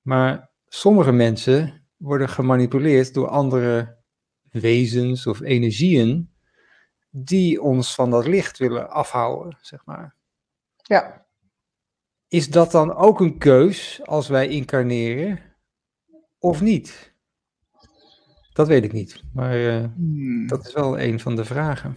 [0.03, 4.03] Maar sommige mensen worden gemanipuleerd door andere
[4.61, 6.33] wezens of energieën
[7.11, 10.15] die ons van dat licht willen afhouden, zeg maar.
[10.77, 11.27] Ja.
[12.29, 15.41] Is dat dan ook een keus als wij incarneren
[16.39, 17.15] of niet?
[18.53, 20.47] Dat weet ik niet, maar uh, hmm.
[20.47, 21.97] dat is wel een van de vragen.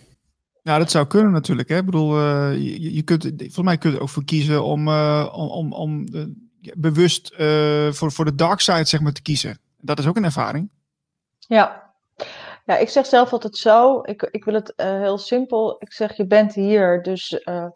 [0.63, 1.69] Ja, dat zou kunnen natuurlijk.
[1.69, 1.77] Hè?
[1.77, 4.88] Ik bedoel, uh, je, je, kunt, volgens mij kun je er ook voor kiezen om,
[4.88, 6.07] uh, om, om, om
[6.73, 7.35] bewust
[7.91, 9.59] voor, voor de dark side zeg maar, te kiezen.
[9.77, 10.69] Dat is ook een ervaring.
[11.39, 11.86] Ja,
[12.68, 13.99] ja, ik zeg zelf altijd zo.
[14.03, 15.76] Ik, ik wil het uh, heel simpel.
[15.80, 17.68] Ik zeg, je bent hier, dus uh,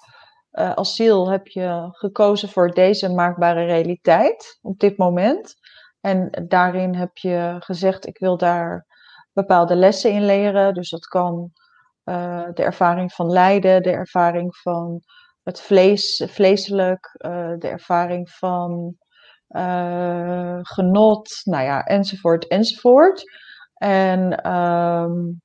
[0.76, 5.56] als ziel heb je gekozen voor deze maakbare realiteit op dit moment.
[6.02, 8.86] En daarin heb je gezegd, ik wil daar
[9.34, 10.74] bepaalde lessen in leren.
[10.74, 11.52] Dus dat kan
[12.54, 15.02] de ervaring van lijden, de ervaring van
[15.44, 17.16] het vlees, vleeselijk,
[17.58, 18.96] de ervaring van
[20.62, 23.24] genot, nou ja, enzovoort, enzovoort.
[23.82, 25.41] En um,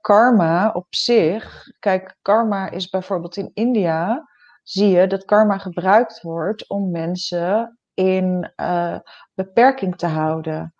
[0.00, 4.28] karma op zich, kijk, karma is bijvoorbeeld in India,
[4.62, 8.98] zie je dat karma gebruikt wordt om mensen in uh,
[9.34, 10.74] beperking te houden.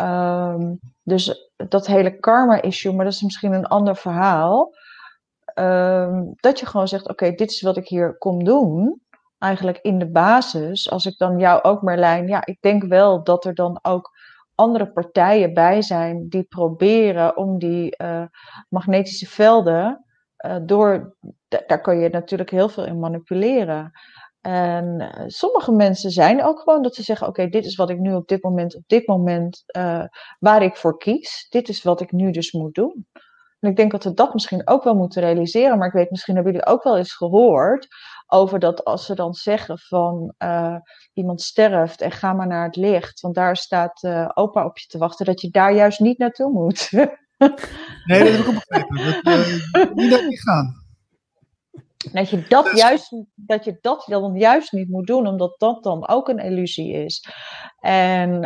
[0.00, 4.74] Um, dus dat hele karma-issue, maar dat is misschien een ander verhaal.
[5.54, 9.02] Um, dat je gewoon zegt: Oké, dit is wat ik hier kom doen.
[9.38, 13.44] Eigenlijk in de basis, als ik dan jou ook, Merlijn, ja, ik denk wel dat
[13.44, 14.12] er dan ook
[14.54, 18.24] andere partijen bij zijn die proberen om die uh,
[18.68, 20.04] magnetische velden
[20.46, 21.16] uh, door,
[21.48, 23.90] daar kan je natuurlijk heel veel in manipuleren.
[24.40, 27.98] En eh, sommige mensen zijn ook gewoon dat ze zeggen: Oké, dit is wat ik
[27.98, 29.64] nu op dit moment, op dit moment,
[30.38, 31.46] waar ik voor kies.
[31.48, 33.06] Dit is wat ik nu dus moet doen.
[33.64, 35.78] En ik denk dat we dat misschien ook wel moeten realiseren.
[35.78, 37.88] Maar ik weet, misschien hebben jullie ook wel eens gehoord
[38.34, 40.76] over dat als ze dan zeggen van uh,
[41.12, 44.86] iemand sterft en ga maar naar het licht, want daar staat uh, opa op je
[44.86, 46.88] te wachten, dat je daar juist niet naartoe moet.
[48.04, 49.22] nee, dat heb ik ook begrepen.
[49.22, 50.82] Dat, uh, niet dat gaan.
[52.12, 52.80] Dat je dat, dus...
[52.80, 56.92] juist, dat je dat dan juist niet moet doen, omdat dat dan ook een illusie
[56.92, 57.28] is.
[57.80, 58.40] En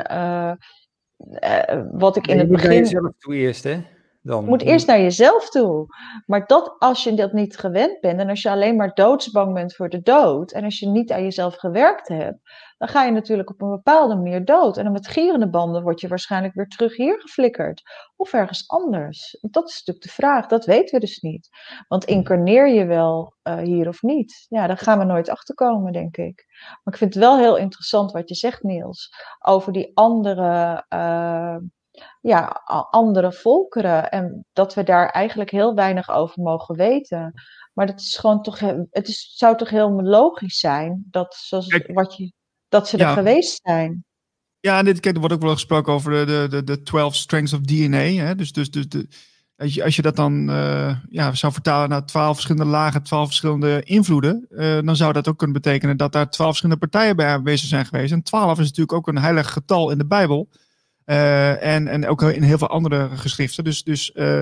[1.93, 2.73] wat ik in nee, het begin.
[2.73, 3.83] Je jezelf toe eerst, hè?
[4.21, 5.87] Je moet eerst naar jezelf toe.
[6.27, 9.75] Maar dat als je dat niet gewend bent en als je alleen maar doodsbang bent
[9.75, 12.41] voor de dood en als je niet aan jezelf gewerkt hebt,
[12.79, 14.77] dan ga je natuurlijk op een bepaalde manier dood.
[14.77, 17.83] En dan met gierende banden word je waarschijnlijk weer terug hier geflikkerd
[18.17, 19.39] of ergens anders.
[19.41, 21.49] Dat is natuurlijk de vraag, dat weten we dus niet.
[21.89, 24.47] Want incarneer je wel uh, hier of niet?
[24.49, 26.45] Ja, daar gaan we nooit achter komen, denk ik.
[26.85, 29.09] Maar ik vind het wel heel interessant wat je zegt, Niels,
[29.39, 30.85] over die andere.
[30.89, 31.57] Uh,
[32.21, 34.11] ja, andere volkeren.
[34.11, 37.33] En dat we daar eigenlijk heel weinig over mogen weten.
[37.73, 38.61] Maar dat is gewoon toch,
[38.91, 42.33] het is, zou toch heel logisch zijn dat, zoals kijk, wat je,
[42.69, 44.05] dat ze er geweest zijn.
[44.61, 47.53] Ja, en dit, kijk, er wordt ook wel gesproken over de, de, de 12 strengths
[47.53, 47.99] of DNA.
[47.99, 48.35] Hè?
[48.35, 49.09] Dus, dus, dus de,
[49.59, 53.27] als, je, als je dat dan uh, ja, zou vertalen naar 12 verschillende lagen, 12
[53.27, 57.27] verschillende invloeden, uh, dan zou dat ook kunnen betekenen dat daar 12 verschillende partijen bij
[57.27, 58.13] aanwezig zijn geweest.
[58.13, 60.49] En 12 is natuurlijk ook een heilig getal in de Bijbel.
[61.11, 63.65] Uh, en, en ook in heel veel andere geschriften.
[63.65, 64.41] Dus, dus uh,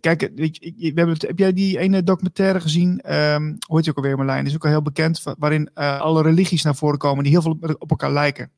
[0.00, 3.14] kijk, we hebben heb jij die ene documentaire gezien?
[3.14, 4.46] Um, heet je ook alweer, Marlijn?
[4.46, 7.58] is ook al heel bekend, waarin uh, alle religies naar voren komen die heel veel
[7.78, 8.50] op elkaar lijken.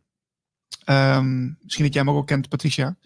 [0.91, 2.97] Um, misschien dat jij hem ook al kent, Patricia.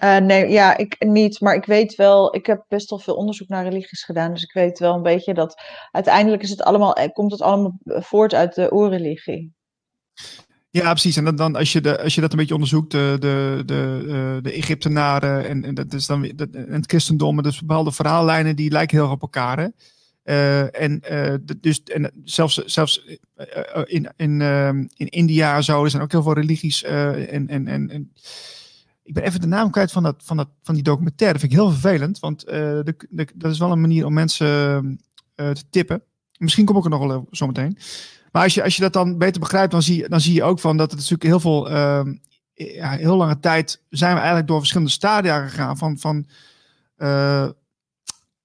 [0.00, 1.40] nee, ja, ik niet.
[1.40, 4.32] Maar ik weet wel, ik heb best wel veel onderzoek naar religies gedaan.
[4.32, 8.34] Dus ik weet wel een beetje dat uiteindelijk is het allemaal, komt het allemaal voort
[8.34, 9.52] uit de oerreligie.
[10.72, 11.16] Ja, precies.
[11.16, 14.52] En dan, als, je de, als je dat een beetje onderzoekt, de, de, de, de
[14.52, 18.96] Egyptenaren en, en, dat is dan, dat, en het christendom, dus bepaalde verhaallijnen die lijken
[18.96, 19.70] heel erg op elkaar.
[20.24, 23.16] Uh, en, uh, dus, en zelfs, zelfs uh,
[23.84, 24.40] in, in,
[24.96, 26.82] in India zo, er zijn ook heel veel religies.
[26.82, 28.12] en, en, en, en,
[29.02, 31.38] ik ben even de naam kwijt van, dat, van, dat, van die documentaire.
[31.38, 35.00] Dat vind ik heel vervelend, want de, dat is wel een manier om mensen
[35.34, 36.02] te tippen.
[36.38, 37.78] Misschien kom ik er nog wel zo meteen.
[38.32, 40.60] Maar als je, als je dat dan beter begrijpt, dan zie, dan zie je ook
[40.60, 42.00] van dat het natuurlijk heel veel, uh,
[42.54, 46.26] ja, heel lange tijd zijn we eigenlijk door verschillende stadia gegaan van, van,
[46.98, 47.48] uh,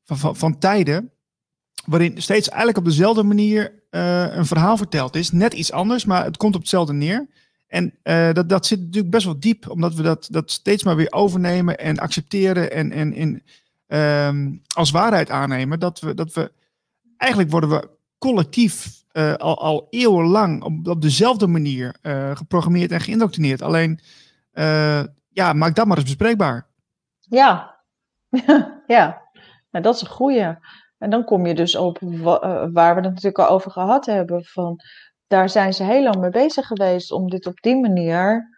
[0.04, 1.12] van, van, tijden.
[1.86, 5.32] Waarin steeds eigenlijk op dezelfde manier uh, een verhaal verteld is.
[5.32, 7.28] Net iets anders, maar het komt op hetzelfde neer.
[7.68, 10.96] En uh, dat, dat zit natuurlijk best wel diep, omdat we dat, dat steeds maar
[10.96, 13.44] weer overnemen en accepteren en, en, en
[14.28, 15.80] um, als waarheid aannemen.
[15.80, 16.52] Dat we, dat we
[17.18, 23.02] eigenlijk worden we collectief uh, al, al eeuwenlang op, op dezelfde manier uh, geprogrammeerd en
[23.02, 23.62] geïndoctrineerd.
[23.62, 24.00] Alleen,
[24.54, 26.68] uh, ja, maak dat maar eens bespreekbaar.
[27.20, 27.76] Ja,
[28.88, 29.22] ja.
[29.72, 30.60] Nou, dat is een goede.
[30.98, 31.98] En dan kom je dus op
[32.72, 34.44] waar we het natuurlijk al over gehad hebben.
[34.44, 34.80] Van,
[35.28, 38.56] daar zijn ze heel lang mee bezig geweest om dit op die manier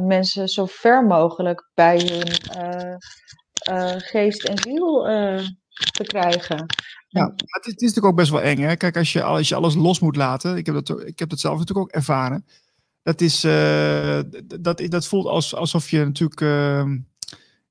[0.00, 3.00] mensen zo ver mogelijk bij hun
[4.00, 5.02] geest en ziel
[5.74, 6.66] te krijgen.
[7.12, 8.58] Ja, het is, natuurlijk ook best wel eng.
[8.58, 8.76] Hè?
[8.76, 11.40] Kijk, als je, als je alles los moet laten, ik heb dat, ik heb dat
[11.40, 12.44] zelf natuurlijk ook ervaren.
[13.02, 14.20] Dat, is, uh,
[14.60, 16.84] dat, dat voelt als, alsof je natuurlijk, uh,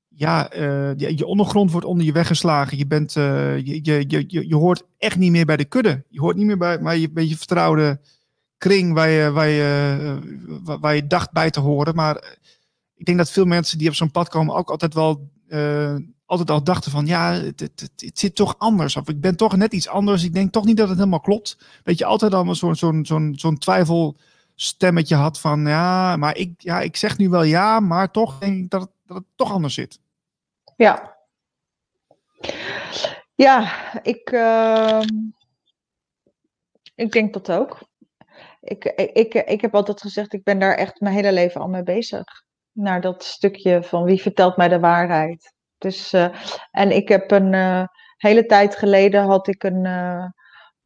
[0.08, 2.78] ja, uh, je, ondergrond wordt onder je weggeslagen.
[2.78, 6.04] Je, bent, je, je, je, je hoort echt niet meer bij de kudde.
[6.08, 8.00] Je hoort niet meer bij, bij, je, je vertrouwde
[8.58, 10.18] kring waar je, waar, je,
[10.62, 11.94] waar je dacht bij te horen.
[11.94, 12.38] Maar
[12.94, 15.30] ik denk dat veel mensen die op zo'n pad komen ook altijd wel
[16.30, 18.96] altijd al dachten van ja, het, het, het, zit toch anders.
[18.96, 20.24] Of ik ben toch net iets anders.
[20.24, 21.58] Ik denk toch niet dat het helemaal klopt.
[21.82, 26.80] Dat je altijd al zo'n zo'n zo'n zo'n twijfelstemmetje had van ja, maar ik, ja,
[26.80, 30.00] ik zeg nu wel ja, maar toch denk ik dat het, dat toch anders zit.
[30.76, 31.16] Ja.
[33.34, 35.02] Ja, ik, uh,
[36.94, 37.78] ik denk dat ook.
[38.60, 41.82] Ik, ik, ik heb altijd gezegd, ik ben daar echt mijn hele leven al mee
[41.82, 42.24] bezig.
[42.72, 45.58] Naar dat stukje van wie vertelt mij de waarheid.
[45.80, 46.28] Dus, uh,
[46.70, 47.84] en ik heb een uh,
[48.16, 50.24] hele tijd geleden had ik een, uh,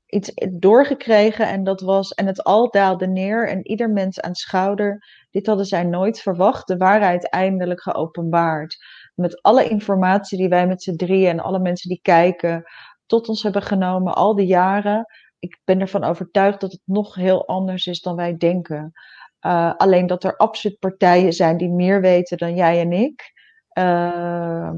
[0.07, 5.05] iets doorgekregen en dat was, en het al daalde neer en ieder mens aan schouder.
[5.31, 8.77] Dit hadden zij nooit verwacht, de waarheid eindelijk geopenbaard.
[9.15, 12.65] Met alle informatie die wij met z'n drieën en alle mensen die kijken
[13.07, 15.07] tot ons hebben genomen, al die jaren.
[15.39, 18.93] Ik ben ervan overtuigd dat het nog heel anders is dan wij denken.
[19.77, 23.34] alleen dat er absoluut partijen zijn die meer weten dan jij en ik.
[23.79, 24.71] Uh,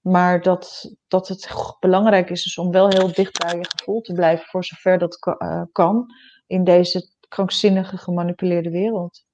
[0.00, 1.48] Maar dat, dat het
[1.80, 5.18] belangrijk is dus om wel heel dicht bij je gevoel te blijven, voor zover dat
[5.38, 6.06] eh, kan,
[6.46, 9.24] in deze krankzinnige gemanipuleerde wereld.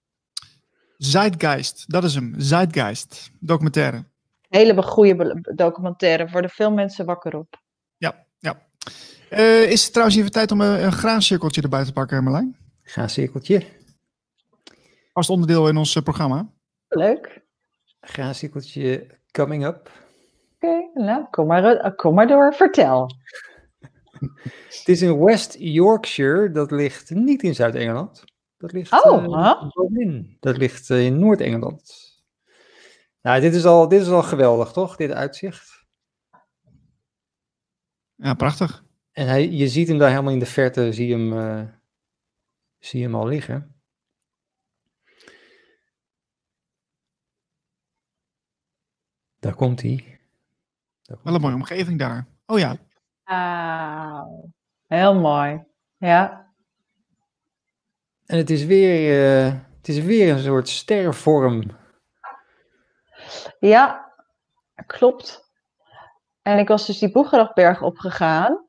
[0.96, 2.34] Zeitgeist, dat is hem.
[2.36, 4.04] Zeitgeist, documentaire.
[4.48, 7.60] Hele goede be- documentaire, worden veel mensen wakker op.
[7.96, 8.66] Ja, ja.
[9.30, 12.56] Eh, is het trouwens even tijd om een, een graancirkeltje erbij te pakken, Marlijn?
[12.82, 13.66] Ga een cirkeltje.
[15.12, 16.48] Als onderdeel in ons eh, programma.
[16.88, 17.48] Leuk.
[18.12, 19.90] Cirkeltje coming up.
[20.54, 23.10] Oké, nou, kom maar, eh, kom maar door, vertel.
[24.68, 26.50] Het is in West Yorkshire.
[26.50, 28.24] Dat ligt niet in Zuid-Engeland.
[28.56, 29.70] Dat ligt Oh, eh, huh?
[29.72, 30.36] bovenin.
[30.40, 32.08] Dat ligt eh, in Noord-Engeland.
[33.22, 34.96] Nou, dit is, al, dit is al geweldig, toch?
[34.96, 35.84] Dit uitzicht.
[38.14, 38.84] Ja, prachtig.
[39.12, 41.62] En hij, je ziet hem daar helemaal in de verte, zie je hem, eh,
[42.78, 43.69] zie je hem al liggen.
[49.40, 50.18] Daar komt hij.
[51.22, 52.26] Wel een mooie omgeving daar.
[52.46, 52.76] Oh ja.
[53.24, 54.50] Wauw.
[54.86, 55.64] Heel mooi.
[55.96, 56.52] Ja.
[58.26, 61.62] En het is weer, eh, het is weer een soort sterrenvorm.
[63.58, 64.12] Ja,
[64.86, 65.48] klopt.
[66.42, 68.68] En ik was dus die Boegerachberg opgegaan.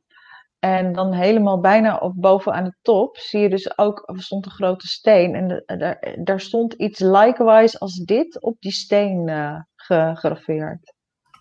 [0.60, 4.46] En dan helemaal bijna op boven aan de top zie je dus ook, er stond
[4.46, 5.36] een grote steen.
[5.36, 9.60] En de- daar, daar stond iets likewise als dit op die steen eh
[9.92, 10.94] gegraveerd.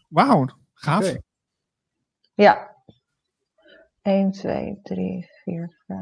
[0.08, 1.14] Wauw, gaaf.
[2.34, 2.76] Ja.
[4.02, 5.98] 1, 2, 3, 4, 5.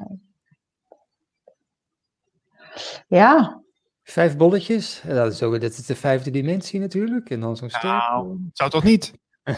[3.09, 3.63] Ja,
[4.11, 5.03] Vijf bolletjes.
[5.07, 7.31] En Dat is, ook, dat is de vijfde dimensie natuurlijk.
[7.31, 7.89] En dan zo'n ster.
[7.89, 9.13] Nou, zou toch niet?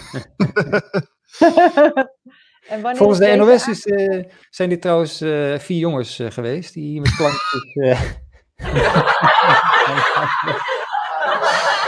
[2.69, 6.85] en Volgens de NOS is, eh, zijn dit trouwens eh, vier jongens eh, geweest die
[6.85, 7.75] hier met klankjes...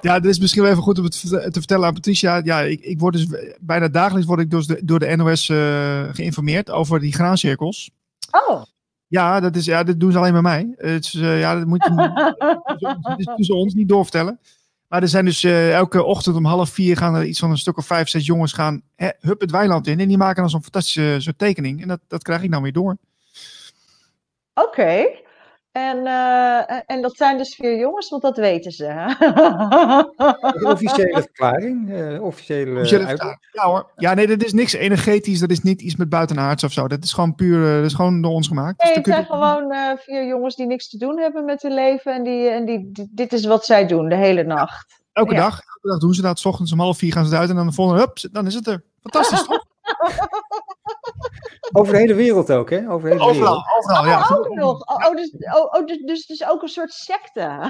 [0.00, 2.40] Ja, dit is misschien wel even goed om het te vertellen aan Patricia.
[2.44, 3.26] Ja, ik, ik word dus
[3.60, 7.90] bijna dagelijks word ik dus de- door de NOS eh, geïnformeerd over die graancirkels.
[8.30, 8.62] Oh,
[9.06, 10.74] Ja, dat, is, ja, dat doen ze alleen bij mij.
[10.76, 11.94] Het is, eh, ja, dat moet je
[13.24, 14.40] dat tussen ons niet doorvertellen.
[14.88, 17.58] Maar er zijn dus eh, elke ochtend om half vier gaan er iets van een
[17.58, 20.00] stuk of vijf, zes jongens gaan hè, hup het weiland in.
[20.00, 21.82] En die maken dan zo'n fantastische soort tekening.
[21.82, 22.96] En dat, dat krijg ik dan weer door.
[24.54, 25.04] oké.
[25.78, 28.84] En, eh, en- en dat zijn dus vier jongens, want dat weten ze.
[30.58, 31.92] de officiële verklaring.
[31.92, 33.48] eh officiële vertaling.
[33.52, 33.90] Ja hoor.
[33.96, 35.40] Ja, nee, dat is niks energetisch.
[35.40, 36.88] Dat is niet iets met buitenaards of zo.
[36.88, 38.78] Dat is gewoon puur, eh, dat is gewoon door ons gemaakt.
[38.80, 41.44] Dus Nee, dan het zijn je- gewoon eh, vier jongens die niks te doen hebben
[41.44, 42.14] met hun leven.
[42.14, 45.02] En, die, en die, die- dit is wat zij doen de hele nacht.
[45.12, 45.40] Elke Ja.
[45.40, 46.38] dag, elke dag doen ze dat.
[46.38, 48.54] S ochtends om half vier gaan ze eruit en dan de volgende, hup, dan is
[48.54, 48.82] het er.
[49.02, 49.64] Fantastisch, toch?
[51.72, 52.90] Over de hele wereld ook, hè?
[52.90, 53.66] Over de hele Overal, wereld.
[53.78, 54.20] overal, ja.
[54.20, 54.86] Oh, ook nog.
[54.86, 57.42] Oh, oh, dus, oh, oh, dus, dus, dus ook een soort secte.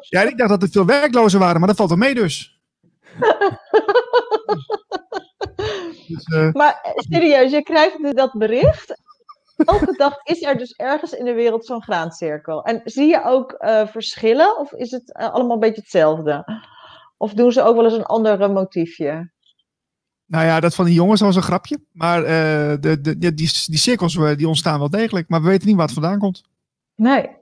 [0.00, 2.60] Ja, ik dacht dat er veel werklozen waren, maar dat valt er mee dus.
[6.08, 9.00] dus eh, maar eh, serieus, je krijgt dat bericht.
[9.56, 12.62] Elke dag is er dus ergens in de wereld zo'n graancirkel.
[12.62, 14.58] En zie je ook eh, verschillen?
[14.58, 16.62] Of is het allemaal een beetje hetzelfde?
[17.16, 19.30] Of doen ze ook wel eens een ander motiefje?
[20.28, 21.80] Nou ja, dat van die jongens was een grapje.
[21.92, 25.28] Maar eh, de, de, ja, die, die cirkels eh, die ontstaan wel degelijk.
[25.28, 26.42] Maar we weten niet waar het vandaan komt.
[26.94, 27.36] Nee.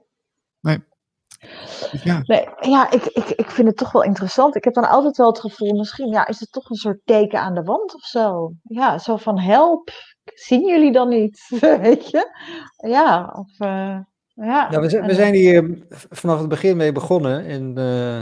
[1.91, 2.21] Dus ja.
[2.23, 4.55] Nee, ja, ik, ik, ik vind het toch wel interessant.
[4.55, 7.41] Ik heb dan altijd wel het gevoel, misschien ja, is het toch een soort teken
[7.41, 8.53] aan de wand of zo.
[8.63, 9.89] Ja, zo van help,
[10.23, 11.47] zien jullie dan niet?
[11.81, 12.31] Weet je?
[12.77, 13.99] Ja, of eh,
[14.33, 14.67] ja.
[14.71, 17.45] Ja, we, zijn, we zijn hier vanaf het begin mee begonnen.
[17.45, 18.21] En eh,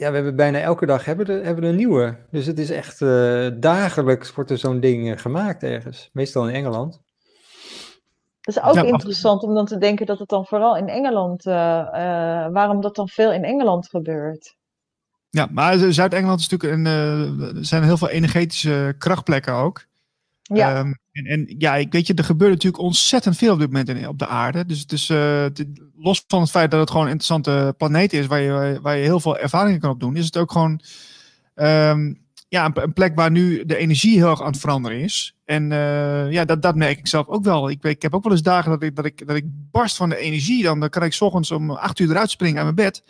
[0.00, 2.16] ja, we hebben bijna elke dag hebben we, er- hebben we een nieuwe.
[2.30, 6.10] Dus het is echt eh, dagelijks wordt er zo'n ding eh, gemaakt ergens.
[6.12, 7.00] Meestal in Engeland.
[8.40, 11.78] Het is ook interessant om dan te denken dat het dan vooral in Engeland, eh,
[11.80, 14.56] eh, waarom dat dan veel in Engeland gebeurt.
[15.30, 19.84] ja, maar Zuid-Engeland is natuurlijk een, eh, er zijn heel veel energetische krachtplekken ook.
[20.42, 20.92] Ja, Ehm,
[21.26, 24.18] en, ja, ik weet je, er gebeurt natuurlijk ontzettend veel op dit moment in, op
[24.18, 24.66] de aarde.
[24.66, 25.46] Dus het is, eh,
[25.96, 29.02] los van het feit dat het gewoon een interessante planeet is, waar je, waar je
[29.02, 30.80] heel veel ervaringen kan opdoen, is het ook gewoon
[31.54, 32.12] ehm,
[32.48, 35.36] ja, een, plek waar nu de energie heel erg aan het veranderen is.
[35.44, 37.70] En eh, ja, dat, dat merk ik zelf ook wel.
[37.70, 40.08] Ik, ik heb ook wel eens dagen dat ik, dat, ik, dat ik barst van
[40.08, 40.62] de energie.
[40.62, 43.02] Dan, dan kan ik 's ochtends om acht uur eruit springen uit mijn bed.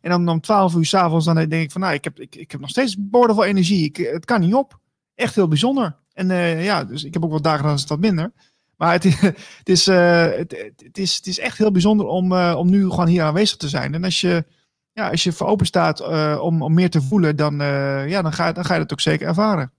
[0.00, 2.50] En dan om twaalf uur s'avonds dan denk ik van, nou, ik heb, ik, ik
[2.50, 3.84] heb nog steeds boordevol energie.
[3.84, 4.78] Ik, het kan niet op.
[5.14, 5.96] Echt heel bijzonder.
[6.18, 8.32] En eh, ja, dus ik heb ook wel dagen dat is het wat minder.
[8.76, 9.20] Maar het, is-
[9.60, 12.90] het, is, eh, het, het, is, het is echt heel bijzonder om, eh, om nu
[12.90, 13.94] gewoon hier aanwezig te zijn.
[13.94, 14.44] En als je,
[14.92, 16.00] ja, als je voor open staat
[16.40, 17.56] om, om meer te voelen, dan,
[18.08, 19.72] ja, dan, ga, dan ga je dat ook zeker ervaren.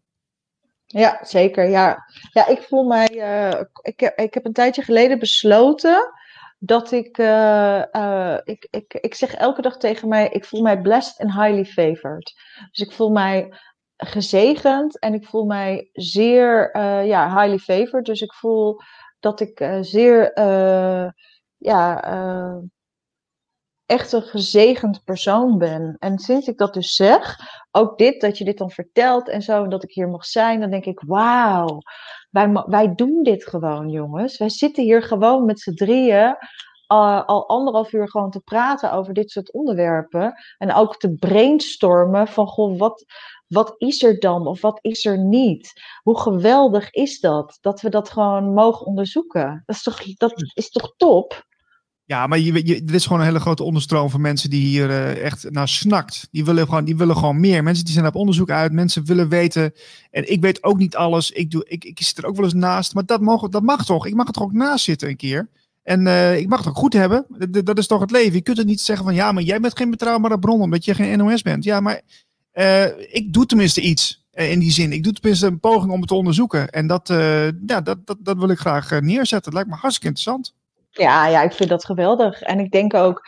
[0.85, 1.69] ja, zeker.
[1.69, 2.05] Ja.
[2.33, 3.07] ja, ik voel mij,
[3.81, 6.13] ik, heb, ik heb een tijdje geleden besloten
[6.59, 7.17] dat ik,
[8.43, 12.33] ik, ik, ik zeg elke dag tegen mij, ik voel mij blessed and highly favored.
[12.71, 13.53] Dus ik voel mij
[14.05, 18.05] gezegend en ik voel mij zeer uh, ja, highly favored.
[18.05, 18.81] Dus ik voel
[19.19, 20.31] dat ik zeer
[21.57, 22.03] ja,
[23.85, 25.95] echt een gezegend persoon ben.
[25.99, 27.37] En sinds ik dat dus zeg,
[27.71, 30.59] ook dit, dat je dit dan vertelt en zo, en dat ik hier mag zijn,
[30.59, 31.77] dan denk ik, wauw,
[32.29, 34.37] wij, wij doen dit gewoon, jongens.
[34.37, 36.35] Wij zitten hier gewoon met z'n drieën
[36.87, 40.33] al anderhalf uur gewoon te praten over dit soort onderwerpen.
[40.57, 43.05] En ook te brainstormen van, goh, wat,
[43.49, 45.73] wat is er dan of wat is er niet?
[46.03, 47.57] Hoe geweldig is dat?
[47.61, 49.63] Dat we dat gewoon mogen onderzoeken.
[49.65, 51.47] Dat is toch, dat is toch top?
[52.09, 54.89] Ja, maar je, je, er is gewoon een hele grote onderstroom van mensen die hier
[54.89, 56.27] uh, echt naar snakt.
[56.31, 57.63] Die willen, gewoon, die willen gewoon meer.
[57.63, 58.71] Mensen die zijn op onderzoek uit.
[58.71, 59.73] Mensen willen weten.
[60.11, 61.31] En ik weet ook niet alles.
[61.31, 62.93] Ik, doe, ik, ik zit er ook wel eens naast.
[62.93, 64.05] Maar dat, mogen, dat mag toch?
[64.05, 65.49] Ik mag er toch ook naast zitten een keer.
[65.83, 67.25] En uh, ik mag het ook goed hebben.
[67.49, 68.33] Dat, dat, is toch het leven.
[68.33, 70.95] Je kunt het niet zeggen van ja, maar jij bent geen betrouwbare bron omdat je
[70.95, 71.63] geen NOS bent.
[71.63, 72.01] Ja, maar
[72.53, 74.91] uh, ik doe tenminste iets in die zin.
[74.91, 76.69] Ik doe tenminste een poging om het te onderzoeken.
[76.69, 77.07] En dat,
[77.65, 79.51] ja, dat, dat, dat wil ik graag neerzetten.
[79.51, 80.55] Het lijkt me hartstikke interessant.
[80.89, 82.41] Ja, ja, ik vind dat geweldig.
[82.41, 83.27] En ik denk ook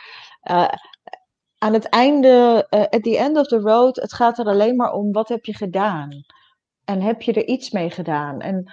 [1.58, 5.12] aan het einde, at the end of the road, het gaat er alleen maar om
[5.12, 6.24] wat heb je gedaan.
[6.84, 8.40] En heb je er iets mee gedaan?
[8.40, 8.72] En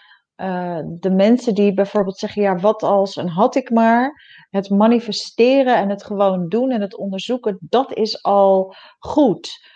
[0.99, 4.27] de mensen die bijvoorbeeld zeggen, ja, wat als en had ik maar.
[4.49, 9.67] Het manifesteren en het gewoon doen en het onderzoeken, dat is al goed.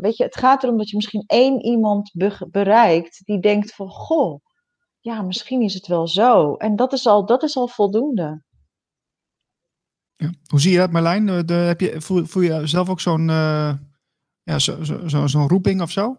[0.00, 2.10] Weet je, het gaat erom dat je misschien één iemand
[2.50, 4.40] bereikt die denkt van, goh,
[5.00, 6.54] ja, misschien is het wel zo.
[6.54, 8.42] En dat is al, dat is al voldoende.
[10.16, 10.30] Ja.
[10.46, 11.28] Hoe zie je dat, Marlijn?
[11.28, 13.74] Eh, de, heb je, voel, voel je zelf ook zo'n uh,
[14.42, 16.16] ja, zo, zo, zo, zo'n roeping of zo?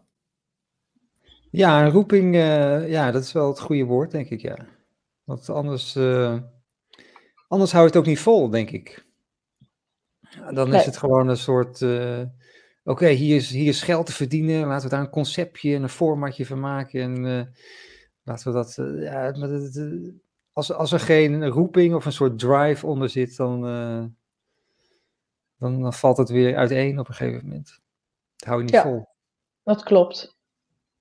[1.51, 4.57] Ja, een roeping, uh, ja, dat is wel het goede woord, denk ik, ja.
[5.23, 6.39] Want anders, uh,
[7.47, 9.05] anders houdt het ook niet vol, denk ik.
[10.53, 11.79] Dan is het gewoon een soort,
[12.83, 15.83] oké, okay, hier, is, hier is geld te verdienen, laten we daar een conceptje en
[15.83, 17.53] een formatje van maken en
[18.29, 18.77] Laten we dat.
[18.77, 19.33] Uh, ja,
[20.53, 24.05] als, als er geen roeping of een soort drive onder zit, dan, uh,
[25.57, 27.79] dan, dan, valt het weer uiteen op een gegeven moment.
[28.35, 29.07] Het hou je niet ja, vol.
[29.63, 30.37] Dat klopt.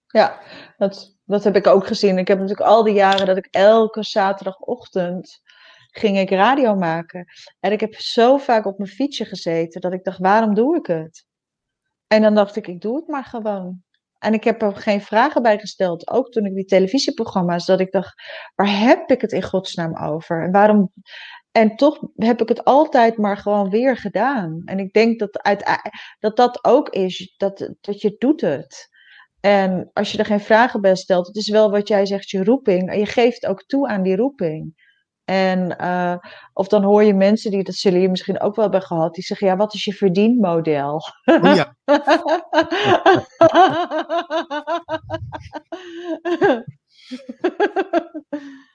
[0.07, 0.41] Ja,
[0.77, 2.19] dat, dat heb ik ook gezien.
[2.19, 5.41] Ik heb natuurlijk al die jaren dat ik elke zaterdagochtend
[5.91, 7.27] ging ik radio maken.
[7.61, 10.87] En ik heb zo vaak op mijn fietsje gezeten dat ik dacht, waarom doe ik
[10.87, 11.27] het?
[12.09, 13.83] En dan dacht ik, ik doe het maar gewoon.
[14.19, 17.93] En ik heb er geen vragen bij gesteld, ook toen ik die televisieprogramma's, dat ik
[17.93, 18.23] dacht,
[18.55, 20.43] waar heb ik het in godsnaam over?
[20.43, 20.93] En waarom?
[21.53, 24.63] En toch heb ik het altijd maar gewoon weer gedaan.
[24.65, 25.81] En ik denk dat uit,
[26.19, 28.89] dat, dat ook is, dat, dat je doet het.
[29.41, 32.45] En als je er geen vragen bij stelt, het is wel wat jij zegt, je
[32.45, 32.91] roeping.
[32.91, 34.88] En je geeft ook toe aan die roeping.
[35.29, 36.17] En uh,
[36.53, 39.25] of dan hoor je mensen die, dat zullen je misschien ook wel hebben gehad, die
[39.25, 41.03] zeggen, ja, wat is je verdienmodel?
[41.25, 41.77] Oh, ja.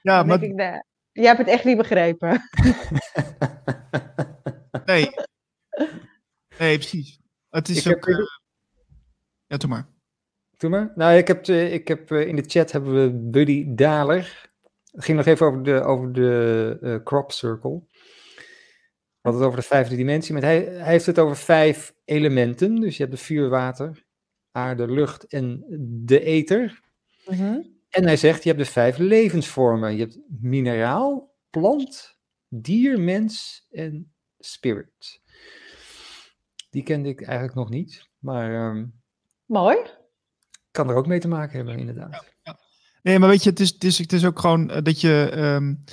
[0.02, 0.42] ja, maar...
[0.42, 0.82] Ik, nee,
[1.12, 2.40] jij hebt het echt niet begrepen.
[4.86, 5.10] nee.
[6.58, 7.20] Nee, precies.
[7.48, 8.06] Het is ik ook...
[8.06, 8.16] Heb...
[8.16, 8.26] Uh...
[9.46, 9.86] Ja, doe maar.
[10.56, 10.92] Doe maar.
[10.94, 14.52] Nou, ik heb, ik heb in de chat hebben we Buddy Daler
[14.94, 17.82] het ging nog even over de, over de uh, crop circle.
[17.88, 22.74] We hadden het over de vijfde dimensie, maar hij, hij heeft het over vijf elementen.
[22.74, 24.04] Dus je hebt de vuur, water,
[24.50, 25.64] aarde, lucht en
[26.04, 26.80] de ether.
[27.26, 27.60] Mhm.
[27.88, 29.96] En hij zegt, je hebt de vijf levensvormen.
[29.96, 32.18] Je hebt mineraal, plant,
[32.48, 35.22] dier, mens en spirit.
[36.70, 38.70] Die kende ik eigenlijk nog niet, maar...
[38.70, 39.02] Um,
[39.44, 39.76] Mooi.
[40.70, 42.33] Kan er ook mee te maken hebben, inderdaad.
[43.04, 45.32] Nee, maar weet je, het is, het is, het is ook gewoon eh, dat je
[45.36, 45.84] um,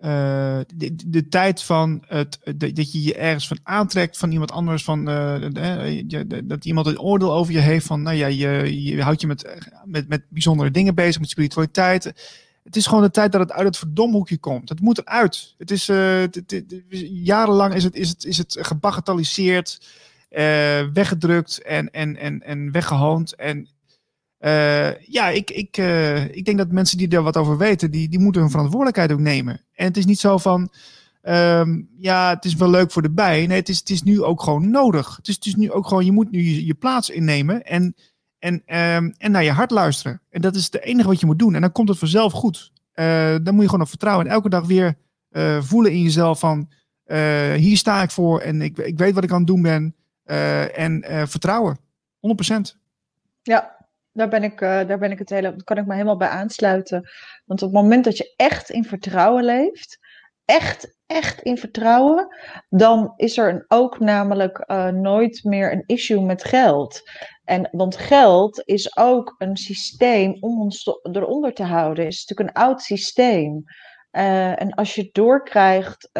[0.00, 4.84] uh, de, de, tijd van het, dat je je ergens van aantrekt van iemand anders,
[4.84, 5.04] van,
[6.44, 9.64] dat iemand een oordeel over je heeft van, nou ja, je, je houdt je met,
[9.84, 12.04] met, met bijzondere dingen bezig, met spiritualiteit.
[12.64, 14.68] Het is gewoon de tijd dat het uit het verdomhoekje komt.
[14.68, 15.54] Het moet eruit.
[15.58, 15.86] Het is,
[17.22, 19.86] jarenlang is het, is het, is het gebagatelliseerd,
[20.92, 23.34] weggedrukt en, en, en, en weggehoond.
[23.34, 23.68] En
[24.44, 28.08] uh, ja, ik, ik, uh, ik denk dat mensen die er wat over weten, die,
[28.08, 29.60] die moeten hun verantwoordelijkheid ook nemen.
[29.74, 30.72] En het is niet zo van,
[31.22, 33.46] um, ja, het is wel leuk voor de bij.
[33.46, 35.16] Nee, het is, het is nu ook gewoon nodig.
[35.16, 37.94] Het is, het is nu ook gewoon, je moet nu je, je plaats innemen en,
[38.38, 40.20] en, um, en naar je hart luisteren.
[40.30, 41.54] En dat is het enige wat je moet doen.
[41.54, 42.72] En dan komt het vanzelf goed.
[42.94, 44.26] Uh, dan moet je gewoon op vertrouwen.
[44.26, 44.96] En elke dag weer
[45.60, 46.68] voelen in jezelf van,
[47.56, 49.94] hier sta ik voor en ik, ik weet wat ik aan het doen ben.
[50.74, 51.78] en vertrouwen,
[52.20, 52.80] 100%.
[53.42, 53.81] Ja,
[54.12, 57.10] daar ben ik, uh, daar ben ik het hele, kan ik me helemaal bij aansluiten.
[57.44, 59.98] Want op het moment dat je echt in vertrouwen leeft,
[60.44, 62.36] echt, echt in vertrouwen,
[62.68, 67.00] dan is er ook namelijk eh, nooit meer een issue met geld.
[67.44, 72.04] En, want geld is ook een systeem om ons eronder te houden.
[72.04, 73.64] Het is natuurlijk een oud systeem.
[74.12, 76.10] Uh, en als je doorkrijgt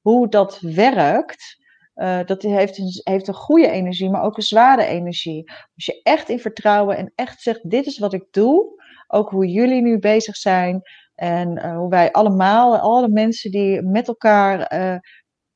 [0.00, 1.57] hoe dat werkt,
[1.98, 5.50] uh, dat heeft een, heeft een goede energie, maar ook een zware energie.
[5.74, 9.46] Als je echt in vertrouwen en echt zegt: Dit is wat ik doe, ook hoe
[9.46, 10.82] jullie nu bezig zijn
[11.14, 14.60] en hoe wij allemaal, alle mensen die met elkaar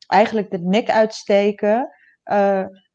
[0.06, 1.89] eigenlijk de nek uitsteken.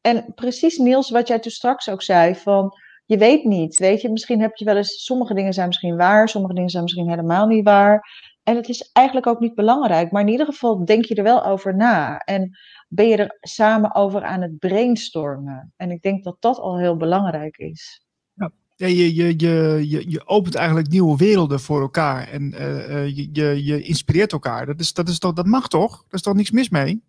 [0.00, 2.72] en precies, Niels, wat jij toen straks ook zei: van
[3.08, 3.78] je weet niet.
[3.78, 5.04] Weet je, misschien heb je wel eens.
[5.04, 8.00] Sommige dingen zijn misschien waar, sommige dingen zijn misschien helemaal niet waar.
[8.48, 11.44] En het is eigenlijk ook niet belangrijk, maar in ieder geval denk je er wel
[11.44, 12.18] over na.
[12.18, 12.58] En
[12.88, 15.72] ben je er samen over aan het brainstormen.
[15.76, 18.02] En ik denk dat dat al heel belangrijk is.
[18.34, 23.28] Ja, je, je, je, je, je opent eigenlijk nieuwe werelden voor elkaar en uh, je,
[23.32, 24.66] je, je inspireert elkaar.
[24.66, 25.90] Dat, is, dat, is toch, dat mag toch?
[25.90, 27.02] Daar is toch niks mis mee?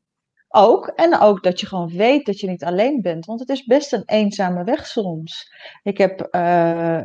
[0.48, 0.88] Ook.
[0.88, 3.26] En ook dat je gewoon weet dat je niet alleen bent.
[3.26, 5.52] Want het is best een eenzame weg soms.
[5.84, 7.02] Ik heb, uh,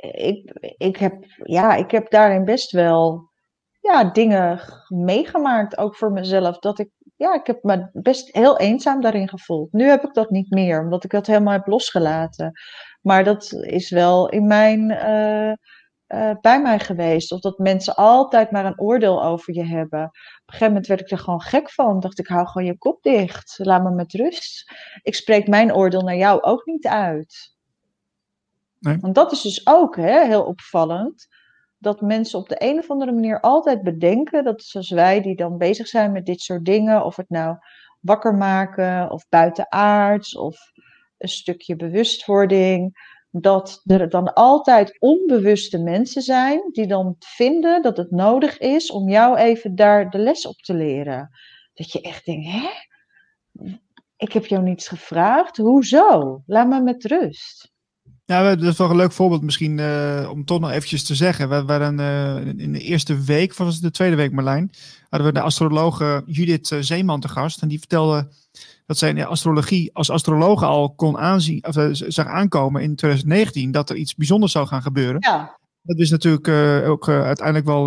[0.00, 3.27] ik, ik heb, ja, ik heb daarin best wel
[3.92, 6.58] ja, dingen meegemaakt, ook voor mezelf.
[6.58, 9.72] Dat ik, ja, ik heb me best heel eenzaam daarin gevoeld.
[9.72, 12.52] Nu heb ik dat niet meer, omdat ik dat helemaal heb losgelaten.
[13.02, 15.52] Maar dat is wel in mijn, uh,
[16.20, 17.32] uh, bij mij geweest.
[17.32, 20.04] Of dat mensen altijd maar een oordeel over je hebben.
[20.04, 22.00] Op een gegeven moment werd ik er gewoon gek van.
[22.00, 23.58] Dacht ik, hou gewoon je kop dicht.
[23.58, 24.72] Laat me met rust.
[25.02, 27.56] Ik spreek mijn oordeel naar jou ook niet uit.
[28.78, 28.98] Nee.
[29.00, 31.26] Want dat is dus ook hè, heel opvallend
[31.78, 35.58] dat mensen op de een of andere manier altijd bedenken dat zoals wij die dan
[35.58, 37.56] bezig zijn met dit soort dingen, of het nou
[38.00, 40.56] wakker maken of buitenaards of
[41.18, 48.10] een stukje bewustwording, dat er dan altijd onbewuste mensen zijn die dan vinden dat het
[48.10, 51.30] nodig is om jou even daar de les op te leren.
[51.74, 52.68] Dat je echt denkt, hè?
[54.16, 55.56] Ik heb jou niets gevraagd.
[55.56, 56.42] Hoezo?
[56.46, 57.72] Laat me met rust.
[58.28, 61.48] Ja, dat is wel een leuk voorbeeld misschien uh, om toch nog eventjes te zeggen.
[61.48, 64.70] We waren uh, in de eerste week, of was het de tweede week Marlijn,
[65.08, 67.62] hadden we de astrologe Judith uh, Zeeman te gast.
[67.62, 68.28] En die vertelde
[68.86, 73.70] dat zij in de astrologie als astrologe al kon aanzien, of, zag aankomen in 2019
[73.70, 75.16] dat er iets bijzonders zou gaan gebeuren.
[75.20, 75.56] Ja.
[75.82, 76.48] Dat is natuurlijk
[76.88, 77.84] ook uiteindelijk wel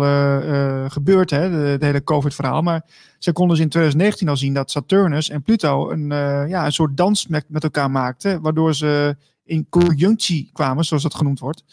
[0.90, 2.62] gebeurd, hè, de, de hele COVID-verhaal.
[2.62, 2.84] Maar
[3.18, 6.08] ze konden dus in 2019 al zien dat Saturnus en Pluto een,
[6.48, 8.40] ja, een soort dans met, met elkaar maakten.
[8.40, 9.16] Waardoor ze
[9.52, 11.64] in conjunctie kwamen, zoals dat genoemd wordt.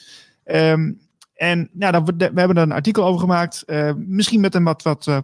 [0.46, 1.00] Um,
[1.34, 3.64] en nou, we, hebben er een artikel over gemaakt.
[3.68, 5.18] Uh, misschien met een wat, wat uh,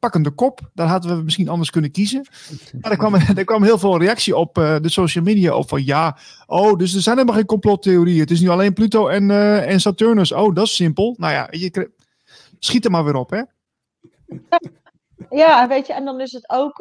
[0.00, 0.60] pakkende kop.
[0.74, 2.26] Daar hadden we misschien anders kunnen kiezen.
[2.80, 5.54] Maar er kwam, er kwam heel veel reactie op uh, de social media.
[5.54, 6.16] Op van ja,
[6.46, 8.20] oh, dus er zijn helemaal geen complottheorieën.
[8.20, 9.30] Het is nu alleen Pluto en,
[9.66, 10.32] en Saturnus.
[10.32, 11.14] Oh, dat is simpel.
[11.18, 11.90] Nou ja, je,
[12.58, 13.42] schiet er maar weer op, hè?
[15.30, 16.78] Ja, weet je, en dan is het ook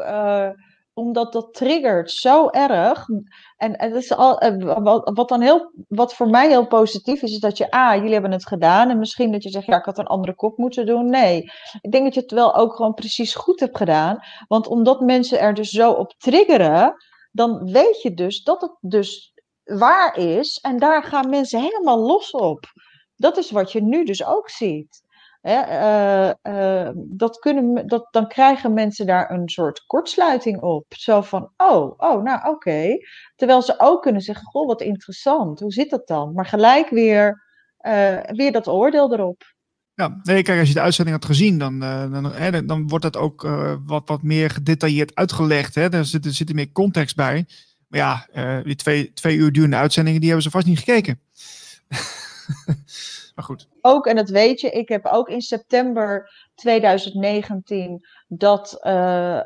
[0.93, 3.05] omdat dat triggert zo erg.
[3.57, 7.39] En, en is al, eh, wat, dan heel, wat voor mij heel positief is, is
[7.39, 8.89] dat je, ah, jullie hebben het gedaan.
[8.89, 11.09] En misschien dat je zegt, ja, ik had een andere kop moeten doen.
[11.09, 11.51] Nee,
[11.81, 14.19] ik denk dat je het wel ook gewoon precies goed hebt gedaan.
[14.47, 16.95] Want omdat mensen er dus zo op triggeren,
[17.31, 19.33] dan weet je dus dat het dus
[19.63, 20.57] waar is.
[20.57, 22.65] En daar gaan mensen helemaal los op.
[23.15, 25.02] Dat is wat je nu dus ook ziet.
[25.43, 30.85] Uh, uh, dat kunnen, dat, dan krijgen mensen daar een soort kortsluiting op.
[30.89, 32.97] Zo van, oh, oh nou oké.
[33.35, 35.59] Terwijl ze ook kunnen zeggen, goh, wat interessant.
[35.59, 36.33] Hoe zit dat dan?
[36.33, 37.43] Maar gelijk weer,
[37.81, 39.43] uh, weer dat oordeel erop.
[39.93, 43.17] Ja, nee, kijk, als je de uitzending had gezien, dan, dan, hè, dan wordt dat
[43.17, 43.41] ook
[43.85, 45.75] wat, wat meer gedetailleerd uitgelegd.
[45.75, 45.89] Hè?
[45.89, 47.45] Er, zit, er zit er meer context bij.
[47.87, 48.27] Maar ja,
[48.63, 51.19] die twee, twee uur durende uitzendingen, die hebben ze vast niet gekeken.
[53.35, 53.67] Maar goed.
[53.81, 58.93] Ook, en dat weet je, ik heb ook in september 2019 dat uh,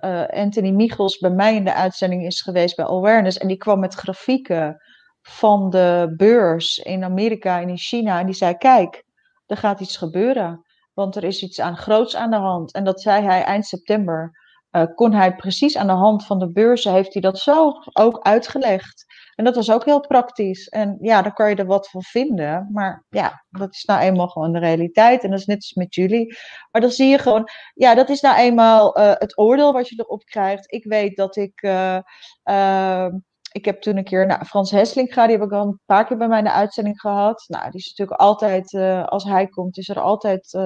[0.01, 3.38] uh, Anthony Michels bij mij in de uitzending is geweest bij Awareness.
[3.38, 4.81] En die kwam met grafieken
[5.22, 8.19] van de beurs in Amerika en in China.
[8.19, 9.03] En die zei: Kijk,
[9.45, 10.65] er gaat iets gebeuren.
[10.93, 12.73] Want er is iets aan groots aan de hand.
[12.73, 14.45] En dat zei hij eind september.
[14.72, 18.19] Uh, kon hij precies aan de hand van de beurzen, heeft hij dat zo ook
[18.22, 19.05] uitgelegd.
[19.38, 20.68] En dat was ook heel praktisch.
[20.68, 22.69] En ja, daar kan je er wat van vinden.
[22.72, 25.23] Maar ja, dat is nou eenmaal gewoon de realiteit.
[25.23, 26.35] En dat is net als met jullie.
[26.72, 29.95] Maar dan zie je gewoon, ja, dat is nou eenmaal uh, het oordeel wat je
[29.99, 30.72] erop krijgt.
[30.72, 31.61] Ik weet dat ik.
[31.61, 31.99] Uh,
[32.43, 33.07] uh,
[33.51, 36.18] ik heb toen een keer nou, Frans Heslinga, die heb ik al een paar keer
[36.18, 37.45] bij mij in de uitzending gehad.
[37.47, 38.73] Nou, die is natuurlijk altijd,
[39.09, 40.57] als hij komt, is er altijd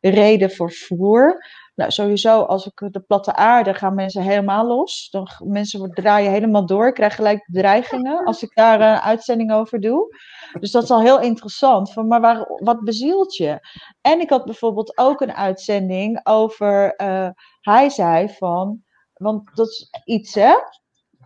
[0.00, 1.38] reden voor voer.
[1.78, 5.08] Nou, sowieso, als ik de platte aarde gaan mensen helemaal los.
[5.10, 6.86] Dan mensen draaien helemaal door.
[6.86, 10.16] Ik krijg gelijk bedreigingen als ik daar een uitzending over doe.
[10.60, 11.92] Dus dat is al heel interessant.
[11.92, 13.68] Van, maar waar, wat bezielt je?
[14.00, 17.00] En ik had bijvoorbeeld ook een uitzending over.
[17.00, 17.28] Uh,
[17.60, 18.82] hij zei van.
[19.12, 20.54] Want dat is iets, hè?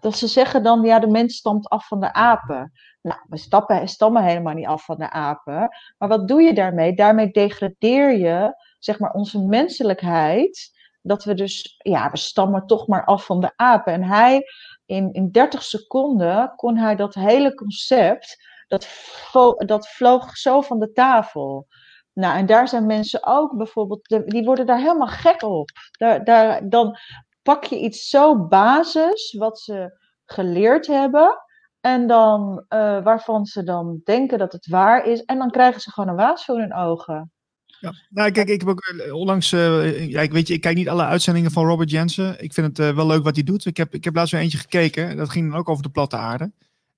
[0.01, 2.73] Dat ze zeggen dan, ja, de mens stamt af van de apen.
[3.03, 5.69] Nou, we stappen, stammen helemaal niet af van de apen.
[5.99, 6.95] Maar wat doe je daarmee?
[6.95, 10.71] Daarmee degradeer je, zeg maar, onze menselijkheid.
[11.01, 13.93] Dat we dus, ja, we stammen toch maar af van de apen.
[13.93, 14.43] En hij,
[14.87, 18.37] in, in 30 seconden, kon hij dat hele concept,
[18.69, 18.89] dat,
[19.57, 21.67] dat vloog zo van de tafel.
[22.13, 25.71] Nou, en daar zijn mensen ook bijvoorbeeld, die worden daar helemaal gek op.
[25.99, 26.99] Daar, daar, dan
[27.43, 31.45] pak je iets zo basis, wat ze geleerd hebben.
[31.83, 35.25] En dan, uh, waarvan ze dan denken dat het waar is.
[35.25, 37.31] En dan krijgen ze gewoon een waas voor hun ogen.
[37.81, 40.77] Ja, nou kijk, ik heb ook eh, onlangs, uh, ja, ik weet je, ik kijk
[40.77, 42.43] niet alle uitzendingen van Robert Jensen.
[42.43, 43.67] Ik vind het wel leuk wat hij doet.
[43.67, 45.17] Ik heb, ik heb laatst weer eentje gekeken.
[45.17, 46.53] Dat ging dan ook over de platte aarde.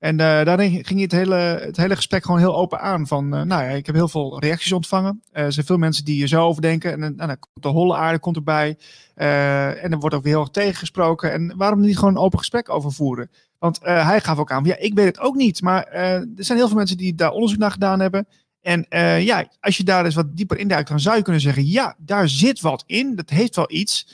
[0.04, 3.06] En daarin ging het hele, het hele gesprek gewoon heel open aan.
[3.06, 5.22] Van, nou ja, ik heb heel veel reacties ontvangen.
[5.32, 6.92] er zijn veel mensen die er zo over denken.
[6.92, 8.76] En, en dan komt de holle aarde komt erbij.
[9.14, 11.32] en er wordt ook weer heel erg tegengesproken.
[11.32, 13.30] En waarom niet gewoon een open gesprek over voeren?
[13.64, 15.62] Want uh, hij gaf ook aan, ja, ik weet het ook niet.
[15.62, 18.26] Maar uh, er zijn heel veel mensen die daar onderzoek naar gedaan hebben.
[18.60, 21.66] En uh, ja, als je daar eens wat dieper induikt, dan zou je kunnen zeggen,
[21.66, 23.14] ja, daar zit wat in.
[23.16, 24.08] Dat heeft wel iets.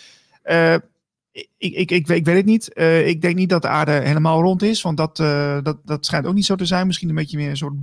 [1.58, 2.78] Ik, ik, ik, ik, weet het niet.
[3.04, 4.82] ik denk niet dat de aarde helemaal rond is.
[4.82, 5.16] Want dat,
[5.64, 6.86] dat, dat schijnt ook niet zo te zijn.
[6.86, 7.74] Misschien een beetje meer een soort,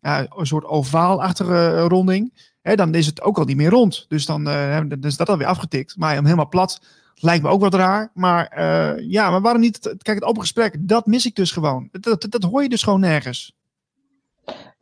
[0.00, 2.50] ja, een soort ovaalachtige ronding.
[2.62, 4.04] Hè, dan is het ook al niet meer rond.
[4.08, 4.48] Dus dan,
[5.00, 5.96] is dat alweer afgetikt.
[5.96, 6.80] Maar om helemaal plat
[7.14, 8.10] Lijkt me ook wat raar.
[8.14, 8.60] Maar
[9.02, 9.78] ja, maar waarom niet?
[9.80, 11.88] Kijk, het open gesprek, dat mis ik dus gewoon.
[11.90, 13.54] Dat, dat, hoor je dus gewoon nergens.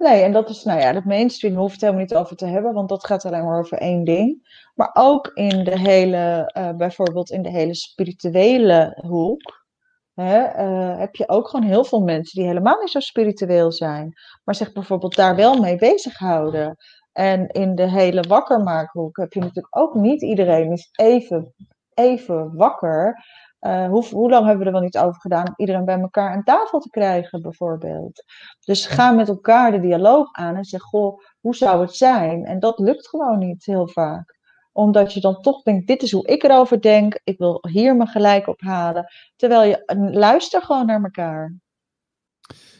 [0.00, 2.72] Nee, en dat is, nou ja, dat mainstream hoeft het helemaal niet over te hebben,
[2.72, 4.48] want dat gaat alleen maar over één ding.
[4.74, 9.66] Maar ook in de hele, uh, bijvoorbeeld in de hele spirituele hoek,
[10.14, 14.12] hè, uh, heb je ook gewoon heel veel mensen die helemaal niet zo spiritueel zijn,
[14.44, 16.76] maar zich bijvoorbeeld daar wel mee bezighouden.
[17.12, 21.54] En in de hele wakkermaakhoek heb je natuurlijk ook niet iedereen is even
[21.94, 23.24] even wakker.
[23.60, 26.30] Uh, hoe, hoe, lang hebben we er wel niet over gedaan om iedereen bij elkaar
[26.30, 28.24] aan tafel te krijgen, bijvoorbeeld?
[28.64, 32.44] Dus ga met elkaar de dialoog aan en zeg: Goh, hoe zou het zijn?
[32.44, 34.38] En dat lukt gewoon niet heel vaak
[34.72, 37.20] omdat je dan toch denkt, dit is hoe ik erover denk.
[37.24, 39.06] Ik wil hier me gelijk op halen.
[39.36, 39.82] Terwijl je
[40.12, 41.56] luister gewoon naar elkaar.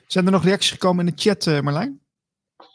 [0.07, 2.01] Zijn er nog reacties gekomen in de chat, uh, Marlijn?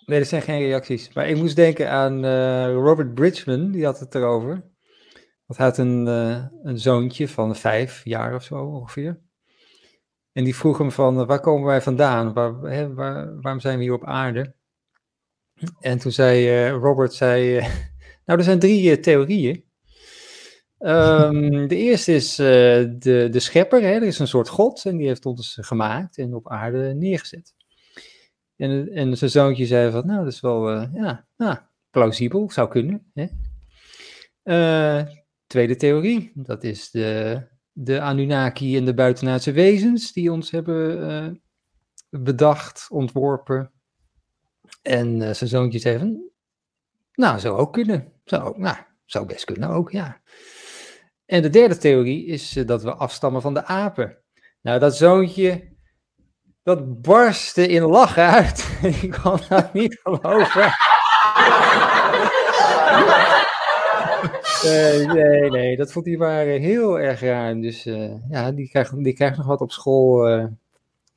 [0.05, 1.13] Nee, er zijn geen reacties.
[1.13, 4.63] Maar ik moest denken aan uh, Robert Bridgman, die had het erover.
[5.45, 9.19] Want had een, uh, een zoontje van vijf jaar of zo ongeveer.
[10.31, 12.33] En die vroeg hem van, waar komen wij vandaan?
[12.33, 14.53] Waar, hè, waar, waarom zijn we hier op aarde?
[15.79, 17.59] En toen zei uh, Robert, zei,
[18.25, 19.63] nou er zijn drie theorieën.
[20.79, 23.91] Um, de eerste is de, de schepper, hè?
[23.91, 27.55] er is een soort god en die heeft ons gemaakt en op aarde neergezet.
[28.55, 31.57] En, en zijn zoontje zei van, nou dat is wel, ja, nou,
[31.89, 33.11] plausibel, zou kunnen.
[33.13, 33.27] Hè?
[35.55, 36.31] Tweede theorie.
[36.33, 37.41] Dat is de,
[37.71, 43.71] de Anunnaki en de buitenaardse wezens die ons hebben uh, bedacht, ontworpen.
[44.81, 46.29] En uh, zijn zoontje zei van,
[47.13, 48.13] nou, zou ook kunnen.
[48.23, 50.21] Zou, nou, zou best kunnen ook, ja.
[51.25, 54.17] En de derde theorie is uh, dat we afstammen van de apen.
[54.61, 55.75] Nou, dat zoontje,
[56.63, 58.77] dat barstte in lachen uit.
[59.01, 60.71] Ik kan dat niet geloven.
[64.63, 67.55] Nee, nee, nee, dat vond hij maar heel erg raar.
[67.55, 70.45] Dus uh, ja, die krijgt, die krijgt nog wat op school uh,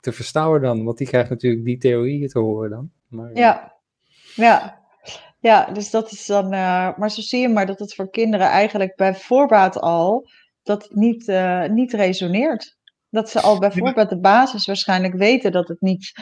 [0.01, 0.85] te verstouwen dan.
[0.85, 2.91] Want die krijgt natuurlijk die theorieën te horen dan.
[3.09, 3.75] Maar, ja,
[4.35, 4.77] ja.
[5.41, 6.45] Ja, dus dat is dan.
[6.45, 10.29] Uh, maar zo zie je maar dat het voor kinderen eigenlijk bij voorbaat al.
[10.63, 11.33] dat het niet,
[11.71, 12.77] niet resoneert.
[13.11, 16.13] Dat ze al bij voorbaat de basis waarschijnlijk weten dat het, niet,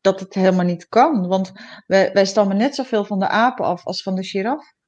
[0.00, 1.28] dat het helemaal niet kan.
[1.28, 1.52] Want
[1.86, 4.78] wij, wij stammen net zoveel van de apen af als van de giraf.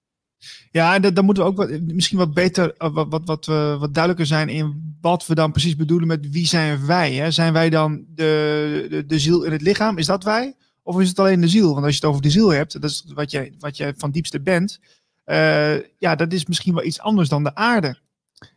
[0.71, 4.49] Ja, dan moeten we ook wat, misschien wat beter, eh, wat, wat, wat, duidelijker zijn
[4.49, 7.13] in wat we dan precies bedoelen met wie zijn wij.
[7.13, 7.31] Hè?
[7.31, 9.99] Zijn wij dan de, de, ziel in het lichaam?
[9.99, 10.55] Is dat wij?
[10.83, 11.73] Of is het alleen de ziel?
[11.73, 14.11] Want als je het over de ziel hebt, dat is wat jij, wat jij van
[14.11, 14.81] diepste bent.
[15.27, 17.99] Uh, ja, dat is misschien wel iets anders dan de aarde.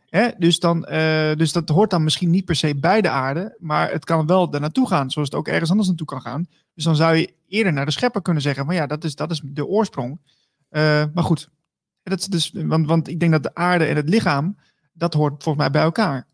[0.08, 0.28] Hè?
[0.38, 0.80] Dus, dan,
[1.36, 4.52] dus dat hoort dan misschien niet per se bij de aarde, maar het kan wel
[4.52, 6.48] er naartoe gaan, zoals het ook ergens anders naartoe kan gaan.
[6.74, 9.30] Dus dan zou je eerder naar de schepper kunnen zeggen: van ja, dat is, dat
[9.30, 10.20] is de oorsprong.
[10.70, 11.48] maar goed,
[12.10, 14.56] dat is dus, want, want ik denk dat de aarde en het lichaam,
[14.92, 16.26] dat hoort volgens mij bij elkaar.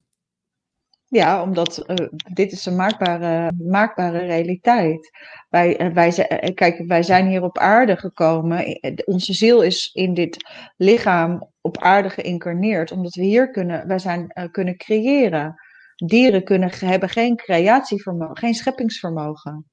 [1.12, 5.10] Ja, omdat eh, dit is een maakbare, maakbare realiteit.
[5.48, 8.80] Wij, eh, wij, eh, kijk, wij zijn hier op aarde gekomen.
[9.04, 10.36] Onze ziel is in dit
[10.76, 15.54] lichaam op aarde geïncarneerd, omdat we hier kunnen, wij zijn, kunnen creëren.
[15.96, 19.70] Dieren kunnen, hebben geen creatievermogen, geen scheppingsvermogen.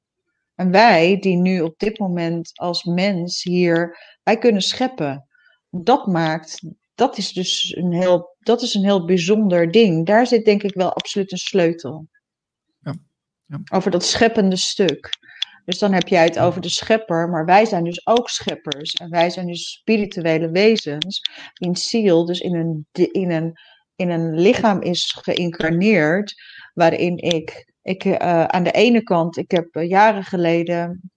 [0.56, 5.29] En wij, die nu op dit moment als mens hier, wij kunnen scheppen.
[5.70, 6.62] Dat maakt,
[6.96, 10.06] dat is dus een heel, dat is een heel bijzonder ding.
[10.06, 12.08] Daar zit denk ik wel absoluut een sleutel.
[12.80, 12.96] Ja,
[13.46, 13.62] ja.
[13.72, 15.10] Over dat scheppende stuk.
[15.66, 18.94] Dus dan heb jij het over de schepper, maar wij zijn dus ook scheppers.
[18.94, 21.22] En wij zijn dus spirituele wezens,
[21.54, 23.54] in ziel, dus in een, in een,
[23.96, 26.36] in een lichaam is geïncarneerd,
[26.74, 31.12] waarin ik, ik eh, aan de ene kant, ik heb eh, jaren geleden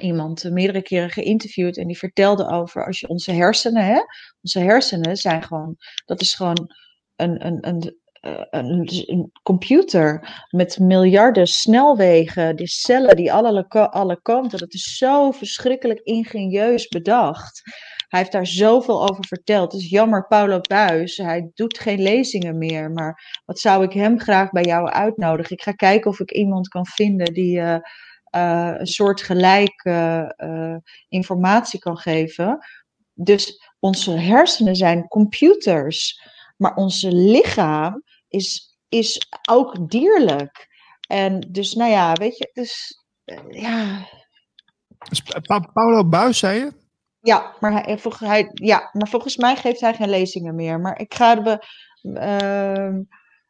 [0.00, 4.00] iemand eh, meerdere keren geïnterviewd en die vertelde over als je onze hersenen, hè,
[4.42, 6.74] onze hersenen zijn gewoon, dat is gewoon
[7.16, 14.20] een, een, een, eh, een, een computer met miljarden snelwegen, die cellen die alle, alle
[14.22, 17.62] kanten, dat is zo verschrikkelijk ingenieus bedacht.
[18.08, 19.72] Hij heeft daar zoveel over verteld.
[19.72, 24.20] Het is jammer, Paulo Buis, hij doet geen lezingen meer, maar wat zou ik hem
[24.20, 25.56] graag bij jou uitnodigen?
[25.56, 27.78] Ik ga kijken of ik iemand kan vinden die eh,
[28.36, 30.76] eh, een soort gelijke eh,
[31.08, 32.58] informatie kan geven.
[33.12, 36.22] Dus onze hersenen zijn computers,
[36.56, 40.68] maar onze lichaam is, is ook dierlijk.
[41.08, 44.06] En dus, nou ja, weet je, dus eh, ja,
[45.08, 46.72] Dus Pa- Paulo Buis, zei je?
[47.20, 50.80] ja, maar hij, volg- hij, ja, maar volgens mij geeft hij geen lezingen meer.
[50.80, 51.58] Maar ik ga de,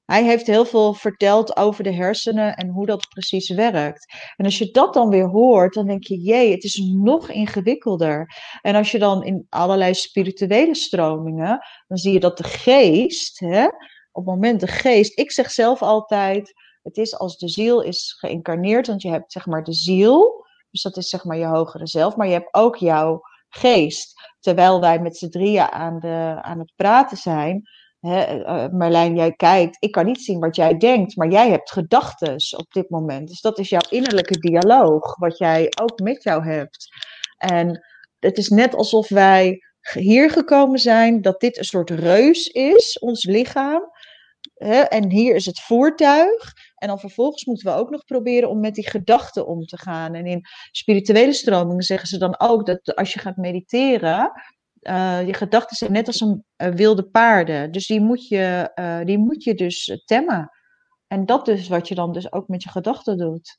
[0.06, 4.14] hij heeft heel veel verteld over de hersenen en hoe dat precies werkt.
[4.36, 8.34] En als je dat dan weer hoort, dan denk je, jee, het is nog ingewikkelder.
[8.62, 13.64] En als je dan in allerlei spirituele stromingen, dan zie je dat de geest, hè,
[14.12, 16.52] op het moment de geest, ik zeg zelf altijd,
[16.82, 20.82] het is als de ziel is geïncarneerd, want je hebt zeg maar de ziel, dus
[20.82, 24.14] dat is zeg maar je hogere zelf, maar je hebt ook jouw geest.
[24.40, 27.62] Terwijl wij met z'n drieën aan, de, aan het praten zijn.
[28.00, 29.76] Hè, eh, Marlijn, jij kijkt.
[29.80, 33.28] Ik kan niet zien wat jij denkt, maar jij hebt gedachten op dit moment.
[33.28, 36.88] Dus dat is jouw innerlijke dialoog, wat jij ook met jou hebt.
[37.36, 37.86] En
[38.18, 39.60] het is net alsof wij
[39.92, 43.82] hier gekomen zijn, dat dit een soort reus is, ons lichaam.
[44.54, 46.52] Hè, en hier is het voertuig.
[46.76, 50.14] En dan vervolgens moeten we ook nog proberen om met die gedachten om te gaan.
[50.14, 54.32] En in spirituele stromingen zeggen ze dan ook dat als je gaat mediteren,
[54.88, 57.72] uh, je gedachten zijn net als een uh, wilde paarden.
[57.72, 60.50] Dus die moet, je, uh, die moet je dus temmen.
[61.06, 63.58] En dat is wat je dan dus ook met je gedachten doet.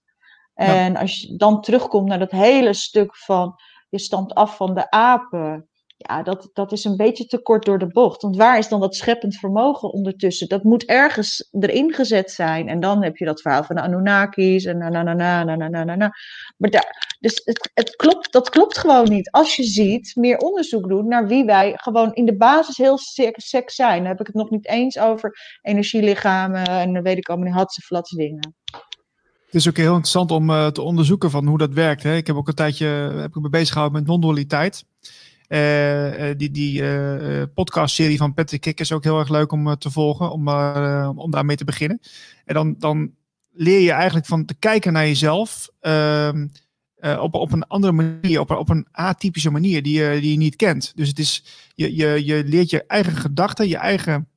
[0.54, 1.00] En ja.
[1.00, 3.56] als je dan terugkomt naar dat hele stuk van
[3.90, 5.70] je stamt af van de apen.
[6.00, 8.22] Ja, dat, dat is een beetje te kort door de bocht.
[8.22, 10.48] Want waar is dan dat scheppend vermogen ondertussen?
[10.48, 12.68] Dat moet ergens erin gezet zijn.
[12.68, 15.68] En dan heb je dat verhaal van de Anunnakis en na na na na na
[15.68, 16.12] na na na.
[16.58, 19.32] Maar daar, dus het, het klopt, dat klopt gewoon niet.
[19.32, 22.98] Als je ziet, meer onderzoek doen naar wie wij gewoon in de basis heel
[23.34, 23.98] seks zijn.
[23.98, 27.58] Dan heb ik het nog niet eens over energielichamen en dan weet ik allemaal niet,
[27.58, 28.56] hatse flats dingen.
[29.46, 32.04] Het is ook heel interessant om uh, te onderzoeken van hoe dat werkt.
[32.04, 32.16] Hè.
[32.16, 34.86] Ik heb ook een tijdje heb ik me bezig gehouden met non-dualiteit.
[35.48, 39.92] Uh, die die uh, podcastserie van Patrick Kik is ook heel erg leuk om te
[39.92, 40.48] volgen, om,
[41.18, 42.00] om daarmee te beginnen.
[42.46, 43.12] En dan, dan
[43.54, 46.48] leer je eigenlijk van te kijken naar jezelf ehm,
[47.20, 50.56] op, op een andere manier, op, op een atypische manier die je, die je niet
[50.56, 50.92] kent.
[50.96, 51.44] Dus het is,
[51.76, 54.28] je, je, je leert je eigen gedachten, je eigen,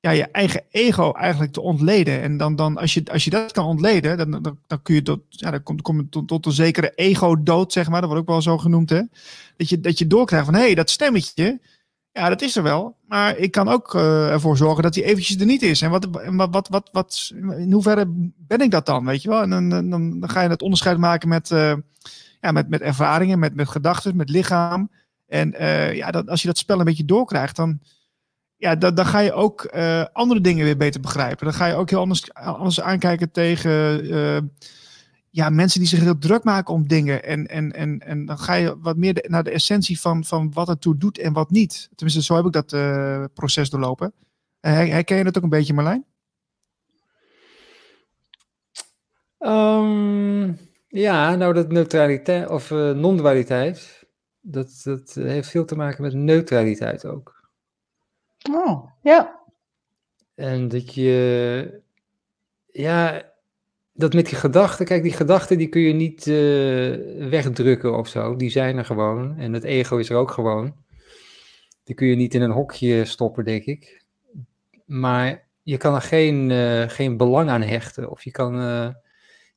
[0.00, 2.22] ja, je eigen ego eigenlijk te ontleden.
[2.22, 5.02] En dan, dan als, je, als je dat kan ontleden, dan, dan, dan kun je
[5.02, 8.00] tot, ja, dan komt, komt tot, tot een zekere ego-dood, zeg maar.
[8.00, 9.02] Dat wordt ook wel zo genoemd, hè.
[9.56, 11.60] Dat je, dat je doorkrijgt van, hé, hey, dat stemmetje,
[12.12, 12.96] ja, dat is er wel.
[13.06, 15.82] Maar ik kan ook uh, ervoor zorgen dat hij eventjes er niet is.
[15.82, 19.42] En wat, wat, wat, wat, wat, in hoeverre ben ik dat dan, weet je wel?
[19.42, 21.74] En dan, dan, ga je het onderscheid maken met, uh,
[22.40, 24.90] ja, met, met ervaringen, met, met gedachten, met lichaam.
[25.26, 27.80] En uh, ja, dat, als je dat spel een beetje doorkrijgt, dan
[28.58, 31.44] ja, dan, dan ga je ook uh, andere dingen weer beter begrijpen.
[31.44, 32.00] Dan ga je ook heel
[32.42, 34.38] anders, aankijken tegen uh,
[35.30, 37.24] ja, mensen die zich heel druk maken om dingen.
[37.24, 40.68] En, en, en, en dan ga je wat meer naar de essentie van, van wat
[40.68, 41.88] het toe doet en wat niet.
[41.94, 44.12] Tenminste, zo heb ik dat uh, proces doorlopen.
[44.60, 46.04] herken je dat ook een beetje, Marlijn?
[49.38, 50.58] Um,
[50.88, 54.06] ja, nou dat neutraliteit of non-dualiteit,
[54.40, 57.37] dat, dat heeft veel te maken met neutraliteit ook.
[58.50, 59.40] Oh, ja.
[60.34, 61.80] En dat je,
[62.72, 63.22] ja,
[63.92, 68.36] dat met die gedachten, kijk, die gedachten die kun je niet uh, wegdrukken of zo,
[68.36, 69.36] die zijn er gewoon.
[69.36, 70.74] En het ego is er ook gewoon.
[71.84, 74.04] Die kun je niet in een hokje stoppen, denk ik.
[74.84, 78.10] Maar je kan er geen, eh, geen belang aan hechten.
[78.10, 78.88] Of je kan, eh,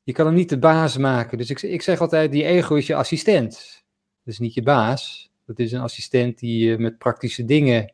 [0.02, 1.38] je kan hem niet de baas maken.
[1.38, 3.84] Dus ik, ik zeg altijd, die ego is je assistent.
[4.24, 5.30] Dat is niet je baas.
[5.46, 7.92] Dat is een assistent die je met praktische dingen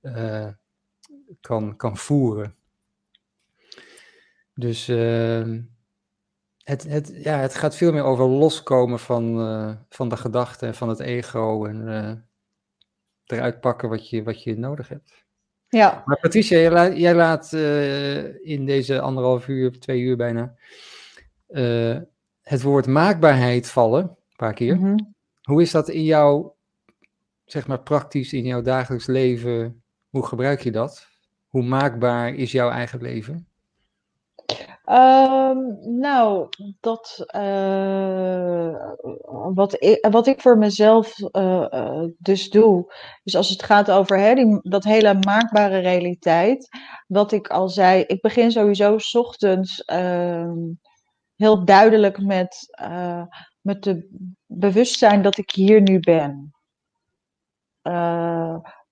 [0.00, 0.48] eh,
[1.40, 2.54] kan, kan voeren.
[4.54, 5.60] Dus ehm,
[6.62, 10.88] het, het, ja, het gaat veel meer over loskomen van, van de gedachten en van
[10.88, 11.64] het ego.
[11.64, 12.28] En
[13.26, 15.26] eruit pakken wat je, wat je nodig hebt.
[15.68, 16.02] Ja.
[16.06, 17.52] Maar Patricia, jij laat, jij laat
[18.42, 20.54] in deze anderhalf uur, twee uur bijna,
[22.42, 24.76] het woord maakbaarheid vallen, een paar keer.
[24.76, 25.16] Mm -hmm.
[25.42, 26.56] Hoe is dat in jouw,
[27.44, 29.82] zeg maar praktisch in jouw dagelijks leven?
[30.10, 31.06] Hoe gebruik je dat?
[31.46, 33.48] Hoe maakbaar is jouw eigen leven?
[34.90, 36.48] Um, nou,
[36.80, 38.92] dat, uh,
[39.54, 42.92] wat, ik, wat ik voor mezelf uh, uh, dus doe,
[43.24, 46.68] dus als het gaat over hè, die, dat hele maakbare realiteit,
[47.06, 50.56] wat ik al zei, ik begin sowieso s ochtends ehm,
[51.36, 52.78] heel duidelijk met,
[53.60, 54.08] met de
[54.46, 56.52] bewustzijn dat ik hier nu ben.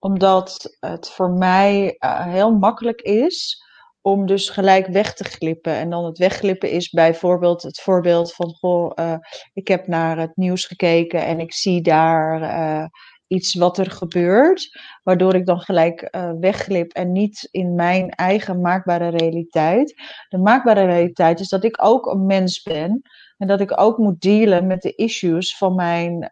[0.06, 1.96] Omdat het voor mij
[2.28, 3.62] heel makkelijk is
[4.00, 5.72] om dus gelijk weg te glippen.
[5.72, 9.14] En dan het wegglippen is bijvoorbeeld het voorbeeld van, goh, uh,
[9.52, 12.84] ik heb naar het nieuws gekeken en ik zie daar uh,
[13.26, 19.08] iets wat er gebeurt, waardoor ik dan gelijk wegglip en niet in mijn eigen maakbare
[19.08, 19.94] realiteit.
[20.28, 23.02] De maakbare realiteit is dat ik ook een mens ben
[23.36, 26.28] en dat ik ook moet dealen met de issues van mijn,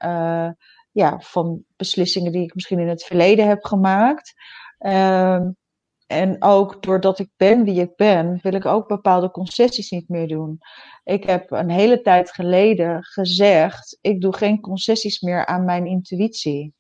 [0.95, 4.35] ja, van beslissingen die ik misschien in het verleden heb gemaakt.
[4.79, 5.51] Ehm,
[6.07, 10.29] en ook doordat ik ben wie ik ben, wil ik ook bepaalde concessies niet meer
[10.29, 10.59] doen.
[11.05, 16.75] Ik heb een hele tijd geleden gezegd: ik doe geen concessies meer aan mijn intuïtie.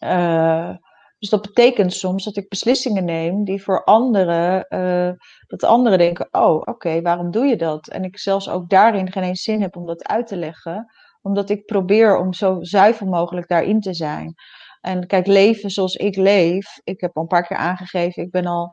[0.00, 0.76] Uh,
[1.18, 5.12] dus dat betekent soms dat ik beslissingen neem die voor anderen, uh,
[5.46, 7.88] dat anderen denken: oh, oké, waarom doe je dat?
[7.88, 11.64] En ik zelfs ook daarin geen zin heb om dat uit te leggen, omdat ik
[11.64, 14.34] probeer om zo zuiver mogelijk daarin te zijn.
[14.80, 18.46] En kijk, leven zoals ik leef, ik heb al een paar keer aangegeven, ik ben
[18.46, 18.72] al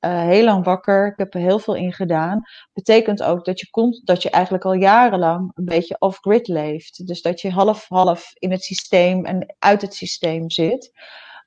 [0.00, 2.42] uh, heel lang wakker, ik heb er heel veel in gedaan.
[2.72, 7.06] Betekent ook dat je, komt, dat je eigenlijk al jarenlang een beetje off-grid leeft.
[7.06, 10.92] Dus dat je half-half in het systeem en uit het systeem zit.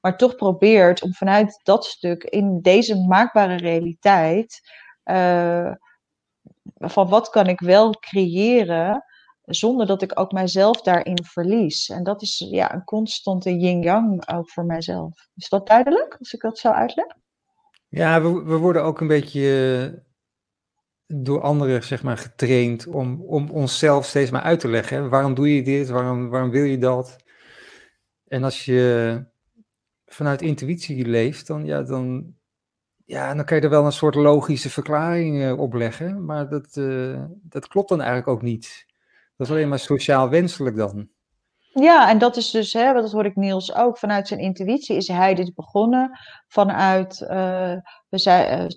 [0.01, 4.61] Maar toch probeert om vanuit dat stuk in deze maakbare realiteit.
[5.05, 5.71] Uh,
[6.75, 9.03] van wat kan ik wel creëren
[9.49, 11.89] zonder dat ik ook mijzelf daarin verlies.
[11.89, 15.27] En dat is ja, een constante yin-yang ook voor mijzelf.
[15.35, 17.05] Is dat duidelijk, als ik dat zo uitleg?
[17.87, 20.03] Ja, we, we worden ook een beetje
[21.07, 25.09] door anderen zeg maar, getraind om, om onszelf steeds maar uit te leggen.
[25.09, 25.89] Waarom doe je dit?
[25.89, 27.15] Waarom, waarom wil je dat?
[28.27, 29.23] En als je
[30.05, 32.33] vanuit intuïtie leeft, dan, ja, dan,
[33.05, 36.25] ja, dan kan je er wel een soort logische verklaring op leggen.
[36.25, 38.87] Maar dat, uh, dat klopt dan eigenlijk ook niet.
[39.39, 41.09] Dat is alleen maar sociaal wenselijk dan.
[41.73, 45.07] Ja, en dat is dus, hè, dat hoor ik Niels ook, vanuit zijn intuïtie is
[45.07, 46.19] hij dit begonnen.
[46.47, 47.75] Vanuit, uh,
[48.09, 48.67] we zei, uh,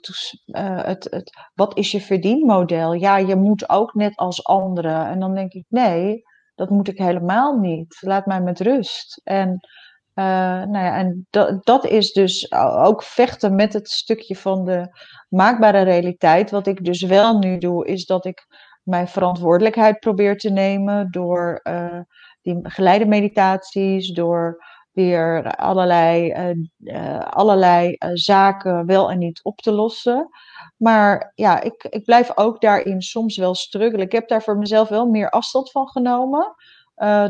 [0.46, 2.92] uh, het, het, wat is je verdienmodel?
[2.92, 5.06] Ja, je moet ook net als anderen.
[5.06, 6.22] En dan denk ik, nee,
[6.54, 7.96] dat moet ik helemaal niet.
[8.00, 9.20] Laat mij met rust.
[9.24, 9.68] En,
[10.14, 14.88] nou ja, en dat, dat is dus ook vechten met het stukje van de
[15.28, 16.50] maakbare realiteit.
[16.50, 18.46] Wat ik dus wel nu doe, is dat ik
[18.82, 22.00] mijn verantwoordelijkheid probeer te nemen door uh,
[22.42, 29.72] die geleide meditaties, door weer allerlei, uh, uh, allerlei zaken wel en niet op te
[29.72, 30.28] lossen.
[30.76, 34.06] Maar ja, ik, ik blijf ook daarin soms wel struggelen.
[34.06, 36.54] Ik heb daar voor mezelf wel meer afstand van genomen.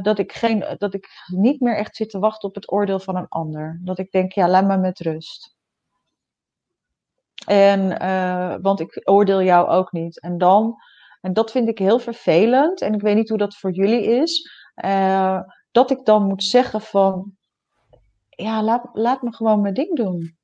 [0.03, 3.17] dat, ik geen, dat ik niet meer echt zit te wachten op het oordeel van
[3.17, 3.81] een ander.
[3.83, 5.55] Dat ik denk, ja, laat me met rust.
[7.47, 7.89] En,
[8.63, 10.21] want ik oordeel jou ook niet.
[10.21, 10.77] En dan
[11.23, 12.81] en dat vind ik heel vervelend.
[12.81, 14.51] En ik weet niet hoe dat voor jullie is.
[14.85, 15.41] Uh,
[15.71, 17.37] dat ik dan moet zeggen van,
[18.29, 20.37] ja, laat, laat me gewoon mijn ding doen.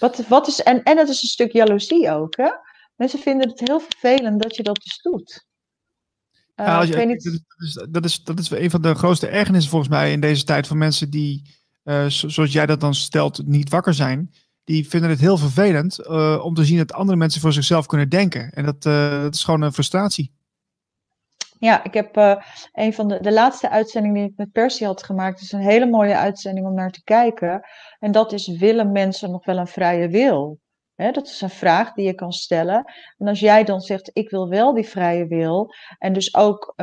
[0.00, 2.36] Wat, wat is, en, en het is een stuk jaloezie ook.
[2.36, 2.50] Hè?
[2.94, 5.46] Mensen vinden het heel vervelend dat je dat dus doet.
[6.56, 7.24] Uh, ja, je, niet...
[7.24, 10.44] dat, is, dat, is, dat is een van de grootste ergernissen volgens mij in deze
[10.44, 14.34] tijd van mensen die, uh, zoals jij dat dan stelt, niet wakker zijn
[14.68, 18.08] die vinden het heel vervelend uh, om te zien dat andere mensen voor zichzelf kunnen
[18.08, 18.50] denken.
[18.52, 20.32] En dat, uh, dat is gewoon een frustratie.
[21.58, 22.36] Ja, ik heb uh,
[22.72, 25.40] een van de, de laatste uitzendingen die ik met Percy had gemaakt.
[25.40, 27.60] is een hele mooie uitzending om naar te kijken.
[27.98, 30.58] En dat is: willen mensen nog wel een vrije wil?
[30.96, 32.92] Dat is een vraag die je kan stellen.
[33.18, 35.74] En als jij dan zegt: ik wil wel die vrije wil.
[35.98, 36.74] En dus ook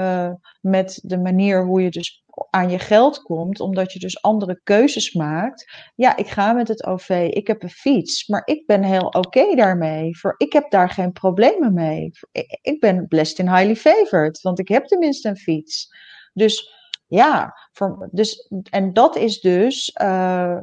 [0.61, 5.13] met de manier hoe je dus aan je geld komt, omdat je dus andere keuzes
[5.13, 5.91] maakt.
[5.95, 9.55] Ja, ik ga met het OV, ik heb een fiets, maar ik ben heel oké
[9.55, 10.17] daarmee.
[10.17, 12.11] Voor, ik heb daar geen problemen mee.
[12.61, 15.87] Ik, ben blessed in highly favored, want ik heb tenminste een fiets.
[16.33, 16.73] Dus
[17.07, 17.53] ja,
[18.11, 19.95] dus, en dat is dus.
[20.01, 20.57] Uh,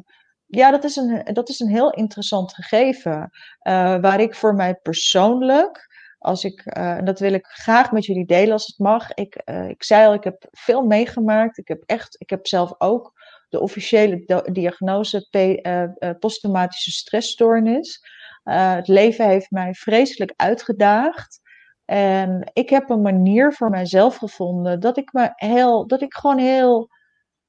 [0.46, 3.30] ja, dat is, een, dat is een heel interessant gegeven.
[3.62, 5.90] Uh, waar ik voor mij persoonlijk
[6.22, 9.14] als ik, uh, en dat wil ik graag met jullie delen als het mag.
[9.14, 11.58] Ik, uh, ik zei al, ik heb veel meegemaakt.
[11.58, 13.12] Ik heb echt, ik heb zelf ook
[13.48, 18.00] de officiële diagnose uh, posttraumatische stressstoornis.
[18.42, 21.40] het leven heeft mij vreselijk uitgedaagd.
[21.84, 26.38] En ik heb een manier voor mijzelf gevonden dat ik, me heel, dat ik gewoon
[26.38, 26.88] heel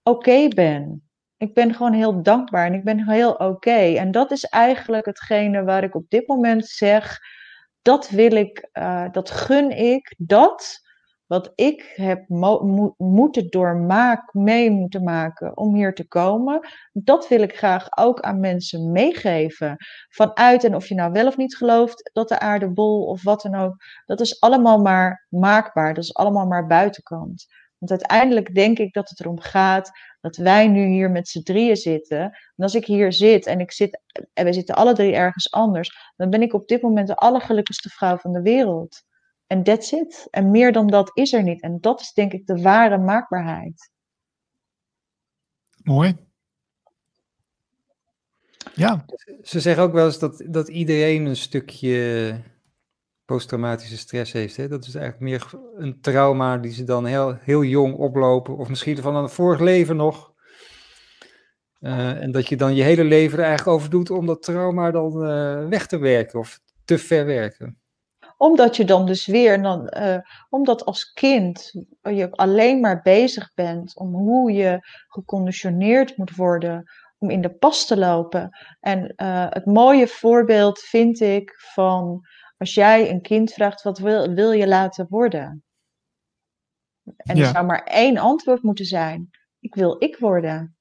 [0.03, 1.07] oké ben.
[1.37, 3.95] Ik ben gewoon heel dankbaar en ik ben heel oké.
[3.95, 7.19] En dat is eigenlijk hetgene waar ik op dit moment zeg
[7.83, 10.81] dat wil ik, uh, dat gun ik, dat
[11.25, 12.59] wat ik heb mo
[12.97, 18.39] moeten doormaken, mee moeten maken om hier te komen, dat wil ik graag ook aan
[18.39, 19.75] mensen meegeven.
[20.09, 23.41] Vanuit en of je nou wel of niet gelooft dat de aarde bol of wat
[23.41, 27.45] dan ook, dat is allemaal maar maakbaar, dat is allemaal maar buitenkant.
[27.77, 29.91] Want uiteindelijk denk ik dat het erom gaat
[30.23, 32.21] dat wij nu hier met z'n drieën zitten.
[32.21, 34.01] En als ik hier zit en ik zit,
[34.33, 37.89] en we zitten alle drie ergens anders, dan ben ik op dit moment de allergelukkigste
[37.89, 39.03] vrouw van de wereld.
[39.47, 40.27] En that's it.
[40.29, 41.61] En meer dan dat is er niet.
[41.61, 43.91] En dat is denk ik de ware maakbaarheid.
[45.83, 46.17] Mooi.
[48.73, 49.05] Ja.
[49.41, 52.35] Ze zeggen ook wel eens dat, dat iedereen een stukje
[53.25, 54.57] posttraumatische stress heeft.
[54.57, 54.67] Hè?
[54.67, 58.97] Dat is eigenlijk meer een trauma die ze dan heel, heel jong oplopen, of misschien
[58.97, 60.31] van een vorig leven nog.
[61.79, 64.91] Uh, en dat je dan je hele leven er eigenlijk over doet om dat trauma
[64.91, 67.77] dan uh, weg te werken of te verwerken.
[68.37, 70.17] Omdat je dan dus weer, dan, uh,
[70.49, 71.71] omdat als kind
[72.01, 76.83] je alleen maar bezig bent om hoe je geconditioneerd moet worden
[77.17, 78.49] om in de pas te lopen.
[78.79, 79.13] En
[79.49, 82.27] het mooie voorbeeld vind ik van
[82.63, 85.63] als jij een kind vraagt, wat wil, wil je laten worden?
[87.17, 89.29] En er zou maar één antwoord moeten zijn.
[89.59, 90.75] Ik wil ik worden.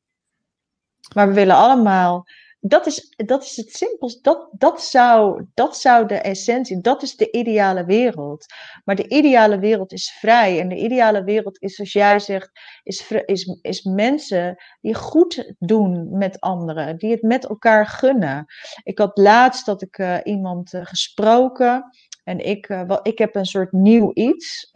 [1.15, 2.25] Maar we willen allemaal.
[2.65, 4.21] Dat is, dat is het simpelste.
[4.23, 6.81] Dat, dat, zou, dat zou de essentie.
[6.81, 8.47] Dat is de ideale wereld.
[8.85, 10.61] Maar de ideale wereld is vrij.
[10.61, 12.51] En de ideale wereld is, zoals jij zegt,
[12.83, 16.99] is, is, is mensen die goed doen met anderen.
[16.99, 18.45] Die het met elkaar gunnen.
[18.83, 21.85] Ik had laatst dat ik uh, iemand uh, gesproken.
[22.25, 24.71] En ik, uh, wel, ik heb een soort nieuw iets.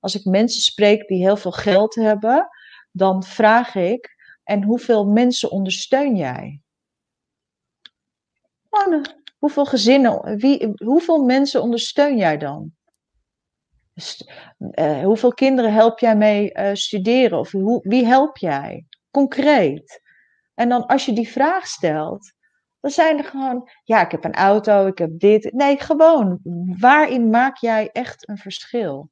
[0.00, 2.48] als ik mensen spreek die heel veel geld hebben,
[2.90, 6.60] dan vraag ik en hoeveel mensen ondersteun jij?
[8.84, 9.02] Oh,
[9.38, 12.74] hoeveel gezinnen, wie, hoeveel mensen ondersteun jij dan?
[14.58, 17.38] Uh, hoeveel kinderen help jij mee uh, studeren?
[17.38, 17.50] Of
[17.82, 18.86] wie help jij?
[19.10, 20.02] Concreet.
[20.54, 22.32] En dan als je die vraag stelt,
[22.80, 25.52] dan zijn er gewoon, ja, ik heb een auto, ik heb dit.
[25.52, 26.40] Nee, gewoon,
[26.78, 29.10] waarin maak jij echt een verschil?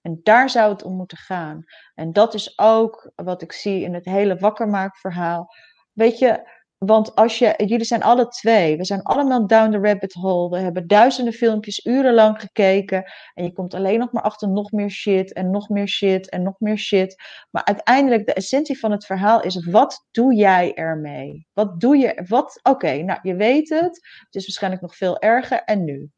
[0.00, 1.64] En daar zou het om moeten gaan.
[1.94, 5.48] En dat is ook wat ik zie in het hele wakkermaakverhaal.
[5.92, 6.53] Weet je,
[6.86, 10.50] want als je, jullie zijn alle twee, we zijn allemaal down the rabbit hole.
[10.50, 13.04] We hebben duizenden filmpjes urenlang gekeken.
[13.34, 16.42] En je komt alleen nog maar achter nog meer shit en nog meer shit en
[16.42, 17.22] nog meer shit.
[17.50, 21.46] Maar uiteindelijk, de essentie van het verhaal is: wat doe jij ermee?
[21.52, 22.24] Wat doe je?
[22.28, 22.60] Wat?
[22.62, 24.00] Oké, nou je weet het.
[24.24, 25.62] Het is waarschijnlijk nog veel erger.
[25.62, 26.10] En nu?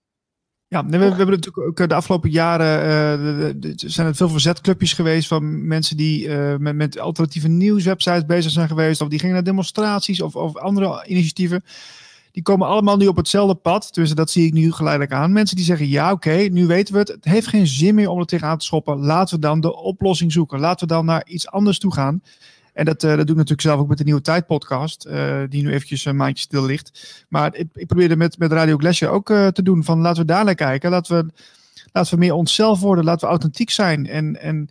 [0.68, 4.92] Ja, we, we, hebben natuurlijk ook eh, de afgelopen jaren uh, zijn er veel verzetclubjes
[4.92, 9.00] geweest van mensen die uh, met, met alternatieve nieuwswebsites bezig zijn geweest.
[9.00, 11.64] Of die gingen naar demonstraties of, of andere initiatieven.
[12.32, 13.88] Die komen allemaal nu op hetzelfde pad.
[13.92, 15.32] Dus dat zie ik nu geleidelijk aan.
[15.32, 17.08] Mensen die zeggen, ja oké, nu weten we het.
[17.08, 18.98] Het heeft geen zin meer om er tegenaan te schoppen.
[18.98, 20.60] Laten we dan de oplossing zoeken.
[20.60, 22.22] Laten we dan naar iets anders toe gaan.
[22.76, 25.40] En dat, uh, dat doe ik natuurlijk zelf ook met de Nieuwe Tijd podcast, uh,
[25.48, 27.24] die nu eventjes een maandje stil ligt.
[27.28, 30.26] Maar ik, ik probeerde met, met Radio Glacier ook uh, te doen van laten we
[30.26, 30.90] daar naar kijken.
[30.90, 31.32] Laten we,
[31.92, 34.06] laten we meer onszelf worden, laten we authentiek zijn.
[34.06, 34.68] En, en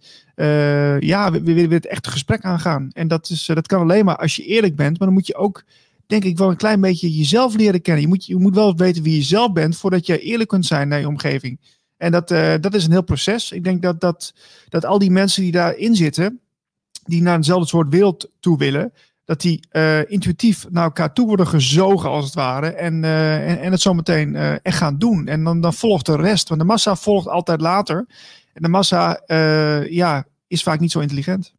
[0.99, 2.89] ja, we, willen het echte gesprek aangaan.
[2.93, 5.35] En dat, is, dat kan alleen maar als je eerlijk bent, maar dan moet je
[5.35, 5.63] ook
[6.05, 8.01] denk ik wel een klein beetje jezelf leren kennen.
[8.01, 10.87] Je moet, je moet wel weten wie je zelf bent voordat je eerlijk kunt zijn
[10.87, 11.59] naar je omgeving.
[11.97, 12.27] En dat,
[12.61, 13.51] dat is een heel proces.
[13.51, 14.33] Ik denk dat, dat,
[14.69, 16.39] dat al die mensen die daarin zitten,
[17.05, 18.93] die naar eenzelfde soort wereld toe willen,
[19.25, 22.67] dat die uh, intuïtief naar elkaar toe worden gezogen, als het ware.
[22.67, 25.27] En, uh, en, en, het zometeen uh, echt gaan doen.
[25.27, 26.47] En dan, dan volgt de rest.
[26.47, 28.05] Want de massa volgt altijd later.
[28.53, 29.21] En de massa
[29.89, 31.53] ja, is vaak niet zo intelligent.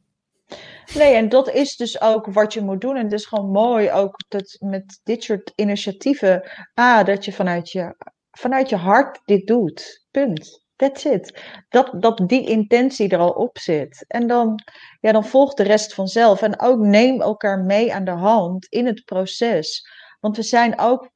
[0.94, 2.97] Nee, en dat is dus ook wat je moet doen.
[2.97, 6.43] En het is gewoon mooi ook dat met dit soort initiatieven.
[6.81, 7.94] A, dat je vanuit je,
[8.31, 10.06] vanuit je hart dit doet.
[10.10, 10.65] Punt.
[10.76, 11.42] That's it.
[11.68, 14.04] Dat, dat die intentie er al op zit.
[14.08, 14.60] En dan,
[15.00, 16.42] ja, dan volgt de rest vanzelf.
[16.42, 19.88] En ook neem elkaar mee aan de hand in het proces.
[20.20, 21.10] Want we zijn ook,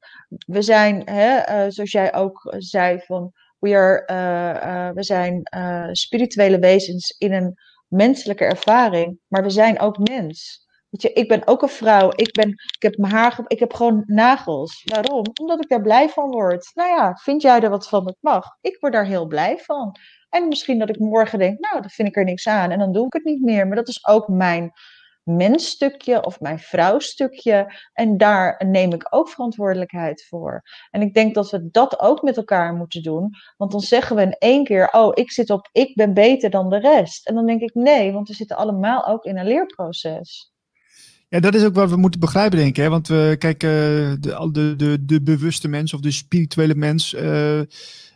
[0.45, 5.41] we zijn, hè, uh, zoals jij ook zei, van we, are, uh, we zijn
[5.91, 7.53] spirituele wezens in een
[7.87, 10.65] menselijke ervaring, maar we zijn ook mens.
[10.91, 12.11] Weet je, ik ben ook een vrouw.
[12.15, 14.83] Ik, ben, ik heb mijn haar, ik heb gewoon nagels.
[14.83, 15.23] Waarom?
[15.41, 16.71] Omdat ik daar blij van word.
[16.73, 18.05] Nou ja, vind jij er wat van?
[18.05, 18.57] Het mag.
[18.61, 19.95] Ik word daar heel blij van.
[20.29, 22.71] En misschien dat ik morgen denk, nou, dat vind ik er niks aan.
[22.71, 23.67] En dan doe ik het niet meer.
[23.67, 24.71] Maar dat is ook mijn
[25.23, 27.73] mensstukje of mijn vrouwstukje.
[27.93, 30.61] En daar neem ik ook verantwoordelijkheid voor.
[30.89, 33.29] En ik denk dat we dat ook met elkaar moeten doen.
[33.57, 36.69] Want dan zeggen we in één keer, oh, ik zit op, ik ben beter dan
[36.69, 37.27] de rest.
[37.27, 40.51] En dan denk ik, nee, want we zitten allemaal ook in een leerproces.
[41.31, 42.75] Ja, dat is ook wat we moeten begrijpen, denk ik.
[42.75, 42.89] Hè?
[42.89, 43.69] Want we kijken,
[44.21, 47.59] de, de, de, de bewuste mens of de spirituele mens uh,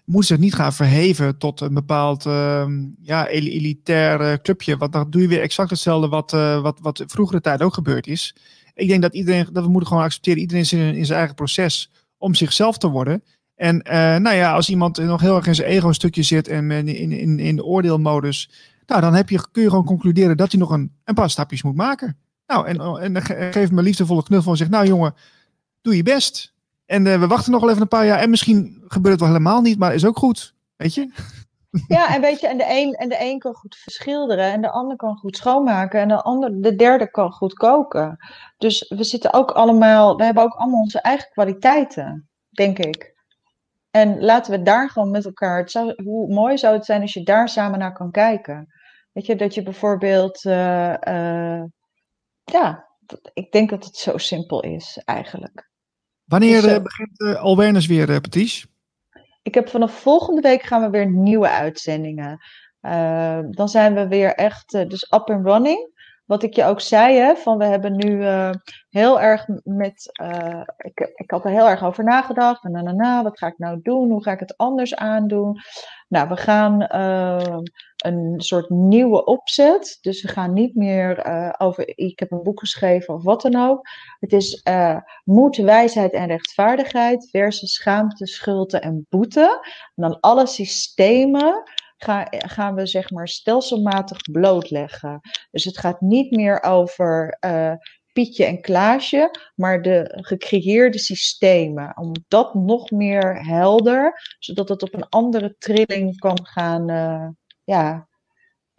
[0.06, 2.66] moet zich niet gaan verheven tot een bepaald uh,
[3.02, 4.78] ja, elitair clubje.
[4.78, 8.08] Want dan doe je weer exact hetzelfde wat, uh, wat, wat vroegere tijd ook gebeurd
[8.08, 8.36] is.
[8.74, 11.92] Ik denk dat iedereen, dat we moeten gewoon accepteren, iedereen is in, zijn eigen proces
[12.18, 13.24] om zichzelf te worden.
[13.56, 13.78] En
[14.22, 17.56] nou ja, als iemand nog heel erg in zijn ego-stukje zit en in, in, in
[17.56, 18.50] de oordeelmodus,
[18.86, 21.64] nou dan heb je, kun je gewoon concluderen dat hij nog een, een paar stapjes
[21.64, 22.18] moet maken.
[22.48, 22.80] Nou, en,
[23.16, 23.22] en
[23.54, 25.16] geef me een liefdevolle knuffel en zegt, nou jongen,
[25.82, 26.54] doe je best.
[26.86, 28.20] En uh, we wachten nog wel even een paar jaar.
[28.20, 30.56] En misschien gebeurt het wel helemaal niet, maar is ook goed.
[30.76, 31.12] Weet je?
[31.88, 34.72] Ja, en weet je, en de een, en de een kan goed verschilderen en de
[34.72, 38.18] ander kan goed schoonmaken en de, ander, de derde kan goed koken.
[38.58, 43.14] Dus we zitten ook allemaal, we hebben ook allemaal onze eigen kwaliteiten, denk ik.
[43.92, 45.72] En laten we daar gewoon met elkaar,
[46.04, 48.68] hoe mooi zou het zijn als je daar samen naar kan kijken.
[49.12, 51.64] Weet je, dat je bijvoorbeeld, uh, uh,
[52.46, 52.88] ja,
[53.34, 55.70] ik denk dat het zo simpel is eigenlijk.
[56.26, 58.68] Wanneer dus, uh, begint uh, Awareness weer, Patrice?
[59.42, 62.40] Ik heb vanaf volgende week gaan we weer nieuwe uitzendingen.
[63.52, 65.94] dan zijn we weer echt dus up and running.
[66.26, 68.26] Wat ik je ook zei, hè, van we hebben nu
[68.90, 70.12] heel erg met.
[70.78, 72.64] ik, ik had er heel erg over nagedacht.
[72.64, 74.10] Na, na, na, wat ga ik nou doen?
[74.10, 75.60] Hoe ga ik het anders aandoen?
[76.08, 76.88] Nou, we gaan
[78.06, 79.98] een soort nieuwe opzet.
[80.02, 83.56] Dus we gaan niet meer uh, over ik heb een boek geschreven of wat dan
[83.56, 83.88] ook.
[84.20, 89.68] Het is uh, moed, wijsheid en rechtvaardigheid versus schaamte, schulte en boete.
[89.96, 91.64] Dan alle systemen
[91.98, 95.20] ga, gaan we zeg maar stelselmatig blootleggen.
[95.52, 97.74] Dus het gaat niet meer over uh,
[98.14, 101.98] Pietje en Klaasje, maar de gecreëerde systemen.
[101.98, 106.90] Om dat nog meer helder, zodat het op een andere trilling kan gaan
[107.66, 108.08] ja,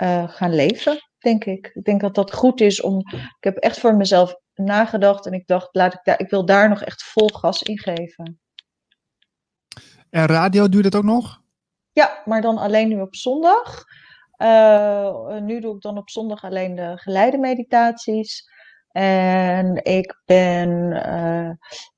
[0.02, 1.70] uh, gaan leven, denk ik.
[1.74, 2.98] Ik denk dat dat goed is om.
[3.12, 6.68] Ik heb echt voor mezelf nagedacht en ik dacht, laat ik, daar, ik wil daar
[6.68, 8.40] nog echt vol gas in geven.
[10.10, 11.40] En radio, doe je dat ook nog?
[11.92, 13.84] Ja, maar dan alleen nu op zondag.
[14.38, 18.50] Uh, nu doe ik dan op zondag alleen de geleide meditaties.
[18.92, 21.50] En ik ben uh,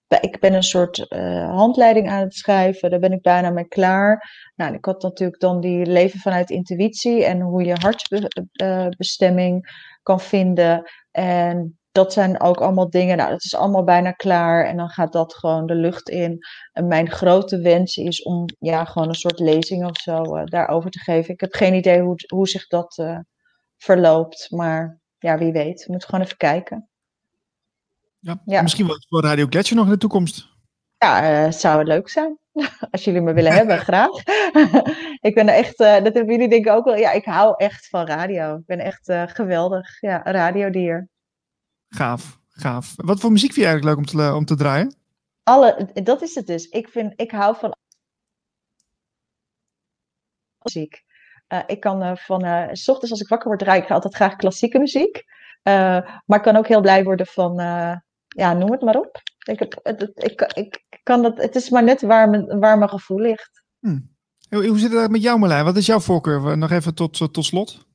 [0.08, 2.90] ik ben een soort uh, handleiding aan het schrijven.
[2.90, 4.30] Daar ben ik bijna mee klaar.
[4.56, 9.72] Nou, ik had natuurlijk dan die leven vanuit intuïtie en hoe je hartbestemming uh,
[10.02, 10.90] kan vinden.
[11.10, 13.16] En dat zijn ook allemaal dingen.
[13.16, 14.64] Nou, dat is allemaal bijna klaar.
[14.64, 16.38] En dan gaat dat gewoon de lucht in.
[16.72, 20.90] En mijn grote wens is om ja, gewoon een soort lezing of zo uh, daarover
[20.90, 21.34] te geven.
[21.34, 23.02] Ik heb geen idee hoe, hoe zich dat
[23.76, 24.46] verloopt.
[24.50, 25.84] Maar ja, wie weet.
[25.84, 26.87] We moeten gewoon even kijken.
[28.20, 28.62] Ja, ja.
[28.62, 30.48] Misschien wel voor Radio Gletscher nog in de toekomst.
[30.98, 32.38] Ja, uh, zou het leuk zijn.
[32.90, 34.10] Als jullie me willen hebben, graag.
[35.28, 36.96] ik ben echt, uh, dat hebben jullie denk ik ook wel.
[36.96, 38.56] Ja, ik hou echt van radio.
[38.56, 40.00] Ik ben echt uh, geweldig.
[40.00, 41.08] Ja, radiodier.
[41.88, 42.92] Gaaf, gaaf.
[42.96, 44.96] Wat voor muziek vind je eigenlijk leuk om te, om te draaien?
[45.42, 46.68] Alle, dat is het dus.
[46.68, 47.76] Ik, vind, ik hou van
[50.62, 51.04] muziek.
[51.66, 55.24] ik kan van, s ochtends als ik wakker word, draai ik altijd graag klassieke muziek.
[55.62, 57.60] maar ik kan ook heel blij worden van
[58.38, 59.20] ja, noem het maar op.
[59.44, 62.90] Ik, heb, het, ik, ik kan dat, het is maar net waar mijn, waar mijn
[62.90, 63.62] gevoel ligt.
[63.80, 63.98] Hm.
[64.48, 65.64] Hoe zit het met jou, Marlijn?
[65.64, 66.58] Wat is jouw voorkeur?
[66.58, 67.86] Nog even tot, tot slot.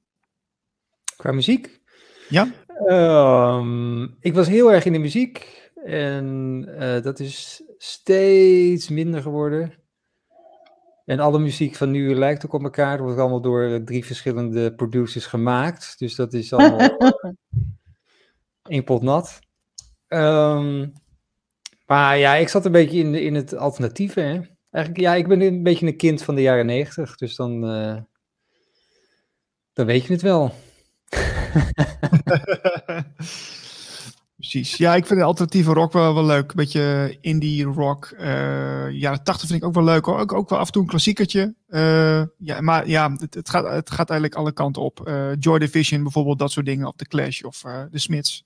[1.17, 1.81] Qua muziek?
[2.29, 2.47] Ja.
[2.87, 5.71] Um, ik was heel erg in de muziek.
[5.85, 9.73] En uh, dat is steeds minder geworden.
[11.05, 12.91] En alle muziek van nu lijkt ook op elkaar.
[12.91, 15.99] Het wordt allemaal door drie verschillende producers gemaakt.
[15.99, 16.97] Dus dat is allemaal
[18.63, 19.39] één pot nat.
[20.13, 20.93] Um,
[21.85, 24.19] maar ja, ik zat een beetje in, in het alternatieve.
[24.19, 24.41] Hè?
[24.71, 27.15] Eigenlijk, ja, ik ben een beetje een kind van de jaren negentig.
[27.15, 27.97] Dus dan, uh,
[29.73, 30.53] dan weet je het wel.
[34.35, 34.77] Precies.
[34.77, 36.49] Ja, ik vind de alternatieve rock wel, wel leuk.
[36.49, 38.13] Een beetje indie rock.
[38.19, 40.07] Uh, jaren 80 vind ik ook wel leuk.
[40.07, 41.55] Ook, ook wel af en toe een klassiekertje.
[41.69, 45.11] Uh, ja, maar ja, het, het, gaat, het gaat eigenlijk alle kanten op.
[45.39, 46.87] Joy Division bijvoorbeeld, dat soort dingen.
[46.87, 47.61] Of The Clash of
[47.91, 48.45] The Smiths.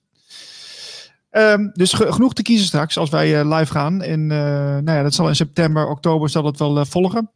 [1.30, 4.02] Um, dus genoeg te kiezen straks als wij live gaan.
[4.02, 7.30] En nou ja, dat zal in september, oktober zal het wel volgen.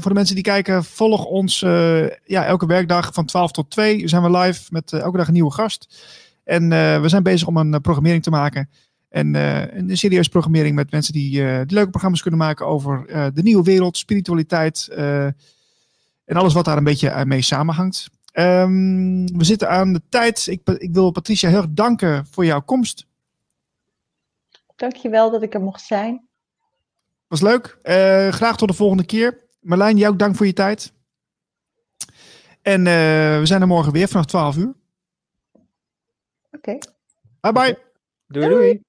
[0.00, 1.60] voor de mensen die kijken, volg ons
[2.24, 5.52] ja, elke werkdag van 12 tot 2 zijn we live met elke dag een nieuwe
[5.52, 6.06] gast.
[6.44, 6.68] En
[7.00, 8.70] we zijn bezig om een programmering te maken.
[9.08, 13.96] En een serieuze programmering met mensen die, leuke programma's kunnen maken over de nieuwe wereld,
[13.96, 14.88] spiritualiteit
[16.24, 18.08] en alles wat daar een beetje mee samenhangt.
[18.32, 20.46] Um, we zitten aan de tijd.
[20.46, 23.06] Ik, ik, wil Patricia heel erg danken voor jouw komst.
[24.76, 26.28] Dankjewel dat ik er mocht zijn.
[27.26, 27.78] Was leuk.
[28.32, 29.46] graag tot de volgende keer.
[29.60, 30.92] Marlijn, jou ook dank voor je tijd.
[32.62, 32.84] En
[33.38, 34.74] we zijn er morgen weer vanaf 12 uur.
[36.50, 36.78] Oké.
[37.40, 37.78] Bye bye.
[38.26, 38.80] Doei doei.